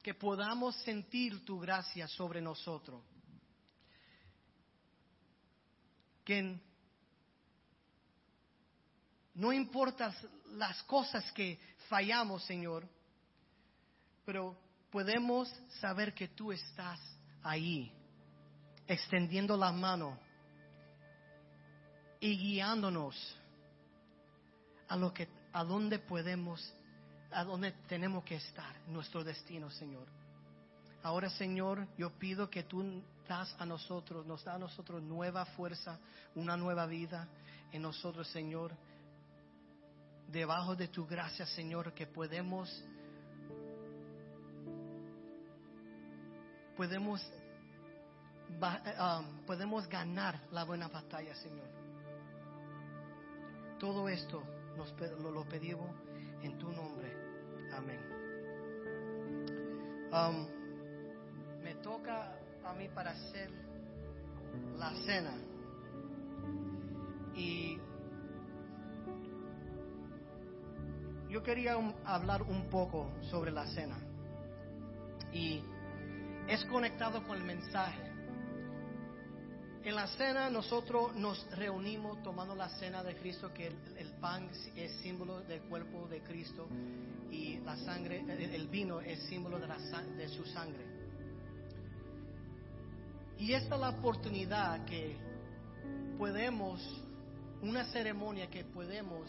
que 0.04 0.14
podamos 0.14 0.76
sentir 0.84 1.44
tu 1.44 1.60
gracia 1.60 2.08
sobre 2.08 2.42
nosotros. 2.42 3.02
Que 6.24 6.60
no 9.34 9.52
importa 9.52 10.16
las 10.52 10.84
cosas 10.84 11.32
que 11.32 11.60
fallamos, 11.90 12.44
Señor, 12.44 12.88
pero 14.24 14.56
podemos 14.92 15.52
saber 15.80 16.14
que 16.14 16.28
tú 16.28 16.52
estás 16.52 17.00
ahí, 17.42 17.92
extendiendo 18.86 19.58
la 19.58 19.72
mano 19.72 20.20
y 22.20 22.38
guiándonos 22.38 23.16
a 24.88 24.96
lo 24.96 25.12
que 25.12 25.39
a 25.54 25.64
dónde 25.64 26.00
podemos 26.00 26.74
a 27.32 27.44
dónde 27.44 27.72
tenemos 27.88 28.24
que 28.24 28.36
estar, 28.36 28.76
nuestro 28.88 29.24
destino, 29.24 29.70
Señor. 29.70 30.08
Ahora, 31.04 31.30
Señor, 31.30 31.88
yo 31.98 32.10
pido 32.12 32.50
que 32.50 32.64
tú 32.64 33.04
das 33.28 33.56
a 33.60 33.66
nosotros, 33.66 34.26
nos 34.26 34.44
da 34.44 34.56
a 34.56 34.60
nosotros 34.60 35.02
nueva 35.04 35.46
fuerza, 35.46 36.00
una 36.36 36.58
nueva 36.58 36.86
vida 36.86 37.28
en 37.72 37.84
nosotros, 37.84 38.28
Señor. 38.30 38.72
Debajo 40.28 40.76
de 40.76 40.88
tu 40.88 41.06
gracia, 41.06 41.46
Señor, 41.46 41.94
que 41.94 42.08
podemos 42.08 42.84
podemos, 46.76 47.22
um, 48.50 49.46
podemos 49.46 49.88
ganar 49.90 50.40
la 50.52 50.64
buena 50.64 50.88
batalla, 50.88 51.36
Señor. 51.36 51.68
Todo 53.78 54.08
esto 54.08 54.42
lo 55.32 55.44
pedimos 55.46 55.90
en 56.42 56.58
tu 56.58 56.72
nombre. 56.72 57.12
Amén. 57.74 58.00
Um, 60.12 61.62
me 61.62 61.76
toca 61.76 62.34
a 62.64 62.74
mí 62.74 62.88
para 62.90 63.12
hacer 63.12 63.50
la 64.78 64.92
cena. 65.06 65.36
Y 67.36 67.78
yo 71.30 71.44
quería 71.44 71.76
hablar 72.06 72.42
un 72.44 72.70
poco 72.70 73.12
sobre 73.30 73.52
la 73.52 73.68
cena. 73.68 73.98
Y 75.32 75.64
es 76.48 76.66
conectado 76.66 77.24
con 77.24 77.38
el 77.38 77.44
mensaje. 77.44 78.09
En 79.90 79.96
la 79.96 80.06
cena 80.06 80.52
nosotros 80.52 81.16
nos 81.16 81.50
reunimos 81.58 82.22
tomando 82.22 82.54
la 82.54 82.70
cena 82.78 83.04
de 83.04 83.16
Cristo, 83.16 83.52
que 83.52 83.72
el, 83.98 84.12
pan 84.22 84.48
es 84.76 84.92
símbolo 85.02 85.42
del 85.42 85.62
cuerpo 85.62 86.08
de 86.08 86.22
Cristo 86.22 86.68
y 87.32 87.58
la 87.62 87.76
sangre, 87.76 88.24
el, 88.28 88.68
vino 88.68 89.02
es 89.02 89.20
símbolo 89.24 89.58
de, 89.58 89.66
de 90.16 90.30
su 90.30 90.46
sangre. 90.46 90.86
Y 93.40 93.52
esta 93.54 93.74
es 93.74 93.82
la 93.82 93.90
oportunidad 93.90 94.86
que 94.86 95.18
podemos, 96.20 96.80
una 97.64 97.84
ceremonia 97.86 98.48
que 98.48 98.66
podemos 98.66 99.28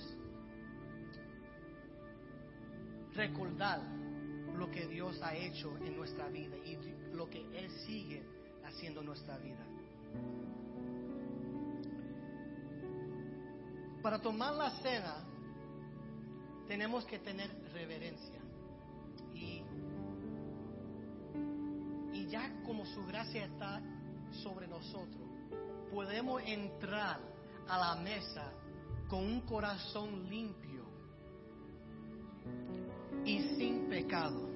recordar 3.14 3.80
lo 4.58 4.70
que 4.70 4.86
Dios 4.88 5.22
ha 5.22 5.34
hecho 5.34 5.74
en 5.78 5.96
nuestra 5.96 6.28
vida 6.28 6.54
y 6.58 6.76
lo 7.14 7.30
que 7.30 7.40
Él 7.56 7.70
sigue 7.86 8.22
haciendo 8.62 9.00
en 9.00 9.06
nuestra 9.06 9.38
vida. 9.38 9.70
Para 14.02 14.18
tomar 14.20 14.54
la 14.54 14.70
cena 14.82 15.24
tenemos 16.66 17.04
que 17.04 17.18
tener 17.18 17.50
reverencia. 17.72 18.40
Y, 19.34 19.62
y 22.12 22.26
ya 22.28 22.62
como 22.64 22.86
su 22.86 23.04
gracia 23.06 23.44
está 23.44 23.80
sobre 24.42 24.66
nosotros, 24.68 25.28
podemos 25.92 26.42
entrar 26.44 27.20
a 27.68 27.78
la 27.78 28.00
mesa 28.00 28.52
con 29.08 29.24
un 29.24 29.40
corazón 29.42 30.28
limpio 30.30 30.84
y 33.24 33.40
sin 33.56 33.88
pecado. 33.88 34.48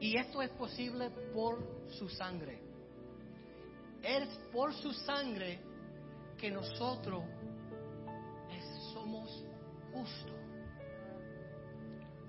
Y 0.00 0.16
esto 0.16 0.42
es 0.42 0.50
posible 0.50 1.10
por 1.32 1.58
su 1.88 2.08
sangre. 2.08 2.61
Es 4.02 4.28
por 4.52 4.74
su 4.74 4.92
sangre 4.92 5.60
que 6.38 6.50
nosotros 6.50 7.24
somos 8.92 9.44
justos. 9.92 10.32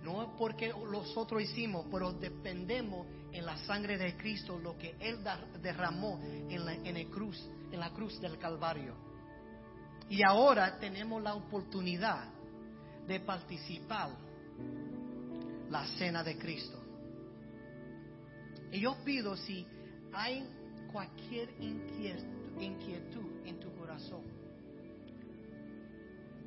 No 0.03 0.21
es 0.21 0.29
porque 0.37 0.73
nosotros 0.91 1.41
hicimos, 1.41 1.85
pero 1.89 2.11
dependemos 2.11 3.07
en 3.31 3.45
la 3.45 3.57
sangre 3.65 3.97
de 3.97 4.17
Cristo, 4.17 4.59
lo 4.59 4.77
que 4.77 4.95
Él 4.99 5.19
derramó 5.61 6.19
en 6.21 6.65
la, 6.65 6.73
en 6.73 6.97
el 6.97 7.09
cruz, 7.09 7.49
en 7.71 7.79
la 7.79 7.89
cruz 7.91 8.19
del 8.19 8.37
Calvario. 8.37 8.95
Y 10.09 10.21
ahora 10.23 10.77
tenemos 10.77 11.23
la 11.23 11.33
oportunidad 11.35 12.27
de 13.07 13.19
participar 13.21 14.09
la 15.69 15.87
cena 15.97 16.21
de 16.23 16.37
Cristo. 16.37 16.79
Y 18.71 18.81
yo 18.81 18.97
pido 19.05 19.37
si 19.37 19.65
hay 20.11 20.45
cualquier 20.93 21.49
inquietud 21.59 23.45
en 23.45 23.59
tu 23.59 23.73
corazón, 23.73 24.21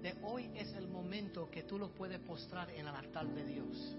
de 0.01 0.15
hoy 0.23 0.49
es 0.55 0.73
el 0.75 0.87
momento 0.87 1.51
que 1.51 1.65
tú 1.65 1.79
lo 1.79 1.89
puedes 1.93 2.21
postrar 2.21 2.71
en 2.71 2.87
el 2.87 2.95
altar 2.95 3.27
de 3.27 3.45
Dios. 3.45 3.97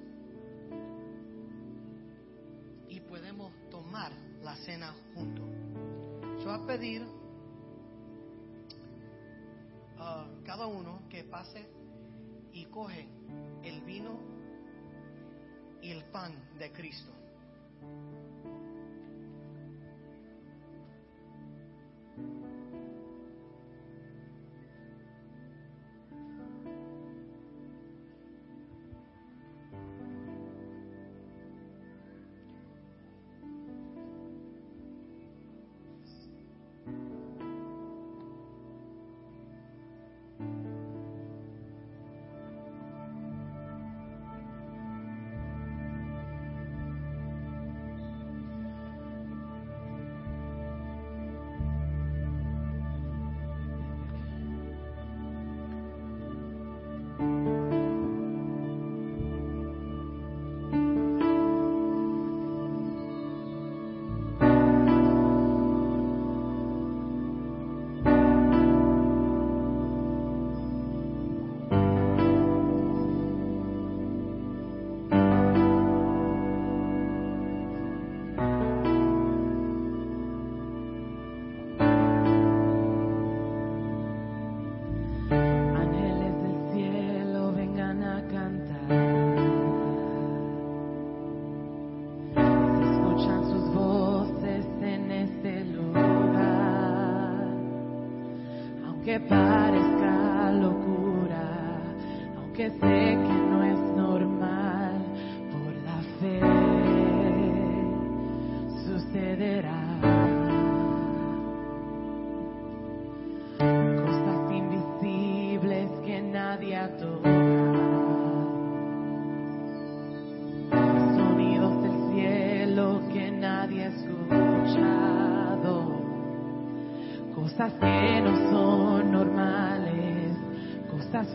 Y 2.87 3.01
podemos 3.01 3.51
tomar 3.69 4.13
la 4.41 4.55
cena 4.55 4.95
juntos. 5.13 5.45
Yo 6.39 6.45
voy 6.45 6.63
a 6.63 6.65
pedir 6.65 7.05
a 9.99 10.27
cada 10.45 10.65
uno 10.67 11.01
que 11.09 11.25
pase 11.25 11.67
y 12.53 12.65
coge 12.65 13.05
el 13.63 13.81
vino 13.81 14.17
y 15.81 15.91
el 15.91 16.05
pan 16.05 16.33
de 16.57 16.71
Cristo. 16.71 17.11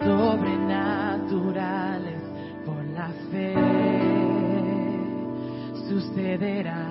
Sobrenaturales. 0.04 2.22
Por 2.64 2.84
la 2.86 3.08
fe 3.30 3.54
sucederá. 5.88 6.86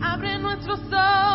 Abre 0.00 0.38
nuestros 0.38 0.80
ojos 0.92 1.27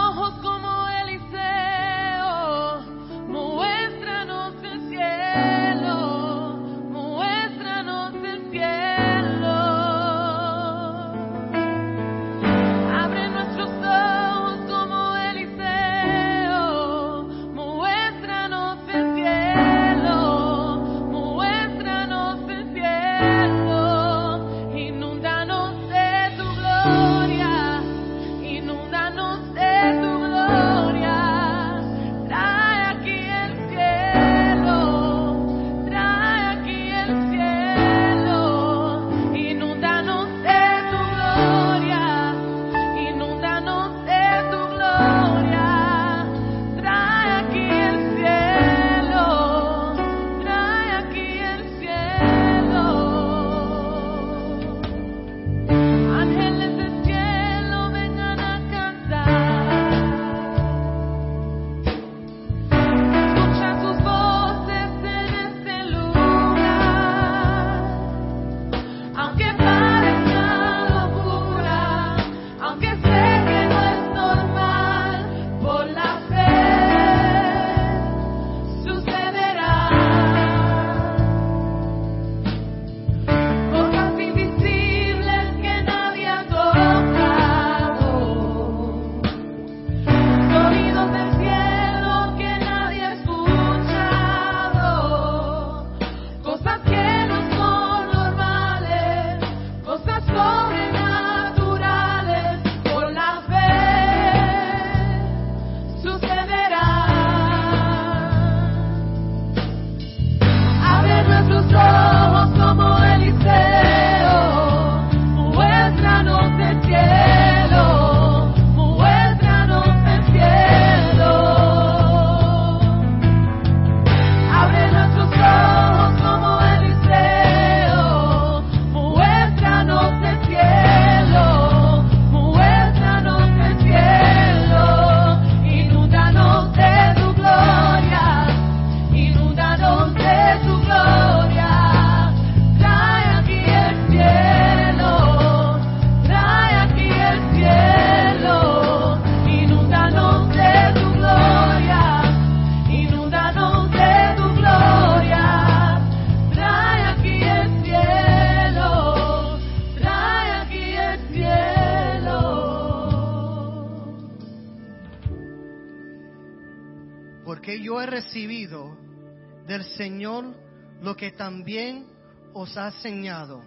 también 171.35 172.05
os 172.53 172.75
ha 172.77 172.87
enseñado. 172.87 173.61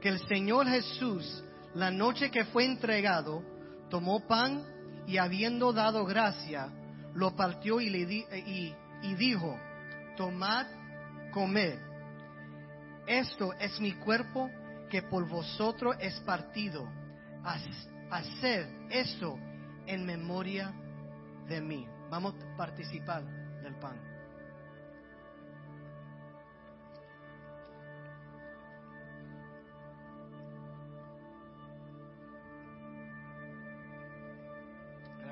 Que 0.00 0.08
el 0.10 0.20
Señor 0.28 0.66
Jesús, 0.68 1.42
la 1.74 1.90
noche 1.90 2.30
que 2.30 2.44
fue 2.46 2.64
entregado, 2.64 3.42
tomó 3.90 4.26
pan 4.26 4.64
y 5.06 5.18
habiendo 5.18 5.72
dado 5.72 6.04
gracia, 6.04 6.68
lo 7.14 7.34
partió 7.34 7.80
y, 7.80 7.88
le 7.90 8.06
di- 8.06 8.26
y- 8.46 8.74
y 9.02 9.14
dijo, 9.14 9.58
tomad, 10.16 10.66
comed. 11.32 11.78
Esto 13.06 13.52
es 13.54 13.80
mi 13.80 13.92
cuerpo 13.92 14.50
que 14.90 15.02
por 15.02 15.28
vosotros 15.28 15.96
es 16.00 16.18
partido. 16.20 16.88
Haced 18.10 18.66
esto 18.90 19.38
en 19.86 20.04
memoria 20.04 20.72
de 21.48 21.60
mí. 21.60 21.86
Vamos 22.10 22.34
a 22.34 22.56
participar 22.56 23.24
del 23.62 23.74
pan. 23.76 23.96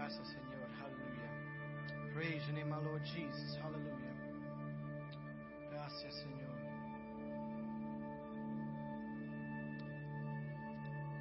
Gracias, 0.04 0.28
Señor. 0.28 0.68
Aleluya. 0.84 2.12
Praise 2.12 2.44
your 2.44 2.52
name, 2.52 2.68
my 2.68 2.76
Lord 2.76 3.02
Jesus. 3.04 3.58
Aleluya. 3.64 4.12
Gracias, 5.70 6.14
Señor. 6.16 6.50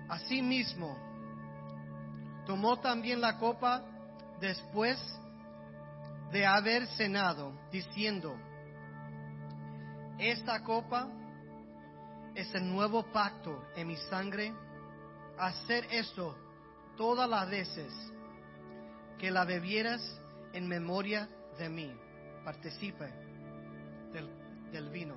Asimismo, 0.10 0.98
tomó 2.46 2.78
también 2.82 3.22
la 3.22 3.38
copa 3.38 3.86
después 4.42 5.00
de 6.34 6.46
haber 6.46 6.86
cenado, 6.98 7.54
diciendo, 7.72 8.36
esta 10.20 10.62
copa 10.62 11.08
es 12.36 12.54
el 12.54 12.70
nuevo 12.70 13.04
pacto 13.14 13.64
en 13.78 13.88
mi 13.88 13.96
sangre. 13.96 14.54
Hacer 15.38 15.86
esto 15.90 16.36
todas 16.98 17.30
las 17.30 17.50
veces 17.50 18.13
que 19.18 19.32
la 19.32 19.46
bebieras 19.46 20.02
en 20.54 20.68
memoria 20.68 21.28
de 21.58 21.70
mí. 21.70 21.92
Participe 22.44 23.10
del, 24.12 24.90
vino. 24.90 25.16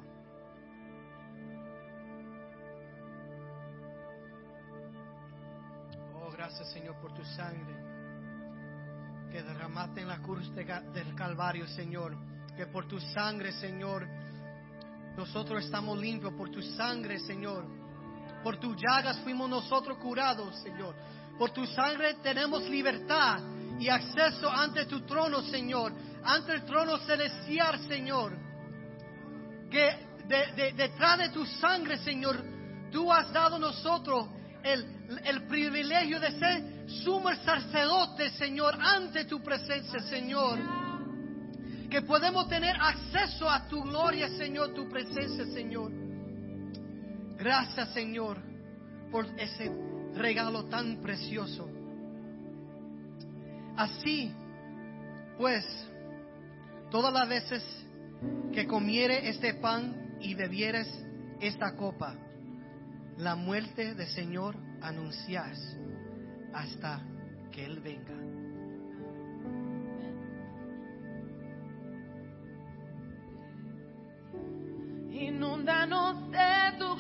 Oh, 6.14 6.30
gracias 6.30 6.70
Señor 6.72 6.96
por 7.00 7.12
tu 7.14 7.24
sangre 7.24 7.74
que 9.30 9.42
derramaste 9.42 10.00
en 10.00 10.08
la 10.08 10.18
cruz 10.18 10.54
de 10.54 10.64
del 10.64 11.14
Calvario, 11.14 11.66
Señor. 11.68 12.16
Que 12.56 12.66
por 12.66 12.86
tu 12.86 12.98
sangre, 12.98 13.52
Señor, 13.52 14.06
nosotros 15.16 15.64
estamos 15.64 15.98
limpios. 15.98 16.32
Por 16.34 16.50
tu 16.50 16.62
sangre, 16.62 17.18
Señor, 17.20 17.66
Por 18.42 18.58
tus 18.58 18.76
llagas 18.76 19.18
fuimos 19.20 19.50
nosotros 19.50 19.98
curados, 19.98 20.54
Señor. 20.62 20.94
Por 21.38 21.50
tu 21.50 21.66
sangre 21.66 22.14
tenemos 22.22 22.62
libertad 22.70 23.40
y 23.78 23.88
acceso 23.88 24.50
ante 24.50 24.86
tu 24.86 25.00
trono, 25.02 25.42
Señor. 25.42 25.92
Ante 26.24 26.54
el 26.54 26.64
trono 26.64 26.98
celestial, 26.98 27.78
Señor. 27.86 28.36
Que 29.70 30.06
de- 30.26 30.52
de- 30.56 30.72
detrás 30.72 31.18
de 31.18 31.28
tu 31.30 31.44
sangre, 31.46 31.98
Señor, 31.98 32.42
tú 32.90 33.12
has 33.12 33.32
dado 33.32 33.56
a 33.56 33.58
nosotros 33.58 34.28
el, 34.62 34.84
el 35.24 35.46
privilegio 35.46 36.18
de 36.18 36.30
ser 36.38 36.88
sumo 37.04 37.30
sacerdote, 37.44 38.30
Señor, 38.30 38.76
ante 38.80 39.24
tu 39.24 39.42
presencia, 39.42 40.00
Señor. 40.00 40.58
Que 41.90 42.02
podemos 42.02 42.48
tener 42.48 42.74
acceso 42.80 43.48
a 43.48 43.68
tu 43.68 43.82
gloria, 43.82 44.28
Señor, 44.30 44.74
tu 44.74 44.88
presencia, 44.88 45.44
Señor. 45.46 45.92
Gracias, 47.36 47.92
Señor, 47.92 48.38
por 49.12 49.26
ese 49.38 49.70
regalo 50.14 50.64
tan 50.64 51.00
precioso. 51.00 51.68
Así, 53.76 54.32
pues, 55.36 55.64
todas 56.90 57.12
las 57.12 57.28
veces 57.28 57.62
que 58.52 58.66
comiere 58.66 59.28
este 59.28 59.54
pan 59.54 60.16
y 60.20 60.34
bebieres 60.34 60.88
esta 61.40 61.76
copa, 61.76 62.14
la 63.18 63.36
muerte 63.36 63.94
del 63.94 64.08
Señor 64.08 64.56
anuncias 64.80 65.58
hasta 66.54 67.02
que 67.52 67.64
Él 67.64 67.80
venga. 67.80 68.14
Inúndanos 75.12 76.30
de 76.30 76.78
tu 76.78 76.96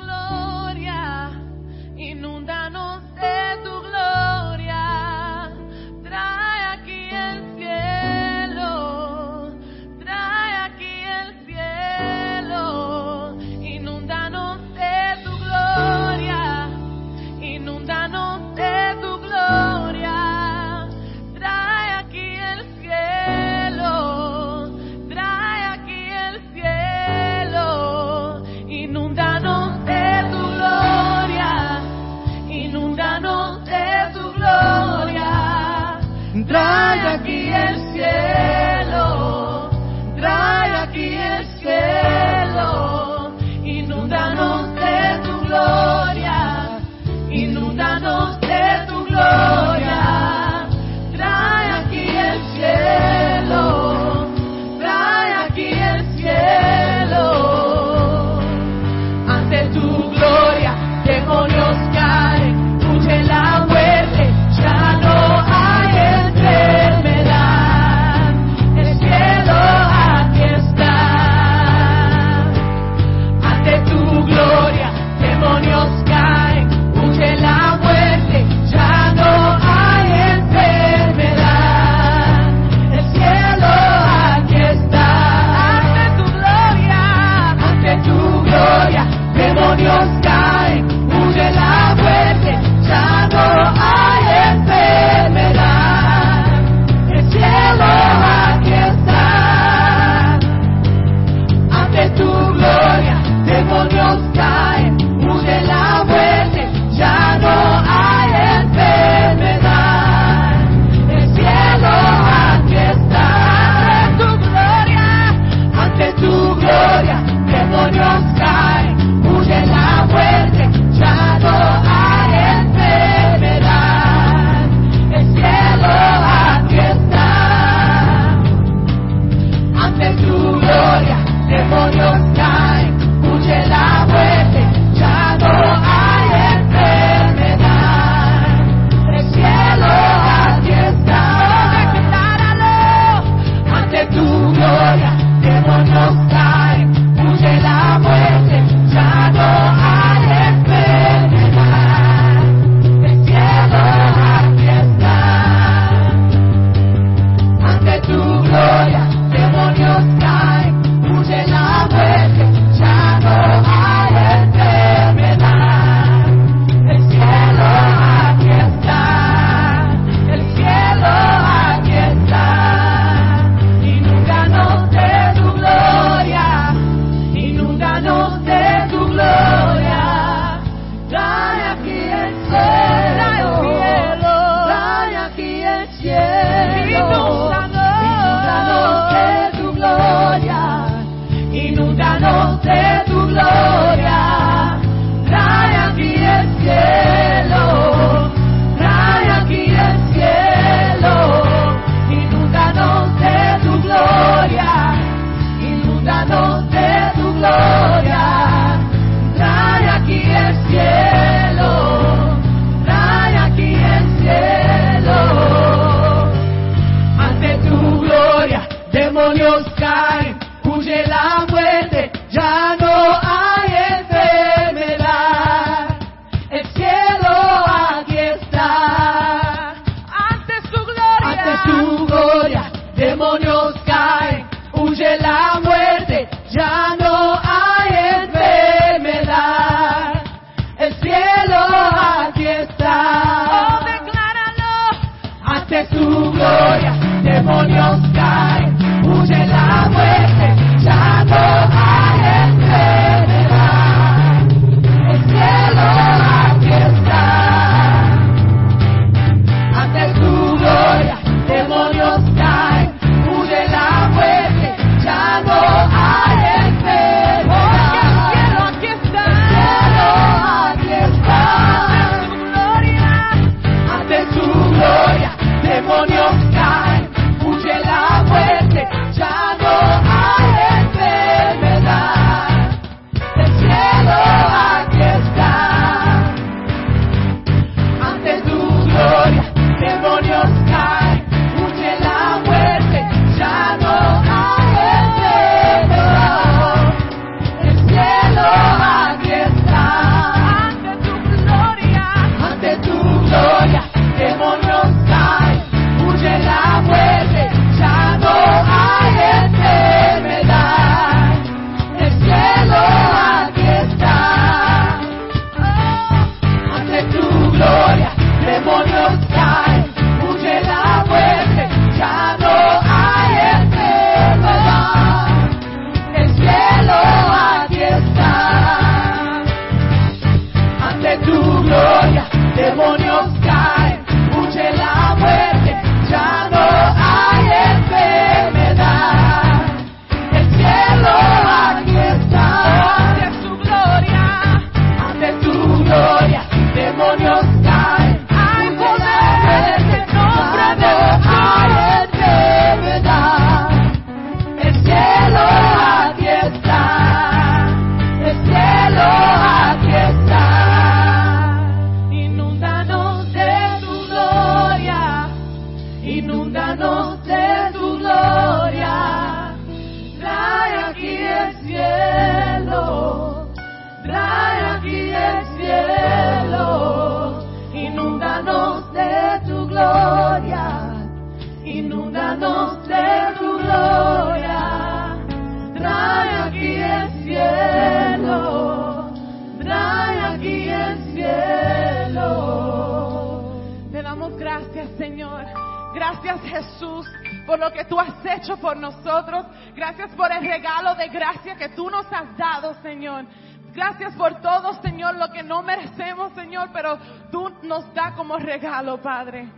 nos 407.76 407.92
da 407.92 408.14
como 408.14 408.38
regalo, 408.38 408.98
Padre. 409.02 409.48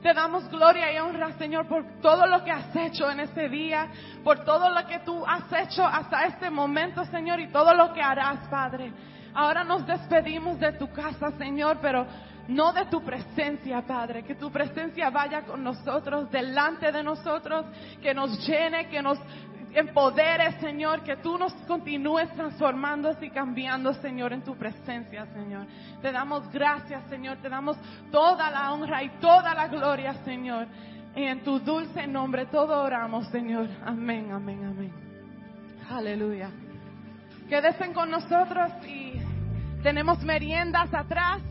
Te 0.00 0.14
damos 0.14 0.48
gloria 0.48 0.92
y 0.92 0.98
honra, 0.98 1.32
Señor, 1.32 1.66
por 1.66 1.84
todo 2.00 2.24
lo 2.24 2.44
que 2.44 2.52
has 2.52 2.74
hecho 2.76 3.10
en 3.10 3.18
este 3.18 3.48
día, 3.48 3.88
por 4.22 4.44
todo 4.44 4.70
lo 4.70 4.86
que 4.86 5.00
tú 5.00 5.24
has 5.26 5.52
hecho 5.52 5.84
hasta 5.84 6.26
este 6.26 6.50
momento, 6.50 7.04
Señor, 7.06 7.40
y 7.40 7.48
todo 7.48 7.74
lo 7.74 7.92
que 7.92 8.00
harás, 8.00 8.46
Padre. 8.48 8.92
Ahora 9.34 9.64
nos 9.64 9.84
despedimos 9.84 10.60
de 10.60 10.72
tu 10.74 10.88
casa, 10.92 11.32
Señor, 11.32 11.78
pero 11.82 12.06
no 12.46 12.72
de 12.72 12.86
tu 12.86 13.02
presencia, 13.02 13.82
Padre. 13.82 14.22
Que 14.22 14.36
tu 14.36 14.52
presencia 14.52 15.10
vaya 15.10 15.42
con 15.42 15.64
nosotros, 15.64 16.30
delante 16.30 16.92
de 16.92 17.02
nosotros, 17.02 17.66
que 18.00 18.14
nos 18.14 18.46
llene, 18.46 18.88
que 18.88 19.02
nos 19.02 19.18
empodere, 19.74 20.52
Señor, 20.60 21.02
que 21.02 21.16
tú 21.16 21.38
nos 21.38 21.52
continúes 21.66 22.30
transformando 22.34 23.16
y 23.20 23.30
cambiando, 23.30 23.92
Señor, 23.94 24.32
en 24.32 24.42
tu 24.42 24.56
presencia, 24.56 25.26
Señor. 25.26 25.66
Te 26.02 26.12
damos 26.12 26.50
gracias, 26.50 27.02
Señor, 27.08 27.38
te 27.38 27.48
damos 27.48 27.76
toda 28.10 28.50
la 28.50 28.72
honra 28.72 29.02
y 29.02 29.10
toda 29.20 29.54
la 29.54 29.68
gloria, 29.68 30.14
Señor. 30.24 30.66
Y 31.14 31.24
en 31.24 31.42
tu 31.42 31.58
dulce 31.60 32.06
nombre 32.06 32.46
todo 32.46 32.82
oramos, 32.82 33.26
Señor. 33.28 33.68
Amén, 33.84 34.30
amén, 34.32 34.64
amén. 34.64 34.92
Aleluya. 35.90 36.50
Quédense 37.48 37.92
con 37.92 38.10
nosotros 38.10 38.70
y 38.86 39.14
tenemos 39.82 40.22
meriendas 40.22 40.92
atrás. 40.92 41.48